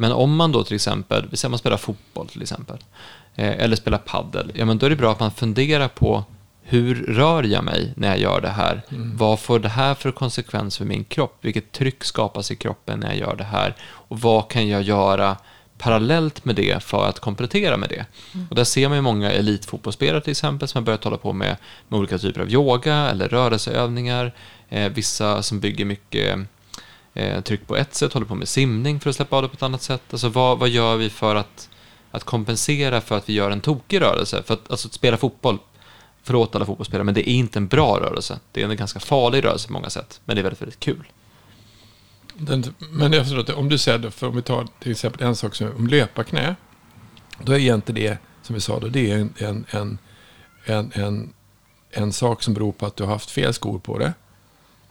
Men 0.00 0.12
om 0.12 0.36
man 0.36 0.52
då 0.52 0.64
till 0.64 0.74
exempel, 0.74 1.26
vi 1.30 1.36
säger 1.36 1.50
man 1.50 1.58
spelar 1.58 1.76
fotboll 1.76 2.28
till 2.28 2.42
exempel, 2.42 2.76
eh, 3.34 3.64
eller 3.64 3.76
spelar 3.76 3.98
paddel, 3.98 4.52
ja 4.54 4.64
men 4.64 4.78
då 4.78 4.86
är 4.86 4.90
det 4.90 4.96
bra 4.96 5.12
att 5.12 5.20
man 5.20 5.30
funderar 5.30 5.88
på 5.88 6.24
hur 6.62 6.94
rör 6.94 7.42
jag 7.42 7.64
mig 7.64 7.92
när 7.96 8.08
jag 8.08 8.18
gör 8.18 8.40
det 8.40 8.48
här? 8.48 8.82
Mm. 8.88 9.16
Vad 9.16 9.40
får 9.40 9.58
det 9.58 9.68
här 9.68 9.94
för 9.94 10.10
konsekvens 10.10 10.78
för 10.78 10.84
min 10.84 11.04
kropp? 11.04 11.38
Vilket 11.40 11.72
tryck 11.72 12.04
skapas 12.04 12.50
i 12.50 12.56
kroppen 12.56 13.00
när 13.00 13.08
jag 13.08 13.16
gör 13.16 13.36
det 13.36 13.44
här? 13.44 13.74
Och 13.82 14.20
vad 14.20 14.50
kan 14.50 14.68
jag 14.68 14.82
göra 14.82 15.36
parallellt 15.78 16.44
med 16.44 16.54
det 16.54 16.82
för 16.82 17.08
att 17.08 17.20
komplettera 17.20 17.76
med 17.76 17.88
det? 17.88 18.06
Mm. 18.34 18.46
Och 18.50 18.56
där 18.56 18.64
ser 18.64 18.88
man 18.88 18.98
ju 18.98 19.02
många 19.02 19.32
elitfotbollsspelare 19.32 20.20
till 20.20 20.30
exempel 20.30 20.68
som 20.68 20.78
har 20.78 20.84
börjat 20.84 21.04
hålla 21.04 21.16
på 21.16 21.32
med, 21.32 21.56
med 21.88 21.98
olika 21.98 22.18
typer 22.18 22.40
av 22.40 22.50
yoga 22.50 22.94
eller 22.94 23.28
rörelseövningar. 23.28 24.34
Eh, 24.68 24.92
vissa 24.92 25.42
som 25.42 25.60
bygger 25.60 25.84
mycket 25.84 26.38
eh, 27.18 27.40
tryck 27.40 27.66
på 27.66 27.76
ett 27.76 27.94
sätt, 27.94 28.12
håller 28.12 28.26
på 28.26 28.34
med 28.34 28.48
simning 28.48 29.00
för 29.00 29.10
att 29.10 29.16
släppa 29.16 29.36
av 29.36 29.42
det 29.42 29.48
på 29.48 29.54
ett 29.54 29.62
annat 29.62 29.82
sätt. 29.82 30.02
Alltså 30.10 30.28
vad, 30.28 30.58
vad 30.58 30.68
gör 30.68 30.96
vi 30.96 31.10
för 31.10 31.34
att, 31.34 31.68
att 32.10 32.24
kompensera 32.24 33.00
för 33.00 33.16
att 33.16 33.28
vi 33.28 33.32
gör 33.32 33.50
en 33.50 33.60
tokig 33.60 34.00
rörelse? 34.00 34.42
För 34.42 34.54
att, 34.54 34.70
alltså, 34.70 34.88
att 34.88 34.92
spela 34.92 35.16
fotboll, 35.16 35.58
förlåt 36.22 36.54
alla 36.54 36.66
fotbollsspelare, 36.66 37.04
men 37.04 37.14
det 37.14 37.30
är 37.30 37.32
inte 37.32 37.58
en 37.58 37.68
bra 37.68 38.00
rörelse. 38.00 38.38
Det 38.52 38.62
är 38.62 38.68
en 38.68 38.76
ganska 38.76 39.00
farlig 39.00 39.44
rörelse 39.44 39.66
på 39.66 39.72
många 39.72 39.90
sätt, 39.90 40.20
men 40.24 40.36
det 40.36 40.40
är 40.40 40.42
väldigt, 40.42 40.62
väldigt 40.62 40.80
kul. 40.80 41.08
Den, 42.34 42.64
men 42.90 43.12
jag 43.12 43.22
förstår 43.22 43.40
att 43.40 43.50
om 43.50 43.68
du 43.68 43.78
säger, 43.78 44.10
för 44.10 44.28
om 44.28 44.36
vi 44.36 44.42
tar 44.42 44.68
till 44.80 44.90
exempel 44.92 45.26
en 45.26 45.36
sak 45.36 45.54
som 45.54 45.76
om 45.76 45.86
löparknä, 45.86 46.56
då 47.42 47.52
är 47.52 47.58
egentligen 47.58 48.02
det, 48.02 48.18
som 48.42 48.54
vi 48.54 48.60
sa 48.60 48.78
då, 48.78 48.88
det 48.88 49.10
är 49.10 49.18
en, 49.18 49.34
en, 49.38 49.66
en, 49.70 49.98
en, 50.64 50.92
en, 50.94 51.32
en 51.90 52.12
sak 52.12 52.42
som 52.42 52.54
beror 52.54 52.72
på 52.72 52.86
att 52.86 52.96
du 52.96 53.04
har 53.04 53.12
haft 53.12 53.30
fel 53.30 53.54
skor 53.54 53.78
på 53.78 53.98
det 53.98 54.12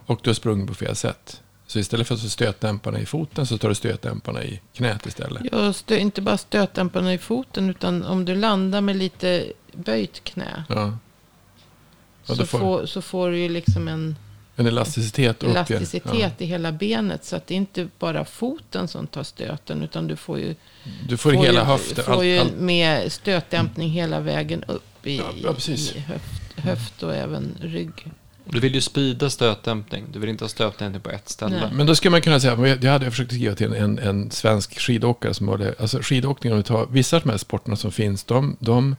och 0.06 0.20
du 0.22 0.30
har 0.30 0.34
sprungit 0.34 0.68
på 0.68 0.74
fel 0.74 0.96
sätt. 0.96 1.42
Så 1.68 1.78
istället 1.78 2.06
för 2.06 2.14
att 2.14 2.20
stötdämparna 2.20 3.00
i 3.00 3.06
foten 3.06 3.46
så 3.46 3.58
tar 3.58 3.68
du 3.68 3.74
stötdämparna 3.74 4.44
i 4.44 4.60
knät 4.74 5.06
istället. 5.06 5.42
Ja, 5.52 5.72
stö, 5.72 5.96
inte 5.96 6.20
bara 6.20 6.38
stötdämparna 6.38 7.14
i 7.14 7.18
foten 7.18 7.70
utan 7.70 8.04
om 8.04 8.24
du 8.24 8.34
landar 8.34 8.80
med 8.80 8.96
lite 8.96 9.52
böjt 9.72 10.24
knä. 10.24 10.64
Ja. 10.68 10.98
Ja, 12.26 12.34
så, 12.34 12.46
får, 12.46 12.58
får, 12.58 12.86
så 12.86 13.02
får 13.02 13.30
du 13.30 13.38
ju 13.38 13.48
liksom 13.48 13.88
en, 13.88 14.16
en 14.56 14.66
elasticitet, 14.66 15.42
elasticitet 15.42 16.12
ja. 16.20 16.30
i 16.38 16.44
hela 16.44 16.72
benet. 16.72 17.24
Så 17.24 17.36
att 17.36 17.46
det 17.46 17.54
är 17.54 17.56
inte 17.56 17.88
bara 17.98 18.24
foten 18.24 18.88
som 18.88 19.06
tar 19.06 19.22
stöten 19.22 19.82
utan 19.82 20.06
du 20.06 20.16
får 20.16 20.38
ju, 20.38 20.54
du 21.08 21.16
får, 21.16 21.32
får 21.32 21.44
hela 21.44 21.64
höften. 21.64 21.96
Du 21.96 22.02
får 22.02 22.24
ju 22.24 22.38
all... 22.38 22.52
med 22.52 23.12
stötdämpning 23.12 23.90
hela 23.90 24.20
vägen 24.20 24.64
upp 24.64 25.06
i, 25.06 25.14
i 25.14 25.46
höft, 25.46 26.32
höft 26.56 27.02
och 27.02 27.14
även 27.14 27.56
rygg. 27.60 28.10
Du 28.50 28.60
vill 28.60 28.74
ju 28.74 28.80
sprida 28.80 29.30
stötdämpning. 29.30 30.04
Du 30.12 30.18
vill 30.18 30.30
inte 30.30 30.44
ha 30.44 30.48
stötdämpning 30.48 31.02
på 31.02 31.10
ett 31.10 31.28
ställe. 31.28 31.60
Nej. 31.60 31.70
Men 31.72 31.86
då 31.86 31.94
skulle 31.94 32.10
man 32.10 32.20
kunna 32.20 32.40
säga, 32.40 32.78
jag 32.80 32.92
hade 32.92 33.10
försökt 33.10 33.32
skriva 33.32 33.54
till 33.54 33.72
en, 33.72 33.98
en 33.98 34.30
svensk 34.30 34.80
skidåkare 34.80 35.34
som 35.34 35.48
har 35.48 35.58
det. 35.58 35.74
Alltså 35.80 35.98
skidåkning, 36.02 36.52
om 36.52 36.58
vi 36.58 36.64
tar 36.64 36.86
vissa 36.90 37.16
av 37.16 37.22
de 37.22 37.30
här 37.30 37.38
sporterna 37.38 37.76
som 37.76 37.92
finns, 37.92 38.24
de, 38.24 38.56
de 38.60 38.96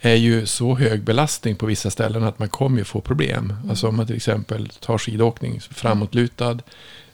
är 0.00 0.14
ju 0.14 0.46
så 0.46 0.74
hög 0.74 1.02
belastning 1.02 1.56
på 1.56 1.66
vissa 1.66 1.90
ställen 1.90 2.24
att 2.24 2.38
man 2.38 2.48
kommer 2.48 2.78
ju 2.78 2.84
få 2.84 3.00
problem. 3.00 3.50
Mm. 3.50 3.70
Alltså 3.70 3.88
om 3.88 3.96
man 3.96 4.06
till 4.06 4.16
exempel 4.16 4.68
tar 4.68 4.98
skidåkning 4.98 5.60
framåtlutad 5.60 6.58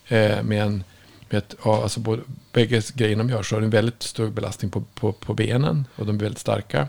eh, 0.09 0.43
med 0.43 0.63
en 0.63 0.85
med 1.31 1.39
ett, 1.39 1.55
ja, 1.65 1.83
alltså 1.83 2.01
både, 2.01 2.23
bägge 2.53 2.83
grejerna 2.95 3.23
de 3.23 3.31
gör 3.31 3.43
så 3.43 3.55
har 3.55 3.61
de 3.61 3.65
en 3.65 3.71
väldigt 3.71 4.03
stor 4.03 4.31
belastning 4.31 4.71
på, 4.71 4.81
på, 4.81 5.13
på 5.13 5.35
benen 5.35 5.85
och 5.97 6.07
de 6.07 6.17
är 6.17 6.21
väldigt 6.21 6.39
starka. 6.39 6.89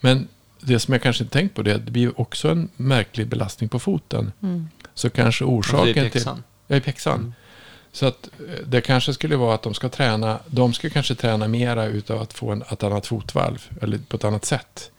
Men 0.00 0.28
det 0.66 0.78
som 0.78 0.92
jag 0.92 1.02
kanske 1.02 1.24
inte 1.24 1.38
tänkt 1.38 1.54
på 1.54 1.62
det, 1.62 1.78
det 1.78 1.90
blir 1.90 2.20
också 2.20 2.48
en 2.48 2.68
märklig 2.76 3.28
belastning 3.28 3.68
på 3.68 3.78
foten. 3.78 4.32
Mm. 4.42 4.68
Så 4.94 5.10
kanske 5.10 5.44
orsaken 5.44 6.10
till... 6.10 6.22
Ja, 6.66 6.76
i 6.76 6.80
pjäxan. 6.80 7.18
Mm. 7.18 7.34
Så 7.92 8.06
att 8.06 8.28
eh, 8.48 8.66
det 8.66 8.80
kanske 8.80 9.14
skulle 9.14 9.36
vara 9.36 9.54
att 9.54 9.62
de 9.62 9.74
ska 9.74 9.88
träna, 9.88 10.38
de 10.46 10.72
ska 10.72 10.90
kanske 10.90 11.14
träna 11.14 11.48
mera 11.48 11.86
utav 11.86 12.22
att 12.22 12.32
få 12.32 12.50
en, 12.50 12.62
ett 12.62 12.82
annat 12.82 13.06
fotvalv, 13.06 13.70
eller 13.82 13.98
på 13.98 14.16
ett 14.16 14.24
annat 14.24 14.44
sätt. 14.44 14.90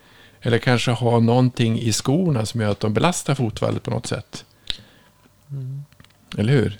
Eller 0.41 0.57
kanske 0.57 0.91
ha 0.91 1.19
någonting 1.19 1.79
i 1.79 1.93
skorna 1.93 2.45
som 2.45 2.61
gör 2.61 2.71
att 2.71 2.79
de 2.79 2.93
belastar 2.93 3.35
fotvalvet 3.35 3.83
på 3.83 3.91
något 3.91 4.07
sätt. 4.07 4.45
Mm. 5.49 5.83
Eller 6.37 6.53
hur? 6.53 6.79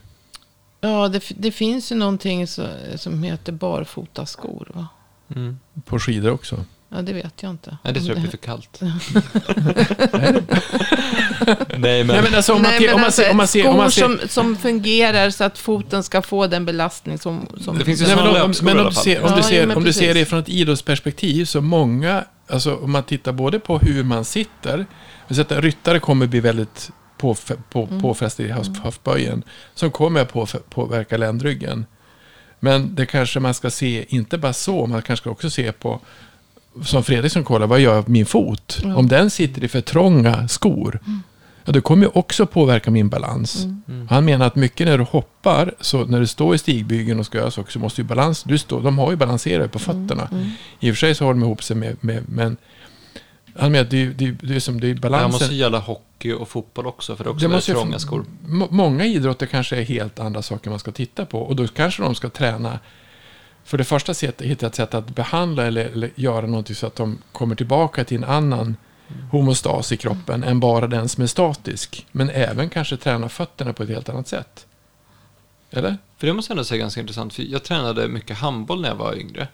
Ja, 0.82 1.08
det, 1.08 1.24
det, 1.30 1.52
finns 1.52 1.92
ju 1.92 1.96
någonting 1.96 2.48
så, 2.48 2.68
som 2.96 3.24
heter 3.24 3.52
barfotaskor. 3.52 4.72
Va? 4.74 4.88
Mm. 5.36 5.60
På 5.86 6.00
skidor 6.00 6.32
också? 6.32 6.66
Ja, 6.90 7.02
det 7.02 7.14
vet 7.14 7.44
jag 7.44 7.52
inte. 7.52 7.78
Nej, 7.84 7.94
det 7.94 8.00
tror 8.00 8.12
jag 8.12 8.22
blir 8.22 8.32
för 8.32 8.38
kallt. 8.38 8.82
Nej, 11.78 12.04
men... 12.04 12.08
Nej, 12.08 12.22
men 12.24 12.36
alltså 12.36 12.54
om 12.54 12.62
man, 12.62 12.72
Nej, 12.72 12.94
om 12.94 13.02
man, 13.02 13.12
ser, 13.12 13.32
om 13.32 13.38
man 13.38 13.48
ser, 13.48 13.60
skor 13.60 13.72
om 13.72 13.78
man 13.78 13.92
ser... 13.92 14.02
Som, 14.02 14.20
som 14.28 14.58
fungerar 14.58 15.30
så 15.30 15.44
att 15.44 15.58
foten 15.58 16.04
ska 16.04 16.22
få 16.22 16.48
den 16.48 16.66
belastning 16.66 17.18
som... 17.18 17.48
som 17.62 17.78
det 17.78 17.86
finns 17.86 18.02
ju 18.02 18.06
Nej, 18.06 18.16
men 18.16 18.42
om, 18.42 18.54
men 18.62 18.80
om 18.80 18.86
du 18.86 18.92
ser, 18.92 19.24
om, 19.24 19.38
du 19.38 19.44
ser, 19.44 19.68
ja, 19.68 19.76
om 19.76 19.84
du 19.84 19.94
ser 19.94 20.14
det 20.14 20.26
från 20.26 20.40
ett 20.40 20.50
idrottsperspektiv 20.50 21.46
så 21.46 21.62
många, 21.62 22.24
alltså 22.48 22.76
om 22.76 22.92
man 22.92 23.04
tittar 23.04 23.32
både 23.32 23.60
på 23.60 23.78
hur 23.78 24.04
man 24.04 24.26
sitter, 24.26 24.86
så 25.30 25.42
att 25.42 25.52
ryttare 25.52 26.00
kommer 26.00 26.28
bli 26.28 26.40
väldigt 26.40 26.92
på, 27.18 27.36
på, 27.70 27.88
mm. 27.92 28.30
i 28.38 28.52
höftböjen, 28.84 29.44
som 29.76 29.92
kommer 29.92 30.22
att 30.22 30.34
på, 30.34 30.48
påverka 30.70 31.18
ländryggen. 31.18 31.86
Men 32.60 32.96
det 32.96 33.06
kanske 33.06 33.40
man 33.40 33.54
ska 33.54 33.70
se, 33.70 34.06
inte 34.10 34.38
bara 34.38 34.54
så, 34.54 34.86
man 34.86 35.02
kanske 35.02 35.24
ska 35.24 35.30
också 35.30 35.50
se 35.50 35.72
på, 35.72 36.00
som 36.84 37.04
Fredriksson 37.04 37.44
kollar, 37.44 37.68
vad 37.68 37.80
gör 37.80 37.96
jag 37.96 38.10
min 38.10 38.26
fot? 38.26 38.80
Mm. 38.84 38.98
Om 38.98 39.08
den 39.08 39.30
sitter 39.30 39.64
i 39.64 39.68
för 39.68 39.82
trånga 39.82 40.48
skor, 40.48 41.00
mm. 41.06 41.24
ja, 41.66 41.72
det 41.72 41.82
kommer 41.82 42.06
ju 42.06 42.12
också 42.14 42.46
påverka 42.46 42.92
min 42.92 43.10
balans. 43.10 43.64
Mm. 43.64 43.82
mm. 43.88 44.08
Han 44.08 44.26
menar 44.26 44.48
att 44.48 44.56
mycket 44.56 44.88
när 44.88 44.98
du 44.98 45.04
hoppar, 45.04 45.74
så 45.80 46.06
när 46.06 46.20
du 46.20 46.28
står 46.28 46.56
i 46.56 46.58
stigbygeln 46.58 47.20
och 47.20 47.26
ska 47.26 47.38
göra 47.38 47.52
saker, 47.52 47.72
så 47.72 47.80
måste 47.80 48.02
ju 48.02 48.08
balans, 48.08 48.44
du 48.44 48.58
står, 48.58 48.82
de 48.82 48.98
har 48.98 49.12
ju 49.12 49.18
balanserat 49.18 49.72
på 49.72 49.80
mm. 49.80 50.08
fötterna. 50.08 50.28
Mm. 50.32 50.50
I 50.80 50.92
och 50.92 50.96
för 50.96 51.00
sig 51.00 51.16
så 51.16 51.26
har 51.26 51.34
de 51.34 51.44
ihop 51.44 51.64
sig 51.64 51.76
med, 51.76 51.98
med 52.02 52.24
men 52.28 52.58
han 53.60 53.72
menar 53.72 53.86
att 53.86 53.92
det, 53.92 54.06
det, 54.06 54.32
det, 54.32 54.56
är 54.56 54.60
som 54.60 54.80
det 54.80 54.90
är 54.90 54.96
balansen. 54.96 55.32
Det 55.32 55.34
måste 55.34 55.56
gälla 55.56 55.80
hockey 55.80 56.34
och 56.34 56.50
fotboll 56.50 56.88
också, 56.88 57.16
för 57.16 57.24
det 57.24 57.28
är 57.28 57.32
också 57.32 57.48
det 57.48 57.54
måste 57.54 57.72
trånga 57.72 58.00
skor. 58.00 58.26
Många 58.70 59.06
idrotter 59.06 59.46
kanske 59.46 59.78
är 59.78 59.84
helt 59.84 60.20
andra 60.20 60.42
saker 60.42 60.70
man 60.70 60.80
ska 60.80 60.92
titta 60.92 61.26
på. 61.26 61.40
Och 61.40 61.56
då 61.56 61.68
kanske 61.68 62.04
de 62.04 62.16
ska 62.16 62.30
träna, 62.30 62.80
för 63.68 63.78
det 63.78 63.84
första 63.84 64.14
sätt, 64.14 64.42
hitta 64.42 64.68
ett 64.68 64.76
sätt 64.76 64.94
att 64.94 65.16
behandla 65.16 65.66
eller, 65.66 65.86
eller 65.86 66.12
göra 66.16 66.48
någonting 66.48 66.76
så 66.76 66.88
att 66.88 66.96
de 66.96 67.22
kommer 67.32 67.56
tillbaka 67.56 68.04
till 68.04 68.18
en 68.18 68.24
annan 68.24 68.76
homostas 69.32 69.92
i 69.92 69.98
kroppen 69.98 70.44
än 70.44 70.60
bara 70.60 70.88
den 70.88 71.10
som 71.10 71.24
är 71.24 71.28
statisk. 71.28 72.06
Men 72.12 72.30
även 72.30 72.70
kanske 72.70 72.98
träna 72.98 73.30
fötterna 73.30 73.74
på 73.74 73.84
ett 73.84 73.90
helt 73.90 74.10
annat 74.10 74.28
sätt. 74.28 74.66
Eller? 75.72 75.98
För 76.18 76.28
det 76.28 76.34
måste 76.34 76.52
jag 76.52 76.56
ändå 76.56 76.64
säga 76.64 76.80
ganska 76.80 77.02
intressant, 77.02 77.34
för 77.34 77.44
jag 77.44 77.64
tränade 77.64 78.08
mycket 78.08 78.38
handboll 78.38 78.82
när 78.82 78.90
jag 78.90 78.96
var 78.96 79.16
yngre. 79.16 79.48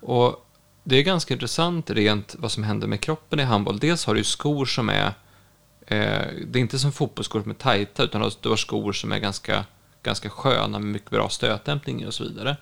Och 0.00 0.46
det 0.84 0.96
är 0.96 1.02
ganska 1.02 1.34
intressant 1.34 1.90
rent 1.90 2.34
vad 2.38 2.52
som 2.52 2.62
händer 2.62 2.86
med 2.86 3.00
kroppen 3.00 3.40
i 3.40 3.42
handboll. 3.42 3.78
Dels 3.78 4.06
har 4.06 4.14
du 4.14 4.24
skor 4.24 4.64
som 4.64 4.88
är, 4.88 5.06
eh, 5.86 6.26
det 6.46 6.58
är 6.58 6.60
inte 6.60 6.78
som 6.78 6.92
fotbollsskor 6.92 7.42
som 7.42 7.50
är 7.50 7.54
tajta, 7.54 8.02
utan 8.02 8.30
du 8.40 8.48
har 8.48 8.56
skor 8.56 8.92
som 8.92 9.12
är 9.12 9.18
ganska, 9.18 9.64
ganska 10.02 10.30
sköna 10.30 10.78
med 10.78 10.92
mycket 10.92 11.10
bra 11.10 11.28
stötdämpning 11.28 12.06
och 12.06 12.14
så 12.14 12.24
vidare. 12.24 12.56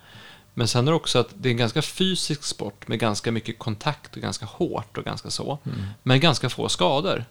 Men 0.54 0.68
sen 0.68 0.88
är 0.88 0.92
det 0.92 0.96
också 0.96 1.18
att 1.18 1.28
det 1.34 1.48
är 1.48 1.50
en 1.50 1.56
ganska 1.56 1.82
fysisk 1.82 2.44
sport 2.44 2.88
med 2.88 2.98
ganska 2.98 3.32
mycket 3.32 3.58
kontakt 3.58 4.16
och 4.16 4.22
ganska 4.22 4.46
hårt 4.46 4.98
och 4.98 5.04
ganska 5.04 5.30
så. 5.30 5.58
Mm. 5.64 5.80
Men 6.02 6.20
ganska 6.20 6.50
få 6.50 6.68
skador. 6.68 7.24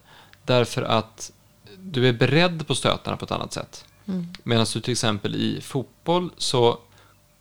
Därför 0.45 0.81
att 0.81 1.31
du 1.77 2.07
är 2.07 2.13
beredd 2.13 2.67
på 2.67 2.75
stötarna 2.75 3.17
på 3.17 3.25
ett 3.25 3.31
annat 3.31 3.53
sätt. 3.53 3.85
Mm. 4.05 4.27
Medan 4.43 4.65
du 4.73 4.81
till 4.81 4.91
exempel 4.91 5.35
i 5.35 5.61
fotboll 5.61 6.29
så 6.37 6.79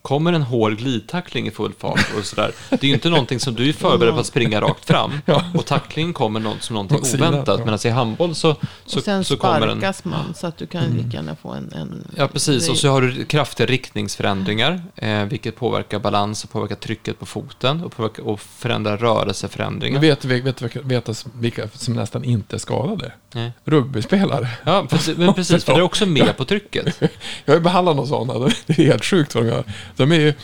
kommer 0.02 0.32
en 0.32 0.42
hård 0.42 0.78
glidtackling 0.78 1.46
i 1.46 1.50
full 1.50 1.72
fart 1.78 2.06
och 2.18 2.24
sådär. 2.24 2.52
Det 2.70 2.82
är 2.82 2.88
ju 2.88 2.94
inte 2.94 3.10
någonting 3.10 3.40
som 3.40 3.54
du 3.54 3.68
är 3.68 3.72
förberedd 3.72 4.14
på 4.14 4.20
att 4.20 4.26
springa 4.26 4.60
rakt 4.60 4.84
fram. 4.84 5.12
Och 5.54 5.66
tacklingen 5.66 6.12
kommer 6.12 6.40
något, 6.40 6.62
som 6.62 6.74
någonting 6.74 6.98
oväntat. 7.14 7.58
Medan 7.58 7.78
i 7.84 7.88
handboll 7.88 8.34
så, 8.34 8.56
så, 8.86 8.98
och 8.98 9.04
sen 9.04 9.24
så 9.24 9.36
kommer 9.36 9.66
den... 9.66 9.78
sparkas 9.78 10.04
man 10.04 10.34
så 10.34 10.46
att 10.46 10.56
du 10.56 10.66
kan 10.66 10.84
lika 10.84 11.16
gärna 11.16 11.36
få 11.36 11.48
en, 11.48 11.72
en... 11.72 12.06
Ja, 12.16 12.28
precis. 12.28 12.68
Och 12.68 12.76
så 12.76 12.88
har 12.88 13.02
du 13.02 13.24
kraftiga 13.24 13.66
riktningsförändringar. 13.66 14.82
Eh, 14.96 15.24
vilket 15.24 15.56
påverkar 15.56 15.98
balans 15.98 16.44
och 16.44 16.50
påverkar 16.50 16.76
trycket 16.76 17.18
på 17.18 17.26
foten. 17.26 17.84
Och, 17.84 17.96
påverkar, 17.96 18.22
och 18.22 18.40
förändrar 18.40 18.96
röelseförändringar. 18.96 20.00
Men 20.00 20.08
vet 20.08 20.20
du 20.20 20.28
vet, 20.28 20.62
vet, 20.62 20.76
vet, 20.76 21.26
vilka 21.34 21.68
som 21.68 21.94
nästan 21.94 22.24
inte 22.24 22.56
är 22.56 22.58
skadade? 22.58 23.12
Nej. 23.32 23.52
Rugbyspelare. 23.64 24.48
Ja, 24.64 24.86
precis, 24.90 25.16
men 25.16 25.34
precis. 25.34 25.64
För 25.64 25.72
det 25.72 25.78
är 25.78 25.82
också 25.82 26.06
med 26.06 26.36
på 26.36 26.44
trycket. 26.44 27.02
Jag 27.44 27.54
har 27.54 27.60
behandlat 27.60 27.96
några 27.96 28.08
sådana. 28.08 28.50
Det 28.66 28.78
är 28.78 28.86
helt 28.86 29.04
sjukt 29.04 29.34
vad 29.34 29.44
de 29.44 29.50
gör. 29.50 29.64
De 29.96 30.12
är 30.12 30.20
ju, 30.20 30.34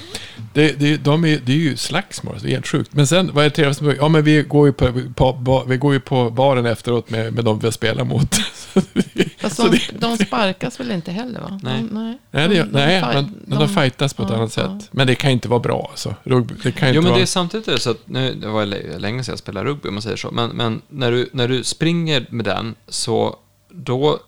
det, 0.52 0.72
det, 0.72 0.96
de 0.96 1.24
är, 1.24 1.40
det 1.44 1.52
är 1.52 1.56
ju 1.56 1.76
slagsmål, 1.76 2.38
det 2.42 2.48
är 2.48 2.50
helt 2.50 2.66
sjukt. 2.66 2.92
Men 2.92 3.06
sen, 3.06 3.30
vad 3.34 3.44
är 3.44 3.48
det 3.48 3.54
trevligaste? 3.54 3.96
Ja, 4.00 4.08
men 4.08 4.24
vi 4.24 4.42
går 4.42 4.66
ju 4.66 4.72
på, 4.72 4.92
på, 5.14 5.44
på, 5.44 5.64
vi 5.68 5.76
går 5.76 5.92
ju 5.92 6.00
på 6.00 6.30
baren 6.30 6.66
efteråt 6.66 7.10
med, 7.10 7.32
med 7.32 7.44
de 7.44 7.58
vi 7.58 7.72
spelar 7.72 8.04
mot. 8.04 8.36
Fast 9.38 9.56
de, 9.56 9.70
det, 9.70 9.80
de 9.98 10.16
sparkas 10.18 10.80
väl 10.80 10.90
inte 10.90 11.12
heller 11.12 11.40
va? 11.40 11.60
Nej, 11.62 11.82
de, 11.82 11.88
nej. 11.94 12.18
nej, 12.30 12.48
det, 12.48 12.54
de, 12.54 12.70
nej 12.70 13.00
de, 13.00 13.14
men, 13.14 13.42
de, 13.46 13.58
de 13.58 13.68
fightas 13.68 14.14
på 14.14 14.22
ett 14.22 14.30
ja, 14.30 14.36
annat 14.36 14.56
ja. 14.56 14.62
sätt. 14.62 14.88
Men 14.90 15.06
det 15.06 15.14
kan 15.14 15.30
inte 15.30 15.48
vara 15.48 15.60
bra 15.60 15.88
alltså. 15.90 16.14
Rugby, 16.24 16.54
det 16.62 16.72
kan 16.72 16.88
inte 16.88 16.96
jo, 16.96 17.02
men 17.02 17.10
vara... 17.10 17.18
det 17.18 17.24
är 17.24 17.26
samtidigt 17.26 17.82
så 17.82 17.90
att, 17.90 18.08
nu, 18.08 18.34
det 18.34 18.48
var 18.48 18.66
länge 18.98 19.24
sedan 19.24 19.32
jag 19.32 19.38
spelade 19.38 19.70
rugby 19.70 19.88
om 19.88 19.94
man 19.94 20.02
säger 20.02 20.16
så. 20.16 20.30
Men, 20.30 20.50
men 20.50 20.82
när, 20.88 21.10
du, 21.10 21.28
när 21.32 21.48
du 21.48 21.64
springer 21.64 22.26
med 22.30 22.44
den 22.44 22.74
så 22.88 23.36
då, 23.70 24.18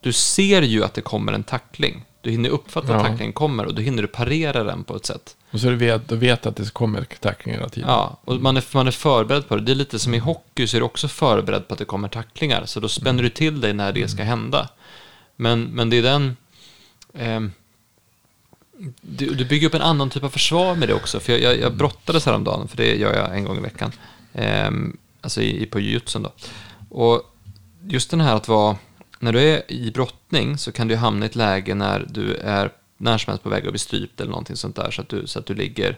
du 0.00 0.12
ser 0.12 0.62
ju 0.62 0.84
att 0.84 0.94
det 0.94 1.00
kommer 1.00 1.32
en 1.32 1.42
tackling. 1.42 2.04
Du 2.22 2.30
hinner 2.30 2.48
uppfatta 2.48 2.92
ja. 2.92 2.96
att 2.96 3.06
tacklingen 3.06 3.32
kommer 3.32 3.66
och 3.66 3.74
då 3.74 3.82
hinner 3.82 4.02
du 4.02 4.08
parera 4.08 4.64
den 4.64 4.84
på 4.84 4.96
ett 4.96 5.06
sätt. 5.06 5.36
Och 5.50 5.60
så 5.60 5.66
du 5.66 5.76
vet, 5.76 6.08
du 6.08 6.16
vet 6.16 6.46
att 6.46 6.56
det 6.56 6.72
kommer 6.72 7.04
tacklingar 7.04 7.58
hela 7.58 7.68
tiden. 7.68 7.88
Ja, 7.88 8.18
och 8.24 8.40
man 8.40 8.56
är, 8.56 8.64
man 8.74 8.86
är 8.86 8.90
förberedd 8.90 9.48
på 9.48 9.56
det. 9.56 9.62
Det 9.62 9.72
är 9.72 9.76
lite 9.76 9.98
som 9.98 10.14
i 10.14 10.18
hockey 10.18 10.66
så 10.66 10.76
är 10.76 10.80
du 10.80 10.84
också 10.84 11.08
förberedd 11.08 11.68
på 11.68 11.74
att 11.74 11.78
det 11.78 11.84
kommer 11.84 12.08
tacklingar. 12.08 12.66
Så 12.66 12.80
då 12.80 12.88
spänner 12.88 13.10
mm. 13.10 13.22
du 13.22 13.30
till 13.30 13.60
dig 13.60 13.72
när 13.72 13.92
det 13.92 14.08
ska 14.08 14.22
hända. 14.22 14.68
Men, 15.36 15.62
men 15.62 15.90
det 15.90 15.96
är 15.96 16.02
den... 16.02 16.36
Eh, 17.14 17.40
du, 19.00 19.34
du, 19.34 19.44
bygger 19.44 19.66
upp 19.66 19.74
en 19.74 19.82
annan 19.82 20.10
typ 20.10 20.24
av 20.24 20.28
försvar 20.28 20.74
med 20.74 20.88
det 20.88 20.94
också. 20.94 21.20
För 21.20 21.32
jag, 21.32 21.40
jag, 21.40 21.60
jag 21.60 21.74
brottades 21.74 22.26
häromdagen, 22.26 22.68
för 22.68 22.76
det 22.76 22.94
gör 22.94 23.14
jag 23.14 23.36
en 23.36 23.44
gång 23.44 23.58
i 23.58 23.60
veckan. 23.60 23.92
Eh, 24.32 24.70
alltså 25.20 25.42
i, 25.42 25.66
på 25.66 25.80
jujutsun 25.80 26.22
då. 26.22 26.32
Och 26.88 27.22
just 27.86 28.10
den 28.10 28.20
här 28.20 28.36
att 28.36 28.48
vara 28.48 28.76
när 29.22 29.32
du 29.32 29.40
är 29.40 29.72
i 29.72 29.90
brottning 29.90 30.58
så 30.58 30.72
kan 30.72 30.88
du 30.88 30.96
hamna 30.96 31.26
i 31.26 31.28
ett 31.28 31.36
läge 31.36 31.74
när 31.74 32.06
du 32.10 32.34
är 32.34 32.70
när 32.96 33.18
som 33.18 33.30
helst 33.30 33.42
på 33.42 33.48
väg 33.48 33.66
att 33.66 33.72
bli 33.72 33.78
strypt 33.78 34.20
eller 34.20 34.30
någonting 34.30 34.56
sånt 34.56 34.76
där 34.76 34.90
så 34.90 35.02
att 35.02 35.08
du, 35.08 35.26
så 35.26 35.38
att 35.38 35.46
du 35.46 35.54
ligger 35.54 35.96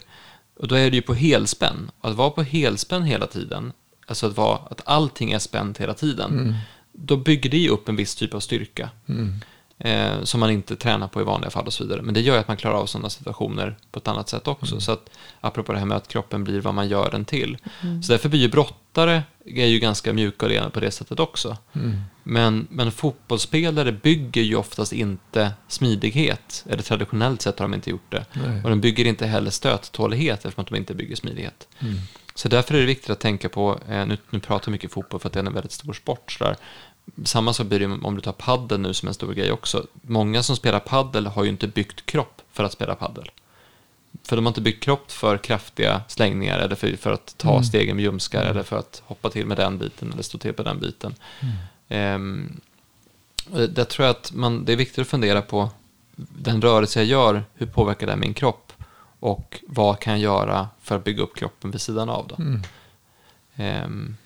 och 0.56 0.68
då 0.68 0.74
är 0.74 0.90
du 0.90 0.96
ju 0.96 1.02
på 1.02 1.14
helspänn. 1.14 1.90
Att 2.00 2.14
vara 2.14 2.30
på 2.30 2.42
helspänn 2.42 3.02
hela 3.02 3.26
tiden, 3.26 3.72
alltså 4.06 4.26
att, 4.26 4.36
vara, 4.36 4.58
att 4.70 4.80
allting 4.84 5.32
är 5.32 5.38
spänt 5.38 5.78
hela 5.78 5.94
tiden, 5.94 6.38
mm. 6.38 6.54
då 6.92 7.16
bygger 7.16 7.50
det 7.50 7.58
ju 7.58 7.68
upp 7.68 7.88
en 7.88 7.96
viss 7.96 8.14
typ 8.14 8.34
av 8.34 8.40
styrka. 8.40 8.90
Mm. 9.08 9.40
Eh, 9.78 10.22
som 10.22 10.40
man 10.40 10.50
inte 10.50 10.76
tränar 10.76 11.08
på 11.08 11.20
i 11.20 11.24
vanliga 11.24 11.50
fall 11.50 11.66
och 11.66 11.72
så 11.72 11.84
vidare. 11.84 12.02
Men 12.02 12.14
det 12.14 12.20
gör 12.20 12.38
att 12.38 12.48
man 12.48 12.56
klarar 12.56 12.74
av 12.74 12.86
sådana 12.86 13.10
situationer 13.10 13.76
på 13.90 13.98
ett 13.98 14.08
annat 14.08 14.28
sätt 14.28 14.48
också. 14.48 14.72
Mm. 14.72 14.80
Så 14.80 14.92
att, 14.92 15.10
apropå 15.40 15.72
det 15.72 15.78
här 15.78 15.86
med 15.86 15.96
att 15.96 16.08
kroppen 16.08 16.44
blir 16.44 16.60
vad 16.60 16.74
man 16.74 16.88
gör 16.88 17.10
den 17.10 17.24
till. 17.24 17.58
Mm. 17.82 18.02
Så 18.02 18.12
därför 18.12 18.28
blir 18.28 18.40
ju 18.40 18.48
brottare 18.48 19.22
är 19.46 19.66
ju 19.66 19.78
ganska 19.78 20.12
mjuka 20.12 20.46
och 20.46 20.52
rena 20.52 20.70
på 20.70 20.80
det 20.80 20.90
sättet 20.90 21.20
också. 21.20 21.56
Mm. 21.72 22.00
Men, 22.22 22.66
men 22.70 22.92
fotbollsspelare 22.92 23.92
bygger 23.92 24.42
ju 24.42 24.56
oftast 24.56 24.92
inte 24.92 25.52
smidighet. 25.68 26.64
Eller 26.68 26.82
traditionellt 26.82 27.42
sett 27.42 27.58
har 27.58 27.64
de 27.64 27.74
inte 27.74 27.90
gjort 27.90 28.10
det. 28.12 28.24
Nej. 28.32 28.62
Och 28.64 28.70
de 28.70 28.80
bygger 28.80 29.04
inte 29.04 29.26
heller 29.26 29.50
stöttålighet 29.50 30.44
eftersom 30.44 30.62
att 30.62 30.68
de 30.68 30.76
inte 30.76 30.94
bygger 30.94 31.16
smidighet. 31.16 31.68
Mm. 31.78 31.94
Så 32.34 32.48
därför 32.48 32.74
är 32.74 32.80
det 32.80 32.86
viktigt 32.86 33.10
att 33.10 33.20
tänka 33.20 33.48
på, 33.48 33.78
eh, 33.88 34.06
nu, 34.06 34.16
nu 34.30 34.40
pratar 34.40 34.66
vi 34.66 34.72
mycket 34.72 34.92
fotboll 34.92 35.20
för 35.20 35.28
att 35.28 35.32
det 35.32 35.40
är 35.40 35.44
en 35.44 35.52
väldigt 35.52 35.72
stor 35.72 35.92
sport. 35.92 36.32
Så 36.32 36.54
Samma 37.24 37.52
sak 37.52 37.66
blir 37.66 37.80
det 37.80 37.86
om 37.86 38.14
du 38.14 38.20
tar 38.20 38.32
paddel 38.32 38.80
nu 38.80 38.94
som 38.94 39.08
en 39.08 39.14
stor 39.14 39.32
grej 39.32 39.52
också. 39.52 39.86
Många 40.02 40.42
som 40.42 40.56
spelar 40.56 40.80
paddel 40.80 41.26
har 41.26 41.44
ju 41.44 41.50
inte 41.50 41.68
byggt 41.68 42.06
kropp 42.06 42.42
för 42.52 42.64
att 42.64 42.72
spela 42.72 42.94
paddel. 42.94 43.30
För 44.22 44.36
de 44.36 44.44
har 44.44 44.50
inte 44.50 44.60
byggt 44.60 44.84
kropp 44.84 45.10
för 45.10 45.38
kraftiga 45.38 46.02
slängningar 46.08 46.58
eller 46.58 46.76
för, 46.76 46.96
för 46.96 47.12
att 47.12 47.38
ta 47.38 47.50
mm. 47.50 47.64
stegen 47.64 47.96
med 47.96 48.02
ljumskar 48.02 48.40
mm. 48.40 48.50
eller 48.50 48.62
för 48.62 48.78
att 48.78 49.02
hoppa 49.06 49.30
till 49.30 49.46
med 49.46 49.56
den 49.56 49.78
biten 49.78 50.12
eller 50.12 50.22
stå 50.22 50.38
till 50.38 50.52
på 50.52 50.62
den 50.62 50.80
biten. 50.80 51.14
Mm. 51.88 52.14
Um, 52.14 52.60
det 53.68 53.84
tror 53.84 54.06
jag 54.06 54.16
att 54.16 54.32
man, 54.32 54.64
det 54.64 54.72
är 54.72 54.76
viktigt 54.76 54.98
att 54.98 55.08
fundera 55.08 55.42
på 55.42 55.70
den 56.16 56.62
rörelse 56.62 57.00
jag 57.00 57.06
gör, 57.06 57.44
hur 57.54 57.66
påverkar 57.66 58.06
det 58.06 58.16
min 58.16 58.34
kropp? 58.34 58.72
Och 59.20 59.60
vad 59.66 60.00
kan 60.00 60.12
jag 60.12 60.20
göra 60.20 60.68
för 60.82 60.96
att 60.96 61.04
bygga 61.04 61.22
upp 61.22 61.36
kroppen 61.36 61.70
vid 61.70 61.80
sidan 61.80 62.08
av 62.08 62.26
då? 62.28 62.36
Um, 63.64 64.16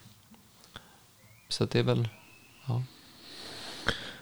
så 1.49 1.65
det 1.65 1.79
är 1.79 1.83
väl. 1.83 2.09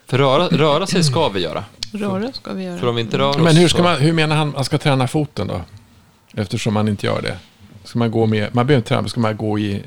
För 0.07 0.19
röra, 0.19 0.49
röra 0.49 0.87
sig 0.87 1.05
ska 1.05 1.29
vi 1.29 1.41
göra. 1.41 1.65
Röra 1.93 2.33
ska 2.33 2.53
vi 2.53 2.65
göra. 2.65 2.79
För 2.79 2.87
om 2.87 2.95
vi 2.95 3.01
inte 3.01 3.19
rör 3.19 3.31
oss 3.31 3.37
Men 3.37 3.57
hur, 3.57 3.69
ska 3.69 3.83
man, 3.83 3.97
hur 4.01 4.13
menar 4.13 4.37
han 4.37 4.49
att 4.49 4.55
man 4.55 4.65
ska 4.65 4.79
träna 4.79 5.09
foten 5.09 5.47
då? 5.47 5.61
Eftersom 6.35 6.75
man 6.75 6.89
inte 6.89 7.07
gör 7.07 7.23
det. 7.23 7.39
Ska 7.85 7.99
man 7.99 8.11
gå 8.11 8.27
med, 8.27 8.55
man 8.55 8.67
behöver 8.67 8.79
inte 8.79 8.89
träna, 8.89 9.09
ska 9.09 9.21
man 9.21 9.37
gå 9.37 9.59
i 9.59 9.83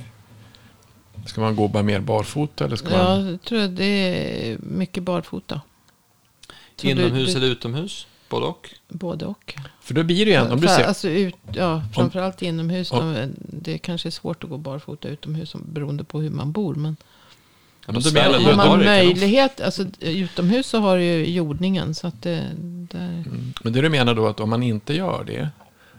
Ska 1.26 1.42
man 1.42 1.56
gå 1.56 1.68
bara 1.68 1.84
mer 1.84 2.00
barfota? 2.00 2.66
Eller 2.66 2.76
ska 2.76 2.90
ja, 2.90 2.98
man... 3.04 3.28
jag 3.28 3.42
tror 3.42 3.68
det 3.68 3.86
är 3.86 4.58
mycket 4.62 5.04
barfota. 5.04 5.62
Inomhus 6.82 7.34
du, 7.34 7.38
eller 7.38 7.48
utomhus? 7.48 8.08
Både 8.30 8.46
och? 8.46 8.70
Både 8.88 9.26
och. 9.26 9.56
För 9.82 9.94
då 9.94 10.04
blir 10.04 10.26
det 10.26 10.32
ju 10.32 10.38
en, 10.38 10.52
om 10.52 10.62
du 10.62 10.68
ser... 10.68 10.84
Alltså 10.84 11.10
ut, 11.10 11.36
ja, 11.54 11.84
framförallt 11.94 12.42
inomhus. 12.42 12.92
Om, 12.92 13.34
det 13.38 13.74
är 13.74 13.78
kanske 13.78 14.10
är 14.10 14.12
svårt 14.12 14.44
att 14.44 14.50
gå 14.50 14.58
barfota 14.58 15.08
utomhus 15.08 15.56
beroende 15.56 16.04
på 16.04 16.22
hur 16.22 16.30
man 16.30 16.52
bor. 16.52 16.76
Men 16.76 16.96
ja, 17.90 17.94
men 17.94 18.02
Sverige, 18.02 18.46
har 18.46 18.56
man 18.56 18.80
möjlighet, 18.80 19.62
alltså 19.62 19.86
utomhus 20.00 20.68
så 20.68 20.80
har 20.80 20.98
du 20.98 21.04
ju 21.04 21.26
jordningen. 21.26 21.96
Så 21.96 22.08
att 22.08 22.22
det, 22.22 22.48
där... 22.92 23.10
Mm. 23.10 23.54
Men 23.64 23.74
det 23.74 23.82
du 23.82 23.90
menar 23.90 24.16
då 24.16 24.28
att 24.28 24.40
om 24.40 24.50
man 24.50 24.64
inte 24.64 24.94
gör 24.94 25.24
det, 25.24 25.50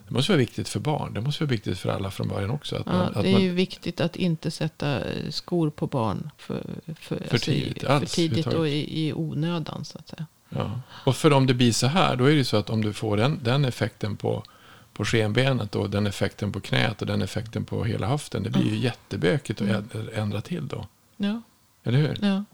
det 0.09 0.15
måste 0.15 0.33
vara 0.33 0.39
viktigt 0.39 0.69
för 0.69 0.81
barn. 0.81 1.15
Det 1.15 1.21
måste 1.21 1.45
vara 1.45 1.51
viktigt 1.51 1.79
för 1.79 1.91
alla 1.91 2.11
från 2.11 2.29
början 2.29 2.51
också. 2.51 2.77
Att 2.77 2.83
ja, 2.87 2.93
man, 2.93 3.07
att 3.07 3.23
det 3.23 3.29
är 3.29 3.33
man... 3.33 3.43
ju 3.43 3.53
viktigt 3.53 4.01
att 4.01 4.17
inte 4.17 4.51
sätta 4.51 5.01
skor 5.31 5.71
på 5.71 5.87
barn 5.87 6.31
för, 6.39 6.63
för, 6.87 6.95
för 7.01 7.21
alltså 7.33 7.51
tidigt, 7.51 7.83
i, 7.83 7.87
för 7.87 8.07
tidigt 8.07 8.47
och 8.47 8.69
i, 8.69 9.07
i 9.07 9.13
onödan. 9.13 9.85
Så 9.85 9.99
att 9.99 10.09
säga. 10.09 10.27
Ja. 10.49 10.81
Och 10.89 11.17
för 11.17 11.33
om 11.33 11.47
det 11.47 11.55
blir 11.55 11.73
så 11.73 11.87
här, 11.87 12.17
då 12.17 12.25
är 12.25 12.35
det 12.35 12.45
så 12.45 12.57
att 12.57 12.71
om 12.71 12.83
du 12.83 12.93
får 12.93 13.17
den, 13.17 13.41
den 13.43 13.65
effekten 13.65 14.17
på, 14.17 14.43
på 14.93 15.05
skenbenet 15.05 15.77
och 15.77 15.91
den 15.91 16.07
effekten 16.07 16.53
på 16.53 16.61
knät 16.61 17.01
och 17.01 17.07
den 17.07 17.23
effekten 17.23 17.65
på 17.65 17.85
hela 17.85 18.07
höften. 18.07 18.43
Det 18.43 18.51
blir 18.51 18.71
ju 18.71 18.77
jättebökigt 18.77 19.61
att 19.61 19.69
mm. 19.69 20.09
ändra 20.15 20.41
till 20.41 20.69
då. 20.69 20.87
Ja. 21.17 21.43
Eller 21.95 22.09
hur? 22.09 22.17
Ja. 22.23 22.45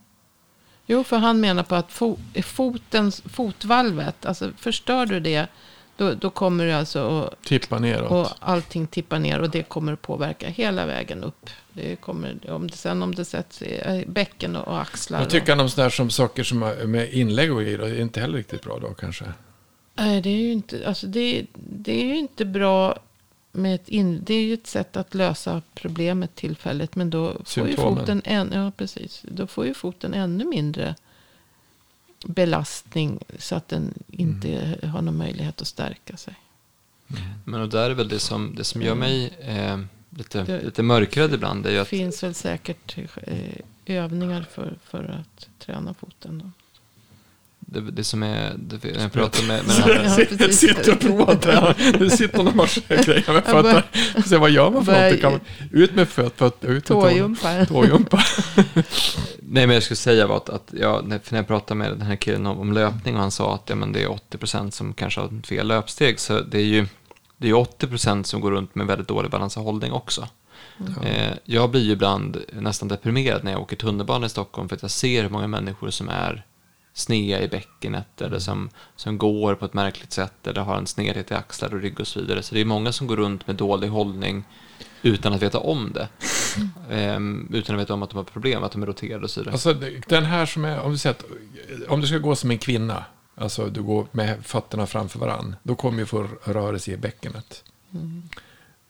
Jo, 0.87 1.05
för 1.05 1.17
han 1.17 1.41
menar 1.41 1.63
på 1.63 1.75
att 1.75 1.93
fo, 1.93 2.19
fotens, 2.43 3.23
fotvalvet, 3.27 4.27
alltså 4.27 4.51
förstör 4.57 5.07
du 5.07 5.21
det, 5.21 5.47
Då, 5.97 6.15
då 6.15 6.31
kommer 6.31 6.67
det 6.67 6.79
alltså 6.79 6.99
att 7.01 7.43
tippa 7.43 7.79
neråt. 7.79 8.11
Och 8.11 8.37
allting 8.41 8.87
tippar 8.87 9.19
ner 9.19 9.41
och 9.41 9.51
det 9.51 9.63
kommer 9.63 9.93
att 9.93 10.03
påverka 10.03 10.49
hela 10.49 10.87
vägen 10.87 11.25
upp. 11.25 11.51
Det 11.73 11.97
kommer, 11.97 12.51
om 12.51 12.69
det, 12.69 12.77
sen 12.77 13.03
om 13.03 13.15
det 13.15 13.25
sätts 13.25 13.63
i 13.63 14.05
bäcken 14.07 14.57
och 14.57 14.81
axlar. 14.81 15.19
Vad 15.19 15.31
tycker 15.31 15.53
han 15.53 15.61
om 15.61 15.71
sådär 15.71 15.91
som 15.91 16.11
saker 16.11 16.45
som 16.45 16.59
med 16.85 17.13
inlägg 17.13 17.53
och 17.53 17.61
grejer? 17.61 17.79
Det 17.79 17.89
är 17.89 18.01
inte 18.01 18.21
heller 18.21 18.37
riktigt 18.39 18.63
bra 18.63 18.79
då 18.79 18.95
kanske? 18.95 19.25
Nej, 19.95 20.21
det 20.21 20.29
är 20.29 20.37
ju 20.37 20.53
inte, 20.53 20.89
alltså 20.89 21.07
det, 21.07 21.47
det 21.55 22.03
är 22.03 22.05
ju 22.05 22.17
inte 22.17 22.45
bra 22.45 22.99
med 23.57 23.75
ett 23.75 23.89
in, 23.89 24.21
det 24.25 24.35
är 24.35 24.43
ju 24.43 24.55
ett 24.55 24.67
sätt 24.67 24.97
att 24.97 25.15
lösa 25.15 25.63
problemet 25.75 26.35
tillfälligt. 26.35 26.97
Men 26.97 27.11
då 27.11 27.37
får, 27.45 27.69
ju 27.69 27.77
foten, 27.77 28.23
en, 28.25 28.53
ja, 28.53 28.71
precis, 28.77 29.23
då 29.29 29.47
får 29.47 29.67
ju 29.67 29.75
foten 29.75 30.15
ännu 30.15 30.45
mindre 30.45 30.95
belastning. 32.27 33.19
Så 33.39 33.55
att 33.55 33.69
den 33.69 33.95
inte 34.09 34.49
mm. 34.49 34.91
har 34.91 35.03
någon 35.03 35.17
möjlighet 35.17 35.61
att 35.61 35.67
stärka 35.67 36.17
sig. 36.17 36.35
Mm. 37.11 37.23
Men 37.45 37.61
och 37.61 37.69
där 37.69 37.91
är 37.91 37.95
väl 37.95 38.09
det 38.09 38.19
som, 38.19 38.55
det 38.55 38.65
som 38.65 38.83
gör 38.83 38.95
mig 38.95 39.35
eh, 39.41 39.79
lite, 40.11 40.43
det, 40.43 40.63
lite 40.63 40.83
mörkrädd 40.83 41.35
ibland. 41.35 41.65
Det 41.65 41.73
är 41.73 41.81
att, 41.81 41.89
finns 41.89 42.23
väl 42.23 42.35
säkert 42.35 42.99
eh, 42.99 43.39
övningar 43.87 44.47
för, 44.51 44.79
för 44.85 45.05
att 45.05 45.49
träna 45.59 45.95
foten. 45.95 46.39
Då. 46.39 46.51
Det, 47.69 47.81
det 47.81 48.05
som 48.05 48.23
är, 48.23 48.55
det, 48.59 48.85
när 48.85 49.03
jag 49.03 49.13
pratar 49.13 49.47
med, 49.47 49.67
med 49.67 49.77
den 49.87 50.07
här... 50.07 50.29
Ja, 50.41 50.49
sitter 50.53 50.93
och 50.93 51.01
provar. 51.01 51.99
Det 51.99 52.11
sitter 52.11 52.43
någon 52.43 52.57
massa 52.57 52.81
grejer 52.89 53.33
med 53.33 53.45
fötterna. 53.45 53.83
Se 54.27 54.37
vad 54.37 54.51
gör 54.51 54.71
man 54.71 54.85
för 54.85 55.31
något? 55.31 55.43
Ut 55.73 55.95
med 55.95 56.09
fötterna, 56.09 56.51
ut 56.61 56.69
med 56.69 56.85
tåjumpar. 56.85 57.65
tåjumpar. 57.65 58.27
Nej, 59.39 59.67
men 59.67 59.71
jag 59.71 59.83
skulle 59.83 59.97
säga 59.97 60.27
var 60.27 60.37
att, 60.37 60.49
att 60.49 60.75
ja, 60.81 61.03
när 61.05 61.21
jag 61.31 61.47
pratade 61.47 61.79
med 61.79 61.91
den 61.91 62.03
här 62.03 62.17
killen 62.17 62.47
om, 62.47 62.59
om 62.59 62.73
löpning 62.73 63.15
och 63.15 63.21
han 63.21 63.31
sa 63.31 63.55
att 63.55 63.63
ja, 63.67 63.75
men 63.75 63.93
det 63.93 64.03
är 64.03 64.09
80% 64.09 64.71
som 64.71 64.95
kanske 64.95 65.21
har 65.21 65.47
fel 65.47 65.67
löpsteg. 65.67 66.21
Så 66.21 66.41
det 66.41 66.59
är 66.59 66.65
ju 66.65 66.87
det 67.37 67.49
är 67.49 67.55
80% 67.55 68.23
som 68.23 68.41
går 68.41 68.51
runt 68.51 68.75
med 68.75 68.87
väldigt 68.87 69.09
dålig 69.09 69.31
balans 69.31 69.57
och 69.57 69.63
hållning 69.63 69.93
också. 69.93 70.29
Mm. 70.81 71.03
Eh, 71.03 71.37
jag 71.45 71.71
blir 71.71 71.81
ju 71.81 71.93
ibland 71.93 72.43
nästan 72.53 72.89
deprimerad 72.89 73.45
när 73.45 73.53
jag 73.53 73.61
åker 73.61 73.77
tunnelbana 73.77 74.27
i 74.27 74.29
Stockholm 74.29 74.69
för 74.69 74.77
att 74.77 74.83
jag 74.83 74.91
ser 74.91 75.23
hur 75.23 75.31
många 75.31 75.47
människor 75.47 75.91
som 75.91 76.09
är 76.09 76.45
snea 76.97 77.43
i 77.43 77.49
bäckenet 77.49 78.21
eller 78.21 78.39
som, 78.39 78.71
som 78.97 79.19
går 79.19 79.55
på 79.55 79.65
ett 79.65 79.75
märkligt 79.75 80.13
sätt 80.13 80.47
eller 80.47 80.61
har 80.61 80.77
en 80.77 80.87
snedhet 80.87 81.31
i 81.31 81.35
axlar 81.35 81.75
och 81.75 81.81
rygg 81.81 82.01
och 82.01 82.07
så 82.07 82.21
vidare. 82.21 82.43
Så 82.43 82.55
det 82.55 82.61
är 82.61 82.65
många 82.65 82.93
som 82.93 83.07
går 83.07 83.17
runt 83.17 83.47
med 83.47 83.57
dålig 83.57 83.89
hållning 83.89 84.45
utan 85.03 85.33
att 85.33 85.43
veta 85.43 85.59
om 85.59 85.93
det. 85.93 86.09
Um, 87.15 87.51
utan 87.55 87.77
att 87.77 87.83
veta 87.83 87.95
om 87.95 88.03
att 88.03 88.11
de 88.11 88.17
har 88.17 88.25
problem, 88.25 88.65
att 88.65 88.73
de 88.73 88.83
är 88.83 88.87
roterade 88.87 89.25
och 89.25 89.31
så 89.31 89.41
vidare. 89.41 89.53
Alltså 89.53 89.75
den 90.07 90.25
här 90.25 90.47
som 90.47 90.65
är, 90.65 90.81
om 90.81 90.93
du, 90.93 90.99
säger 90.99 91.15
att, 91.15 91.25
om 91.89 92.01
du 92.01 92.07
ska 92.07 92.19
gå 92.19 92.37
som 92.37 92.51
en 92.51 92.59
kvinna, 92.59 93.05
alltså 93.35 93.67
du 93.67 93.83
går 93.83 94.07
med 94.13 94.47
fötterna 94.47 94.87
framför 94.87 95.19
varann, 95.19 95.57
då 95.63 95.75
kommer 95.75 95.99
du 95.99 96.07
få 96.07 96.29
rörelse 96.45 96.91
i 96.91 96.97
bäckenet. 96.97 97.65
Mm. 97.95 98.23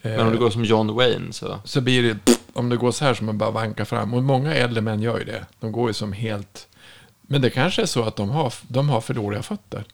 Men 0.02 0.20
om 0.20 0.32
du 0.32 0.38
går 0.38 0.50
som 0.50 0.64
John 0.64 0.94
Wayne 0.94 1.32
så? 1.32 1.60
Så 1.64 1.80
blir 1.80 2.02
det, 2.02 2.38
om 2.52 2.68
du 2.68 2.78
går 2.78 2.92
så 2.92 3.04
här 3.04 3.14
som 3.14 3.26
man 3.26 3.38
bara 3.38 3.50
vankar 3.50 3.84
fram, 3.84 4.14
och 4.14 4.22
många 4.22 4.54
äldre 4.54 4.80
män 4.80 5.02
gör 5.02 5.18
ju 5.18 5.24
det, 5.24 5.46
de 5.60 5.72
går 5.72 5.88
ju 5.88 5.94
som 5.94 6.12
helt 6.12 6.68
men 7.26 7.40
det 7.40 7.50
kanske 7.50 7.82
är 7.82 7.86
så 7.86 8.02
att 8.02 8.16
de 8.16 8.30
har, 8.30 8.54
de 8.68 8.88
har 8.88 9.00
för 9.00 9.14
dåliga 9.14 9.42
fötter. 9.42 9.84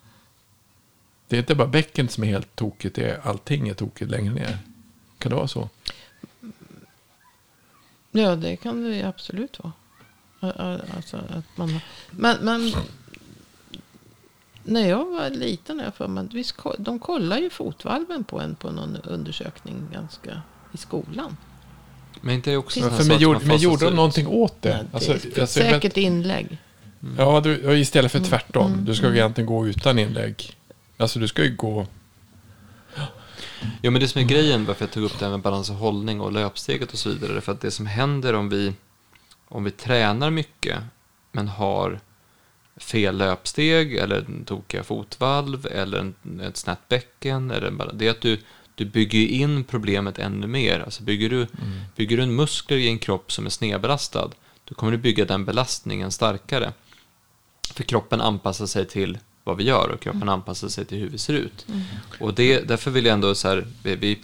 Det 1.29 1.37
är 1.37 1.41
inte 1.41 1.55
bara 1.55 1.69
bäcken 1.69 2.09
som 2.09 2.25
är 2.25 2.29
helt 2.29 2.57
tokigt, 2.57 2.95
det 2.95 3.11
är 3.11 3.21
allting 3.25 3.69
är 3.69 3.75
tokigt 3.75 4.11
längre 4.11 4.35
ner. 4.35 4.59
Kan 5.19 5.31
det 5.31 5.37
vara 5.37 5.49
så? 5.49 5.69
Ja, 8.11 8.37
det 8.37 8.57
kan 8.57 8.85
det 8.85 9.03
absolut 9.03 9.59
vara. 9.59 9.73
Alltså, 10.97 11.17
att 11.17 11.57
man, 11.57 11.81
men, 12.11 12.37
men 12.41 12.73
när 14.65 14.89
jag 14.89 15.05
var 15.05 15.31
liten, 15.31 15.79
jag 15.79 15.95
för 15.95 16.09
mig, 16.09 16.29
visst, 16.33 16.57
de 16.79 16.99
kollar 16.99 17.39
ju 17.39 17.51
fotvalven 17.51 18.25
på 18.25 18.41
en 18.41 18.55
på 18.55 18.71
någon 18.71 18.97
undersökning 18.97 19.89
ganska 19.93 20.43
i 20.73 20.77
skolan. 20.77 21.37
Men 22.21 22.35
inte 22.35 22.57
också 22.57 22.81
ja, 22.81 22.91
för 22.91 23.05
men, 23.05 23.19
gjorde, 23.19 23.47
men 23.47 23.59
gjorde 23.59 23.85
de 23.85 23.95
någonting 23.95 24.27
åt 24.27 24.63
det? 24.63 24.69
Ja, 24.69 24.77
det 24.77 24.89
alltså, 24.93 25.13
alltså, 25.13 25.47
säkert 25.47 25.97
inlägg. 25.97 26.59
Mm. 27.03 27.15
Ja, 27.19 27.41
du, 27.41 27.79
istället 27.79 28.13
för 28.13 28.19
mm. 28.19 28.31
tvärtom. 28.31 28.73
Mm. 28.73 28.85
Du 28.85 28.95
ska 28.95 29.15
egentligen 29.15 29.47
gå 29.47 29.67
utan 29.67 29.99
inlägg. 29.99 30.57
Alltså 30.97 31.19
du 31.19 31.29
ska 31.29 31.45
ju 31.45 31.57
gå... 31.57 31.87
Ja, 33.83 33.91
men 33.91 34.01
det 34.01 34.09
som 34.09 34.21
är 34.21 34.27
grejen, 34.27 34.65
varför 34.65 34.85
jag 34.85 34.93
tog 34.93 35.05
upp 35.05 35.19
det 35.19 35.25
här 35.25 35.33
med 35.33 35.41
balans 35.41 35.71
och 35.71 35.77
hållning 35.77 36.21
och 36.21 36.33
löpsteget 36.33 36.93
och 36.93 36.99
så 36.99 37.09
vidare, 37.09 37.37
är 37.37 37.41
för 37.41 37.53
att 37.53 37.61
det 37.61 37.71
som 37.71 37.87
händer 37.87 38.35
om 38.35 38.49
vi, 38.49 38.73
om 39.49 39.65
vi 39.65 39.71
tränar 39.71 40.31
mycket, 40.31 40.79
men 41.33 41.49
har 41.49 42.01
fel 42.77 43.17
löpsteg 43.17 43.95
eller 43.95 44.27
tokiga 44.45 44.83
fotvalv 44.83 45.67
eller 45.67 45.99
en, 45.99 46.41
ett 46.41 46.57
snett 46.57 46.89
bäcken, 46.89 47.51
eller 47.51 47.91
det 47.93 48.07
är 48.07 48.11
att 48.11 48.21
du, 48.21 48.39
du 48.75 48.85
bygger 48.85 49.27
in 49.27 49.65
problemet 49.65 50.19
ännu 50.19 50.47
mer. 50.47 50.81
Alltså 50.81 51.03
bygger 51.03 51.31
du, 51.31 51.37
mm. 51.37 51.81
bygger 51.97 52.17
du 52.17 52.23
en 52.23 52.35
muskler 52.35 52.77
i 52.77 52.89
en 52.89 52.99
kropp 52.99 53.33
som 53.33 53.47
är 53.47 53.51
snedbelastad, 53.51 54.31
då 54.65 54.75
kommer 54.75 54.93
du 54.93 54.99
bygga 54.99 55.25
den 55.25 55.45
belastningen 55.45 56.11
starkare. 56.11 56.73
För 57.75 57.83
kroppen 57.83 58.21
anpassar 58.21 58.67
sig 58.67 58.87
till 58.87 59.19
vad 59.45 59.57
vi 59.57 59.65
gör 59.65 59.89
och 59.89 60.01
kroppen 60.01 60.23
mm. 60.23 60.35
anpassar 60.35 60.69
sig 60.69 60.85
till 60.85 60.99
hur 60.99 61.09
vi 61.09 61.19
ser 61.19 61.35
ut. 61.35 61.67
Mm. 61.69 61.83
Och 62.21 62.35
det, 62.35 62.61
därför 62.61 62.91
vill 62.91 63.05
jag 63.05 63.13
ändå 63.13 63.35
så 63.35 63.49
här, 63.49 63.67
vi, 63.83 63.97
vi 63.97 64.19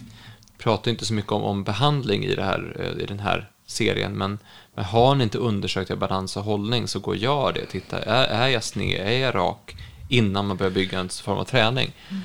pratar 0.57 0.91
inte 0.91 1.05
så 1.05 1.13
mycket 1.13 1.31
om, 1.31 1.43
om 1.43 1.63
behandling 1.63 2.25
i, 2.25 2.35
det 2.35 2.43
här, 2.43 2.75
eh, 2.79 3.03
i 3.03 3.05
den 3.05 3.19
här 3.19 3.49
serien, 3.65 4.11
men, 4.11 4.39
men 4.75 4.85
har 4.85 5.15
ni 5.15 5.23
inte 5.23 5.37
undersökt 5.37 5.91
er 5.91 5.95
balans 5.95 6.37
och 6.37 6.43
hållning 6.43 6.87
så 6.87 6.99
gå 6.99 7.11
och 7.11 7.17
gör 7.17 7.53
det. 7.53 7.65
Titta, 7.65 7.99
är, 7.99 8.27
är 8.27 8.47
jag 8.47 8.63
sned, 8.63 9.07
är 9.07 9.19
jag 9.19 9.35
rak, 9.35 9.75
innan 10.09 10.47
man 10.47 10.57
börjar 10.57 10.71
bygga 10.71 10.99
en 10.99 11.09
form 11.09 11.37
av 11.37 11.43
träning. 11.43 11.91
Mm. 12.09 12.21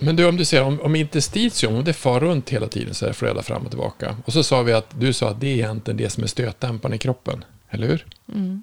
Men 0.00 0.16
du, 0.16 0.28
om 0.28 0.36
du 0.36 0.44
ser, 0.44 0.62
om, 0.62 0.80
om 0.80 0.96
interstitium, 0.96 1.74
om 1.74 1.84
det 1.84 1.92
far 1.92 2.20
runt 2.20 2.50
hela 2.50 2.68
tiden 2.68 2.94
så 2.94 3.06
här 3.06 3.12
flödar 3.12 3.42
fram 3.42 3.62
och 3.62 3.70
tillbaka. 3.70 4.16
Och 4.24 4.32
så 4.32 4.42
sa 4.42 4.62
vi 4.62 4.72
att 4.72 5.00
du 5.00 5.12
sa 5.12 5.28
att 5.30 5.40
det 5.40 5.46
är 5.46 5.54
egentligen 5.54 5.96
det 5.96 6.10
som 6.10 6.22
är 6.22 6.26
stötdämparen 6.26 6.94
i 6.94 6.98
kroppen, 6.98 7.44
eller 7.70 7.86
hur? 7.86 8.06
Mm. 8.34 8.62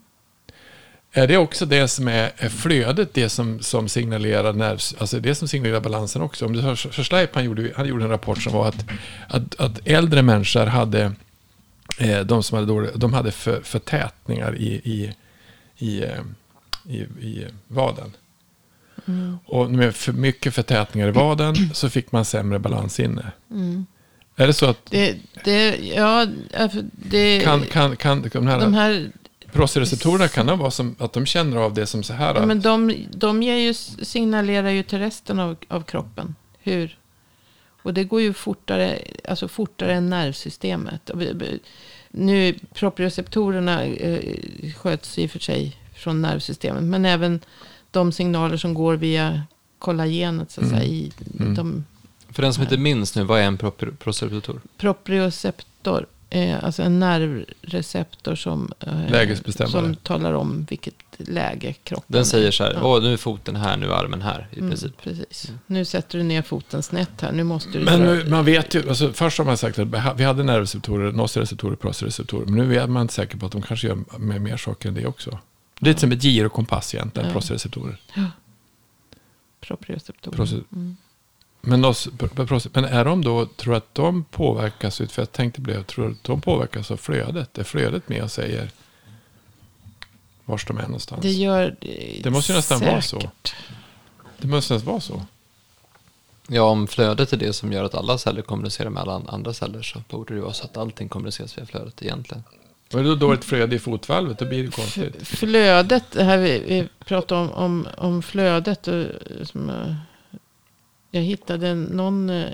Är 1.18 1.28
det 1.28 1.38
också 1.38 1.66
det 1.66 1.88
som 1.88 2.08
är, 2.08 2.50
flödet, 2.50 3.14
det 3.14 3.30
som, 3.30 3.60
som 3.60 3.90
signalerar 3.90 4.54
nerv, 4.54 4.80
alltså 5.00 5.20
det 5.20 5.36
som 5.36 5.48
signalerar 5.48 5.80
balansen 5.80 6.22
också? 6.22 6.46
Om 6.46 6.54
du 6.54 6.62
har 6.62 6.76
Schleip, 6.76 7.36
han 7.36 7.44
gjorde, 7.44 7.72
han 7.76 7.88
gjorde 7.88 8.04
en 8.04 8.10
rapport 8.10 8.42
som 8.42 8.54
var 8.54 8.68
att, 8.68 8.86
att, 9.28 9.60
att 9.60 9.88
äldre 9.88 10.22
människor 10.22 10.66
hade, 10.66 11.12
eh, 12.00 12.20
de 12.20 12.44
som 12.44 12.56
hade 12.56 12.68
dåliga, 12.68 12.92
de 12.96 13.14
hade 13.14 13.32
för, 13.32 13.62
förtätningar 13.62 14.56
i, 14.56 14.68
i, 14.68 15.14
i, 15.78 16.04
eh, 16.04 16.22
i, 16.84 16.98
i 17.00 17.46
vaden. 17.68 18.14
Mm. 19.06 19.38
Och 19.46 19.72
med 19.72 19.96
för 19.96 20.14
mycket 20.14 20.54
förtätningar 20.54 21.08
i 21.08 21.12
vaden 21.12 21.56
så 21.74 21.90
fick 21.90 22.12
man 22.12 22.26
sämre 22.26 22.60
balans 22.60 23.00
inne. 23.00 23.32
Mm. 23.52 23.86
Är 24.36 24.48
det 24.48 24.54
så 24.54 24.66
att... 24.66 24.86
Det, 24.90 25.18
det, 25.44 25.76
ja, 25.96 26.28
det, 26.92 27.42
kan, 27.44 27.66
kan, 27.66 27.96
kan 27.96 28.22
de 28.22 28.48
här, 28.48 28.60
de 28.60 28.74
här 28.74 29.12
Prostereceptorerna 29.56 30.28
kan 30.28 30.46
det 30.46 30.56
vara 30.56 30.72
som 30.72 30.96
att 31.00 31.14
de 31.14 31.26
känner 31.26 31.58
av 31.58 31.74
det 31.74 31.86
som 31.86 32.04
så 32.04 32.14
här. 32.14 32.36
Ja, 32.36 32.46
men 32.46 32.62
de, 32.62 33.06
de 33.12 33.44
ger 33.44 33.56
ju, 33.56 33.74
signalerar 33.74 34.70
ju 34.70 34.84
till 34.84 35.00
resten 35.00 35.40
av, 35.40 35.56
av 35.68 35.82
kroppen. 35.82 36.36
Hur? 36.60 36.98
Och 37.84 37.94
det 37.94 38.04
går 38.04 38.22
ju 38.22 38.34
fortare, 38.34 39.00
alltså 39.30 39.48
fortare 39.48 39.94
än 39.94 40.10
nervsystemet. 40.10 41.12
Nu, 42.10 42.56
proprioceptorerna 42.74 43.84
eh, 43.84 44.74
sköts 44.74 45.18
i 45.18 45.26
och 45.26 45.32
för 45.32 45.40
sig 45.40 45.78
från 45.96 46.22
nervsystemet. 46.22 46.84
Men 46.84 47.06
även 47.06 47.40
de 47.92 48.12
signaler 48.12 48.58
som 48.58 48.74
går 48.74 48.96
via 48.96 49.44
kollagenet. 49.80 50.52
Så 50.52 50.62
att 50.62 50.68
mm. 50.68 50.80
säga, 50.80 50.92
i, 50.92 51.12
mm. 51.40 51.56
de, 51.56 51.86
för 52.30 52.42
den 52.42 52.54
som 52.54 52.64
inte 52.64 52.78
minns 52.78 53.16
nu, 53.16 53.24
vad 53.24 53.40
är 53.40 53.44
en 53.44 53.58
proprioceptor? 53.58 54.62
Proprioceptor 54.78 56.06
Eh, 56.30 56.64
alltså 56.64 56.84
en 56.84 57.00
nervreceptor 57.00 58.36
som, 58.36 58.72
eh, 58.80 59.68
som 59.68 59.96
talar 59.96 60.34
om 60.34 60.66
vilket 60.70 60.94
läge 61.18 61.74
kroppen 61.74 62.06
Den 62.08 62.26
säger 62.26 62.52
så 62.52 62.64
här, 62.64 62.74
ja. 62.74 62.80
Åh, 62.84 63.04
nu 63.04 63.14
är 63.14 63.18
foten 63.18 63.56
här, 63.56 63.78
nu 63.78 63.86
är 63.86 63.92
armen 63.92 64.22
här 64.22 64.48
i 64.52 64.60
mm, 64.60 64.70
princip. 64.70 65.02
Precis. 65.02 65.50
Mm. 65.50 65.60
Nu 65.68 65.86
sätter 65.86 66.18
du 66.18 66.24
ner 66.24 66.42
foten 66.42 66.84
snett 66.84 67.22
här, 67.22 67.32
nu 67.32 67.44
måste 67.44 67.70
du... 67.70 67.86
Men 67.86 68.04
nu, 68.04 68.30
man 68.30 68.46
vet 68.46 68.76
ju, 68.76 68.90
alltså, 68.90 69.14
först 69.14 69.38
har 69.38 69.46
man 69.46 69.58
sagt 69.58 69.80
att 69.80 69.88
vi 70.18 70.24
hade 70.24 70.44
nervreceptorer, 70.44 71.12
nociceptorer, 71.12 71.76
prostereceptorer. 71.76 72.46
Men 72.46 72.68
nu 72.68 72.80
är 72.80 72.88
man 72.88 73.02
inte 73.02 73.14
säker 73.14 73.38
på 73.38 73.46
att 73.46 73.52
de 73.52 73.62
kanske 73.62 73.88
gör 73.88 73.98
med 74.18 74.42
mer 74.42 74.58
saker 74.58 74.90
än 74.90 74.96
det 74.96 75.06
också. 75.06 75.40
Det 75.80 75.86
är 75.86 75.90
lite 75.90 76.02
som 76.02 76.12
ett 76.12 76.24
gir 76.24 76.46
och 76.46 76.54
kompass 76.54 76.96
egentligen, 76.96 77.28
ja. 77.28 77.34
prostereceptorer. 77.34 77.98
Ja. 78.14 78.24
Proprioceptorer. 79.62 80.64
Mm. 80.74 80.98
Men, 81.66 81.82
men 82.74 82.86
är 82.86 83.06
de 83.06 83.24
då, 83.24 83.46
tror 83.46 83.74
du 83.74 83.78
att 83.78 83.96
de 83.96 84.24
påverkas, 84.24 84.98
för 84.98 85.22
jag 85.22 85.32
tänkte 85.32 85.62
det, 85.62 85.74
jag 85.74 85.88
tror 85.88 86.12
att 86.12 86.24
de 86.24 86.42
påverkas 86.42 86.92
av 86.92 86.98
flödet? 86.98 87.58
Är 87.58 87.64
flödet 87.64 88.10
med 88.10 88.24
och 88.24 88.32
säger 88.32 88.70
var 90.46 90.62
de 90.68 90.78
är 90.78 90.82
någonstans? 90.82 91.22
Det 91.22 91.32
gör 91.32 91.76
det 91.82 92.20
Det 92.24 92.30
måste 92.32 92.52
ju 92.52 92.56
nästan 92.56 92.80
säkert. 92.80 92.92
vara 92.92 93.02
så. 93.02 93.22
Det 94.38 94.48
måste 94.48 94.74
nästan 94.74 94.92
vara 94.92 95.02
så. 95.02 95.22
Ja, 96.48 96.62
om 96.64 96.88
flödet 96.88 97.34
är 97.34 97.38
det 97.38 97.54
som 97.54 97.72
gör 97.72 97.84
att 97.84 97.96
alla 97.96 98.18
celler 98.18 98.42
kommunicerar 98.42 98.90
med 98.90 99.02
alla 99.02 99.22
andra 99.28 99.54
celler 99.54 99.82
så 99.82 100.02
borde 100.10 100.36
det 100.36 100.42
vara 100.42 100.54
så 100.54 100.66
att 100.66 100.78
allting 100.78 101.10
kommuniceras 101.10 101.58
via 101.58 101.66
flödet 101.66 102.02
egentligen. 102.02 102.44
Och 102.94 103.00
är 103.00 103.04
det 103.04 103.10
då 103.10 103.16
dåligt 103.16 103.46
flöde 103.46 103.76
i 103.76 103.80
fotvalvet, 103.80 104.40
då 104.40 104.46
blir 104.46 104.64
det 104.64 104.72
konstigt. 104.72 105.28
Flödet, 105.28 106.04
det 106.12 106.24
här 106.24 106.38
vi, 106.38 106.60
vi 106.60 106.88
pratar 107.06 107.36
om, 107.36 107.52
om, 107.52 107.88
om 107.98 108.22
flödet. 108.22 108.88
Och, 108.88 109.06
som, 109.44 109.72
jag 111.16 111.22
hittade 111.22 111.76
någon 111.76 112.30
eh, 112.30 112.52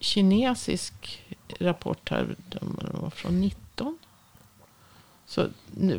kinesisk 0.00 1.22
rapport 1.58 2.10
här. 2.10 2.36
Den 2.48 2.78
var 2.92 3.10
från 3.10 3.40
19. 3.40 3.98
Så, 5.26 5.48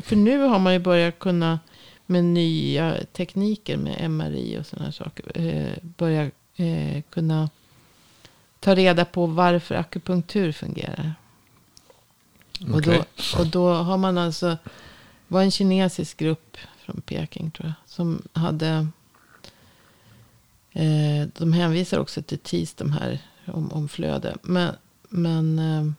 för 0.02 0.16
nu 0.16 0.38
har 0.38 0.58
man 0.58 0.72
ju 0.72 0.78
börjat 0.78 1.18
kunna 1.18 1.58
med 2.06 2.24
nya 2.24 2.96
tekniker 3.12 3.76
med 3.76 4.10
MRI 4.10 4.58
och 4.58 4.66
sådana 4.66 4.92
saker. 4.92 5.40
Eh, 5.40 5.72
börja 5.82 6.30
eh, 6.56 7.02
kunna 7.10 7.50
ta 8.60 8.74
reda 8.74 9.04
på 9.04 9.26
varför 9.26 9.74
akupunktur 9.74 10.52
fungerar. 10.52 11.14
Okay. 12.60 12.74
Och, 12.74 12.82
då, 12.82 13.04
och 13.38 13.46
då 13.46 13.72
har 13.72 13.96
man 13.96 14.18
alltså, 14.18 14.56
var 15.28 15.42
en 15.42 15.50
kinesisk 15.50 16.16
grupp 16.16 16.56
från 16.78 17.00
Peking 17.00 17.50
tror 17.50 17.66
jag. 17.66 17.90
Som 17.90 18.22
hade, 18.32 18.88
eh, 20.74 21.28
de 21.38 21.52
hänvisar 21.52 21.98
också 21.98 22.22
till 22.22 22.38
TIS 22.38 22.74
de 22.74 22.92
här 22.92 23.18
om, 23.46 23.72
om 23.72 23.88
flöde. 23.88 24.36
Men, 24.42 24.74
men 25.08 25.58
eh, 25.58 25.92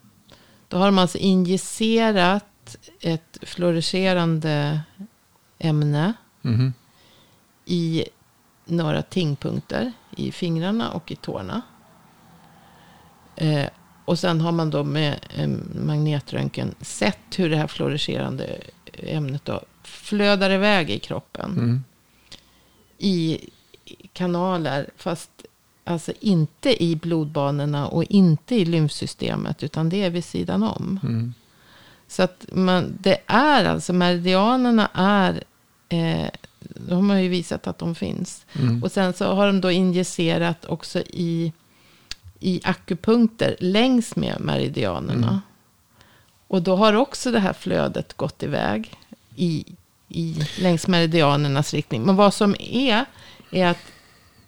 då 0.68 0.76
har 0.76 0.86
de 0.86 0.98
alltså 0.98 1.18
injicerat 1.18 2.76
ett 3.00 3.38
fluorescerande 3.42 4.80
ämne. 5.58 6.12
Mm. 6.44 6.72
I 7.64 8.04
några 8.64 9.02
tyngdpunkter 9.02 9.92
i 10.16 10.32
fingrarna 10.32 10.90
och 10.90 11.12
i 11.12 11.16
tårna. 11.16 11.62
Eh, 13.36 13.66
och 14.04 14.18
sen 14.18 14.40
har 14.40 14.52
man 14.52 14.70
då 14.70 14.84
med 14.84 15.18
magnetröntgen 15.74 16.74
sett 16.80 17.38
hur 17.38 17.50
det 17.50 17.56
här 17.56 17.66
fluorescerande 17.66 18.60
ämnet 18.92 19.44
då 19.44 19.60
flödar 19.82 20.50
iväg 20.50 20.90
i 20.90 20.98
kroppen. 20.98 21.52
Mm. 21.52 21.84
I 22.98 23.40
kanaler, 24.12 24.90
fast 24.96 25.30
alltså 25.84 26.12
inte 26.20 26.82
i 26.84 26.96
blodbanorna 26.96 27.88
och 27.88 28.04
inte 28.04 28.54
i 28.54 28.64
lymfsystemet, 28.64 29.62
utan 29.62 29.88
det 29.88 30.02
är 30.02 30.10
vid 30.10 30.24
sidan 30.24 30.62
om. 30.62 31.00
Mm. 31.02 31.34
Så 32.08 32.22
att 32.22 32.46
man, 32.52 32.98
det 33.00 33.18
är 33.26 33.64
alltså, 33.64 33.92
meridianerna 33.92 34.90
är, 34.94 35.42
eh, 35.88 36.30
de 36.60 37.10
har 37.10 37.16
ju 37.16 37.28
visat 37.28 37.66
att 37.66 37.78
de 37.78 37.94
finns. 37.94 38.46
Mm. 38.52 38.82
Och 38.82 38.92
sen 38.92 39.12
så 39.12 39.34
har 39.34 39.46
de 39.46 39.60
då 39.60 39.70
injicerat 39.70 40.64
också 40.64 41.00
i 41.00 41.52
i 42.40 42.60
akupunkter 42.64 43.56
längs 43.60 44.16
med 44.16 44.40
meridianerna. 44.40 45.28
Mm. 45.28 45.40
Och 46.48 46.62
då 46.62 46.76
har 46.76 46.92
också 46.92 47.30
det 47.30 47.40
här 47.40 47.52
flödet 47.52 48.14
gått 48.16 48.42
iväg 48.42 48.94
i, 49.36 49.64
i, 50.08 50.46
längs 50.58 50.86
meridianernas 50.86 51.74
riktning. 51.74 52.02
Men 52.02 52.16
vad 52.16 52.34
som 52.34 52.56
är, 52.60 53.04
är 53.50 53.66
att 53.66 53.92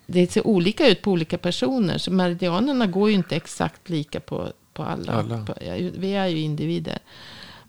det 0.07 0.33
ser 0.33 0.47
olika 0.47 0.89
ut 0.89 1.03
på 1.03 1.11
olika 1.11 1.39
personer. 1.39 1.99
Så 1.99 2.11
meridianerna 2.11 2.87
går 2.87 3.09
ju 3.09 3.15
inte 3.15 3.37
exakt 3.37 3.89
lika 3.89 4.21
på, 4.21 4.53
på 4.73 4.83
alla. 4.83 5.13
alla. 5.13 5.45
På, 5.45 5.55
vi 5.95 6.15
är 6.15 6.27
ju 6.27 6.41
individer. 6.41 6.99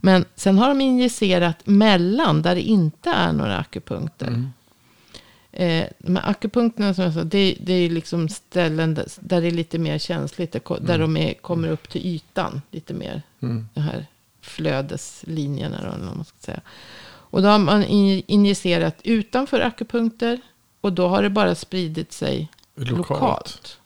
Men 0.01 0.25
sen 0.35 0.57
har 0.57 0.69
de 0.69 0.81
injicerat 0.81 1.67
mellan, 1.67 2.41
där 2.41 2.55
det 2.55 2.61
inte 2.61 3.09
är 3.09 3.33
några 3.33 3.57
akupunkter. 3.57 4.27
Mm. 4.27 4.49
Eh, 5.51 5.87
men 5.97 6.23
akupunkterna 6.23 6.93
som 6.93 7.03
jag 7.03 7.13
sa, 7.13 7.23
det, 7.23 7.57
det 7.59 7.73
är 7.73 7.89
liksom 7.89 8.29
ställen 8.29 8.93
där, 8.93 9.07
där, 9.19 9.41
det 9.41 9.47
är 9.47 9.51
lite 9.51 9.79
mer 9.79 9.97
känsligt. 9.97 10.51
Där, 10.51 10.95
mm. 10.95 10.99
de 10.99 11.17
är, 11.17 11.33
kommer 11.33 11.67
upp 11.67 11.89
till 11.89 12.05
ytan 12.05 12.61
lite 12.71 12.93
mer. 12.93 13.21
Mm. 13.41 13.67
De 13.73 13.81
här 13.81 14.05
flödeslinjerna 14.41 15.77
eller 15.79 15.89
vad 15.89 16.15
man 16.15 16.25
ska 16.25 16.37
säga. 16.39 16.61
Och 17.31 17.41
då 17.41 17.47
har 17.47 17.59
man 17.59 17.83
injicerat 17.83 18.95
utanför 19.03 19.59
akupunkter. 19.59 20.41
Och 20.81 20.93
då 20.93 21.07
har 21.07 21.23
det 21.23 21.29
bara 21.29 21.55
spridit 21.55 22.13
sig 22.13 22.47
lokalt. 22.75 22.97
lokalt. 22.97 23.77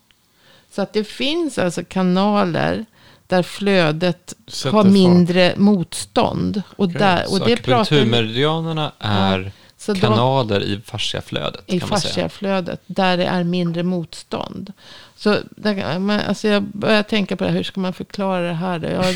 Så 0.71 0.81
att 0.81 0.93
det 0.93 1.03
finns 1.03 1.57
alltså 1.57 1.83
kanaler 1.83 2.85
där 3.27 3.43
flödet 3.43 4.33
Sätter 4.47 4.71
har 4.71 4.83
mindre 4.83 5.49
fart. 5.49 5.57
motstånd. 5.57 6.61
Och, 6.75 6.85
okay. 6.85 6.99
där, 6.99 7.23
och 7.23 7.37
så 7.37 7.45
det 7.45 7.53
akupunkturmeridianerna 7.53 8.91
är... 8.99 9.39
Ja 9.39 9.51
så 9.83 9.95
Kanaler 9.95 10.59
då, 10.59 10.65
i 10.65 10.81
fasciaflödet. 10.85 11.63
I 11.67 11.79
fasciaflödet, 11.79 12.81
där 12.85 13.17
det 13.17 13.25
är 13.25 13.43
mindre 13.43 13.83
motstånd. 13.83 14.73
Så 15.15 15.37
där, 15.49 16.09
alltså 16.27 16.47
jag 16.47 16.63
börjar 16.63 17.03
tänka 17.03 17.35
på 17.35 17.43
det 17.43 17.49
här, 17.49 17.57
hur 17.57 17.63
ska 17.63 17.79
man 17.79 17.93
förklara 17.93 18.47
det 18.47 18.53
här? 18.53 18.79
Jag, 18.79 19.15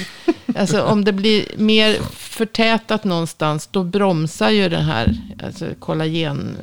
alltså 0.56 0.84
om 0.84 1.04
det 1.04 1.14
blir 1.14 1.46
mer 1.58 1.94
förtätat 2.12 3.04
någonstans, 3.04 3.68
då 3.68 3.84
bromsar 3.84 4.50
ju 4.50 4.70
det 4.70 4.78
här, 4.78 5.14
alltså 5.44 5.66
kollagen. 5.80 6.58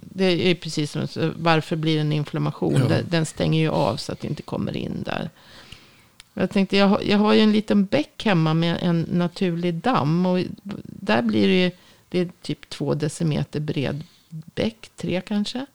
Det 0.00 0.50
är 0.50 0.54
precis 0.54 0.90
som, 0.90 1.08
varför 1.36 1.76
blir 1.76 1.94
det 1.94 2.00
en 2.00 2.12
inflammation? 2.12 2.82
Ja. 2.90 2.96
Den 3.10 3.26
stänger 3.26 3.60
ju 3.60 3.68
av 3.68 3.96
så 3.96 4.12
att 4.12 4.20
det 4.20 4.28
inte 4.28 4.42
kommer 4.42 4.76
in 4.76 5.02
där. 5.04 5.30
Jag 6.34 6.50
tänkte, 6.50 6.76
jag 6.76 6.88
har, 6.88 7.00
jag 7.02 7.18
har 7.18 7.34
ju 7.34 7.40
en 7.40 7.52
liten 7.52 7.84
bäck 7.84 8.24
hemma 8.24 8.54
med 8.54 8.78
en 8.82 9.06
naturlig 9.12 9.74
damm. 9.74 10.26
Och 10.26 10.40
där 10.82 11.22
blir 11.22 11.48
det 11.48 11.64
ju 11.64 11.70
det 12.08 12.20
är 12.20 12.28
typ 12.42 12.68
två 12.68 12.94
decimeter 12.94 13.60
bred 13.60 14.02
bäck, 14.28 14.90
tre 14.96 15.20
kanske. 15.20 15.66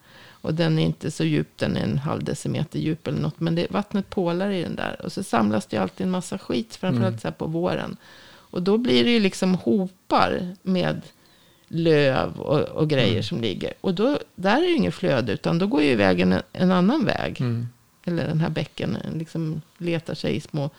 Och 0.44 0.54
den 0.54 0.80
är 0.80 0.84
inte 0.84 1.12
så 1.12 1.24
djup, 1.24 1.48
den 1.58 1.78
är 1.78 1.84
en 1.84 1.98
halv 1.98 2.24
decimeter 2.24 2.80
djup 2.80 3.08
eller 3.08 3.22
något. 3.22 3.40
Men 3.40 3.56
det, 3.56 3.72
vattnet 3.72 4.10
pålar 4.10 4.52
i 4.52 4.64
den 4.64 4.76
där. 4.76 5.02
Och 5.04 5.12
så 5.12 5.24
samlas 5.24 5.66
det 5.66 5.78
alltid 5.78 6.06
en 6.06 6.12
massa 6.12 6.38
skit, 6.38 6.76
framförallt 6.76 7.08
mm. 7.08 7.20
så 7.20 7.28
här 7.28 7.34
på 7.34 7.46
våren. 7.46 7.98
Och 8.26 8.62
då 8.62 8.78
blir 8.78 9.04
det 9.04 9.12
ju 9.12 9.20
liksom 9.20 9.56
hopar 9.56 10.56
med 10.64 11.02
löv 11.68 12.40
och, 12.40 12.60
och 12.60 12.90
grejer 12.90 13.12
mm. 13.12 13.24
som 13.24 13.42
ligger. 13.42 13.74
Och 13.82 13.94
då, 13.94 14.20
där 14.36 14.58
är 14.58 14.62
det 14.62 14.68
ju 14.68 14.76
inget 14.76 14.96
flöde, 14.96 15.34
utan 15.34 15.60
då 15.60 15.68
går 15.68 15.84
ju 15.84 15.96
vägen 15.96 16.34
en, 16.34 16.42
en 16.54 16.72
annan 16.72 17.06
väg. 17.06 17.42
Mm. 17.42 17.68
Eller 18.04 18.28
den 18.28 18.40
här 18.40 18.50
bäcken 18.50 18.98
liksom 19.14 19.62
letar 19.78 20.14
sig 20.14 20.36
i 20.36 20.42
små... 20.42 20.70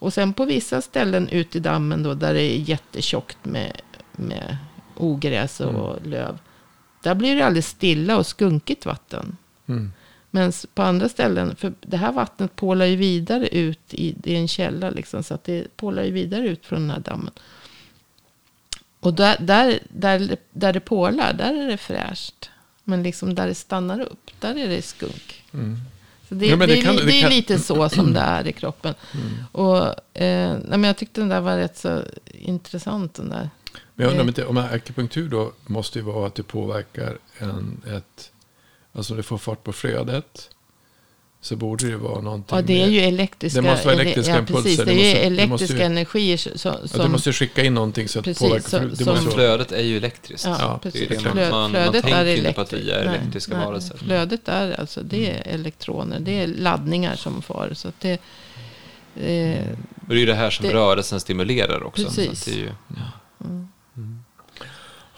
Och 0.00 0.12
sen 0.12 0.32
på 0.32 0.44
vissa 0.44 0.82
ställen 0.82 1.28
ut 1.28 1.56
i 1.56 1.60
dammen 1.60 2.02
då, 2.02 2.14
där 2.14 2.34
det 2.34 2.42
är 2.42 2.56
jättetjockt 2.56 3.38
med, 3.42 3.72
med 4.12 4.56
ogräs 4.96 5.60
och 5.60 5.98
mm. 5.98 6.10
löv. 6.10 6.38
Där 7.02 7.14
blir 7.14 7.36
det 7.36 7.46
alldeles 7.46 7.68
stilla 7.68 8.16
och 8.16 8.26
skunkigt 8.26 8.86
vatten. 8.86 9.36
Mm. 9.66 9.92
Men 10.30 10.52
på 10.74 10.82
andra 10.82 11.08
ställen, 11.08 11.56
för 11.56 11.72
det 11.80 11.96
här 11.96 12.12
vattnet 12.12 12.56
pålar 12.56 12.86
ju 12.86 12.96
vidare 12.96 13.48
ut 13.48 13.94
i, 13.94 14.14
i 14.24 14.36
en 14.36 14.48
källa. 14.48 14.90
Liksom, 14.90 15.22
så 15.22 15.34
att 15.34 15.44
det 15.44 15.76
pålar 15.76 16.02
ju 16.02 16.10
vidare 16.10 16.48
ut 16.48 16.66
från 16.66 16.80
den 16.80 16.90
här 16.90 17.00
dammen. 17.00 17.32
Och 19.00 19.14
där, 19.14 19.36
där, 19.40 19.78
där, 19.88 20.36
där 20.50 20.72
det 20.72 20.80
pålar, 20.80 21.32
där 21.32 21.54
är 21.54 21.66
det 21.66 21.76
fräscht. 21.76 22.50
Men 22.84 23.02
liksom 23.02 23.34
där 23.34 23.46
det 23.46 23.54
stannar 23.54 24.00
upp, 24.00 24.30
där 24.40 24.56
är 24.56 24.68
det 24.68 24.82
skunk. 24.82 25.44
Mm. 25.52 25.76
Så 26.28 26.34
det, 26.34 26.46
ja, 26.46 26.56
det, 26.56 26.66
det, 26.66 26.82
kan, 26.82 26.96
det, 26.96 27.04
det 27.04 27.22
är 27.22 27.30
lite 27.30 27.58
så 27.58 27.88
som 27.88 28.12
det 28.12 28.20
är 28.20 28.46
i 28.46 28.52
kroppen. 28.52 28.94
Mm. 29.14 29.44
Och, 29.52 29.86
eh, 30.20 30.58
nej, 30.64 30.78
men 30.78 30.84
jag 30.84 30.96
tyckte 30.96 31.20
den 31.20 31.28
där 31.28 31.40
var 31.40 31.56
rätt 31.56 31.78
så 31.78 32.02
intressant. 32.32 33.14
Den 33.14 33.28
där. 33.30 33.50
Men 33.98 34.04
jag 34.04 34.10
undrar 34.10 34.22
om, 34.22 34.28
inte, 34.28 34.44
om 34.44 34.56
akupunktur 34.56 35.28
då 35.28 35.52
måste 35.66 35.98
ju 35.98 36.04
vara 36.04 36.26
att 36.26 36.34
det 36.34 36.42
påverkar 36.42 37.18
en, 37.38 37.82
ett, 37.96 38.32
alltså 38.92 39.14
det 39.14 39.22
får 39.22 39.38
fart 39.38 39.64
på 39.64 39.72
flödet. 39.72 40.50
Så 41.40 41.56
borde 41.56 41.90
det 41.90 41.96
vara 41.96 42.20
någonting. 42.20 42.56
Ja, 42.56 42.62
det 42.62 42.82
är 42.82 42.86
ju 42.86 43.00
elektriska, 43.00 43.62
det 43.62 43.70
måste 43.70 43.86
vara 43.86 44.00
elektriska 44.00 44.32
ja, 44.32 44.38
impulser. 44.38 44.62
Precis, 44.62 44.84
det, 44.84 44.92
är 44.92 45.14
ju 45.14 45.26
elektriska 45.26 45.74
måste, 45.74 45.84
energier 45.84 46.36
som, 46.36 46.56
som... 46.56 46.72
Ja, 46.94 47.02
du 47.02 47.08
måste 47.08 47.32
skicka 47.32 47.64
in 47.64 47.74
någonting 47.74 48.08
så 48.08 48.18
att 48.18 48.24
precis, 48.24 48.48
påverkar. 48.48 48.86
det 48.86 48.96
som, 48.96 49.14
måste, 49.14 49.30
flödet 49.30 49.72
är 49.72 49.82
ju 49.82 49.96
elektriskt. 49.96 50.46
Ja, 50.46 50.56
ja 50.60 50.78
precis. 50.82 51.08
Det 51.08 51.14
är 51.14 51.18
det 51.18 51.24
man, 51.24 51.32
flödet 51.32 51.50
man, 51.50 51.72
man 51.72 51.92
tänker 51.92 52.36
inte 52.36 52.52
på 52.52 52.60
att 52.60 52.72
vi 52.72 52.90
är 52.90 53.04
nej, 53.04 53.18
elektriska 53.18 53.56
nej, 53.56 53.66
varelser. 53.66 53.96
Flödet 53.96 54.48
är 54.48 54.80
alltså, 54.80 55.02
det 55.02 55.30
är 55.30 55.54
elektroner, 55.54 56.20
det 56.20 56.40
är 56.40 56.46
laddningar 56.46 57.16
som 57.16 57.42
far. 57.42 57.70
Så 57.74 57.88
att 57.88 58.00
det, 58.00 58.12
eh, 58.12 58.18
det 59.14 60.14
är 60.14 60.16
ju 60.16 60.26
det 60.26 60.34
här 60.34 60.50
som 60.50 60.66
det, 60.66 60.74
rörelsen 60.74 61.20
stimulerar 61.20 61.82
också. 61.82 62.04
Precis. 62.04 62.44
Så 62.44 62.50
det 62.50 62.56
är 62.56 62.60
ju, 62.60 62.70
ja. 62.88 63.44
Mm. 63.44 63.68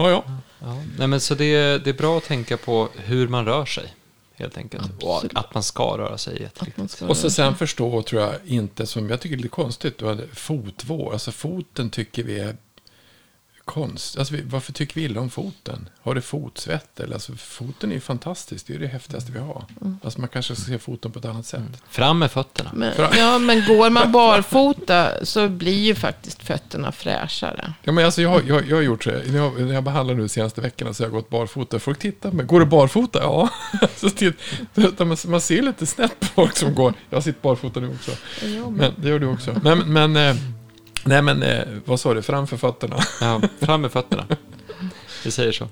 Ja, 0.00 0.10
ja. 0.10 0.24
ja. 0.60 0.82
Nej, 0.98 1.06
men 1.06 1.20
så 1.20 1.34
det, 1.34 1.78
det 1.84 1.90
är 1.90 1.94
bra 1.94 2.18
att 2.18 2.24
tänka 2.24 2.56
på 2.56 2.88
hur 2.96 3.28
man 3.28 3.44
rör 3.44 3.64
sig. 3.64 3.94
Helt 4.34 4.58
enkelt. 4.58 4.84
Absolut. 4.84 5.32
Och 5.32 5.40
att 5.40 5.54
man 5.54 5.62
ska 5.62 5.98
röra 5.98 6.18
sig 6.18 6.42
jätteviktigt. 6.42 7.02
Och 7.02 7.16
så 7.16 7.30
sen 7.30 7.54
förstå, 7.54 8.02
tror 8.02 8.22
jag, 8.22 8.34
inte 8.44 8.86
som 8.86 9.10
jag 9.10 9.20
tycker 9.20 9.34
är 9.34 9.38
lite 9.38 9.48
konstigt, 9.48 10.02
fotvård. 10.32 11.12
Alltså 11.12 11.32
foten 11.32 11.90
tycker 11.90 12.22
vi 12.22 12.38
är 12.38 12.56
konst. 13.70 14.18
Alltså, 14.18 14.34
varför 14.44 14.72
tycker 14.72 14.94
vi 14.94 15.02
illa 15.02 15.20
om 15.20 15.30
foten? 15.30 15.88
Har 16.02 16.14
det 16.14 16.20
fotsvett? 16.20 17.00
Eller? 17.00 17.14
Alltså, 17.14 17.32
foten 17.36 17.90
är 17.90 17.94
ju 17.94 18.00
fantastisk. 18.00 18.66
Det 18.66 18.74
är 18.74 18.78
det 18.78 18.86
häftigaste 18.86 19.32
vi 19.32 19.38
har. 19.38 19.64
Mm. 19.80 19.98
Alltså, 20.04 20.20
man 20.20 20.28
kanske 20.28 20.56
ska 20.56 20.64
se 20.64 20.78
foten 20.78 21.12
på 21.12 21.18
ett 21.18 21.24
annat 21.24 21.46
sätt. 21.46 21.60
Mm. 21.60 21.72
Fram 21.90 22.18
med 22.18 22.30
fötterna. 22.30 22.70
Men, 22.74 22.92
ja, 23.18 23.38
men 23.38 23.66
går 23.66 23.90
man 23.90 24.12
barfota 24.12 25.24
så 25.24 25.48
blir 25.48 25.78
ju 25.78 25.94
faktiskt 25.94 26.42
fötterna 26.42 26.92
fräschare. 26.92 27.72
Ja, 27.82 27.92
men 27.92 28.04
alltså, 28.04 28.22
jag, 28.22 28.48
jag, 28.48 28.68
jag 28.68 28.76
har 28.76 28.82
gjort 28.82 29.04
så 29.04 29.10
när 29.10 29.36
jag, 29.36 29.60
när 29.60 29.74
jag 29.74 29.84
behandlar 29.84 30.14
nu 30.14 30.22
de 30.22 30.28
senaste 30.28 30.60
veckorna 30.60 30.94
så 30.94 31.02
har 31.02 31.06
jag 31.06 31.12
gått 31.12 31.30
barfota. 31.30 31.78
Folk 31.78 31.98
tittar 31.98 32.30
på 32.30 32.36
mig. 32.36 32.46
Går 32.46 32.60
du 32.60 32.66
barfota? 32.66 33.18
Ja. 33.22 33.48
så 33.96 34.10
titt, 34.10 34.34
man, 34.98 35.16
man 35.26 35.40
ser 35.40 35.62
lite 35.62 35.86
snett 35.86 36.20
på 36.20 36.26
folk 36.26 36.56
som 36.56 36.74
går. 36.74 36.94
Jag 37.10 37.22
sitter 37.24 37.40
barfota 37.42 37.80
nu 37.80 37.88
också. 37.88 38.10
Men, 38.70 38.92
det 38.96 39.08
gör 39.08 39.18
du 39.18 39.26
också. 39.26 39.60
Men, 39.62 39.92
men 39.92 40.16
eh, 40.16 40.36
Nej 41.04 41.22
men, 41.22 41.42
eh, 41.42 41.64
vad 41.84 42.00
sa 42.00 42.14
du? 42.14 42.22
Framför 42.22 42.56
fötterna? 42.56 42.96
Ja, 43.20 43.40
fram 43.60 43.80
med 43.80 43.92
fötterna. 43.92 44.26
Vi 45.24 45.30
säger 45.30 45.52
så. 45.52 45.68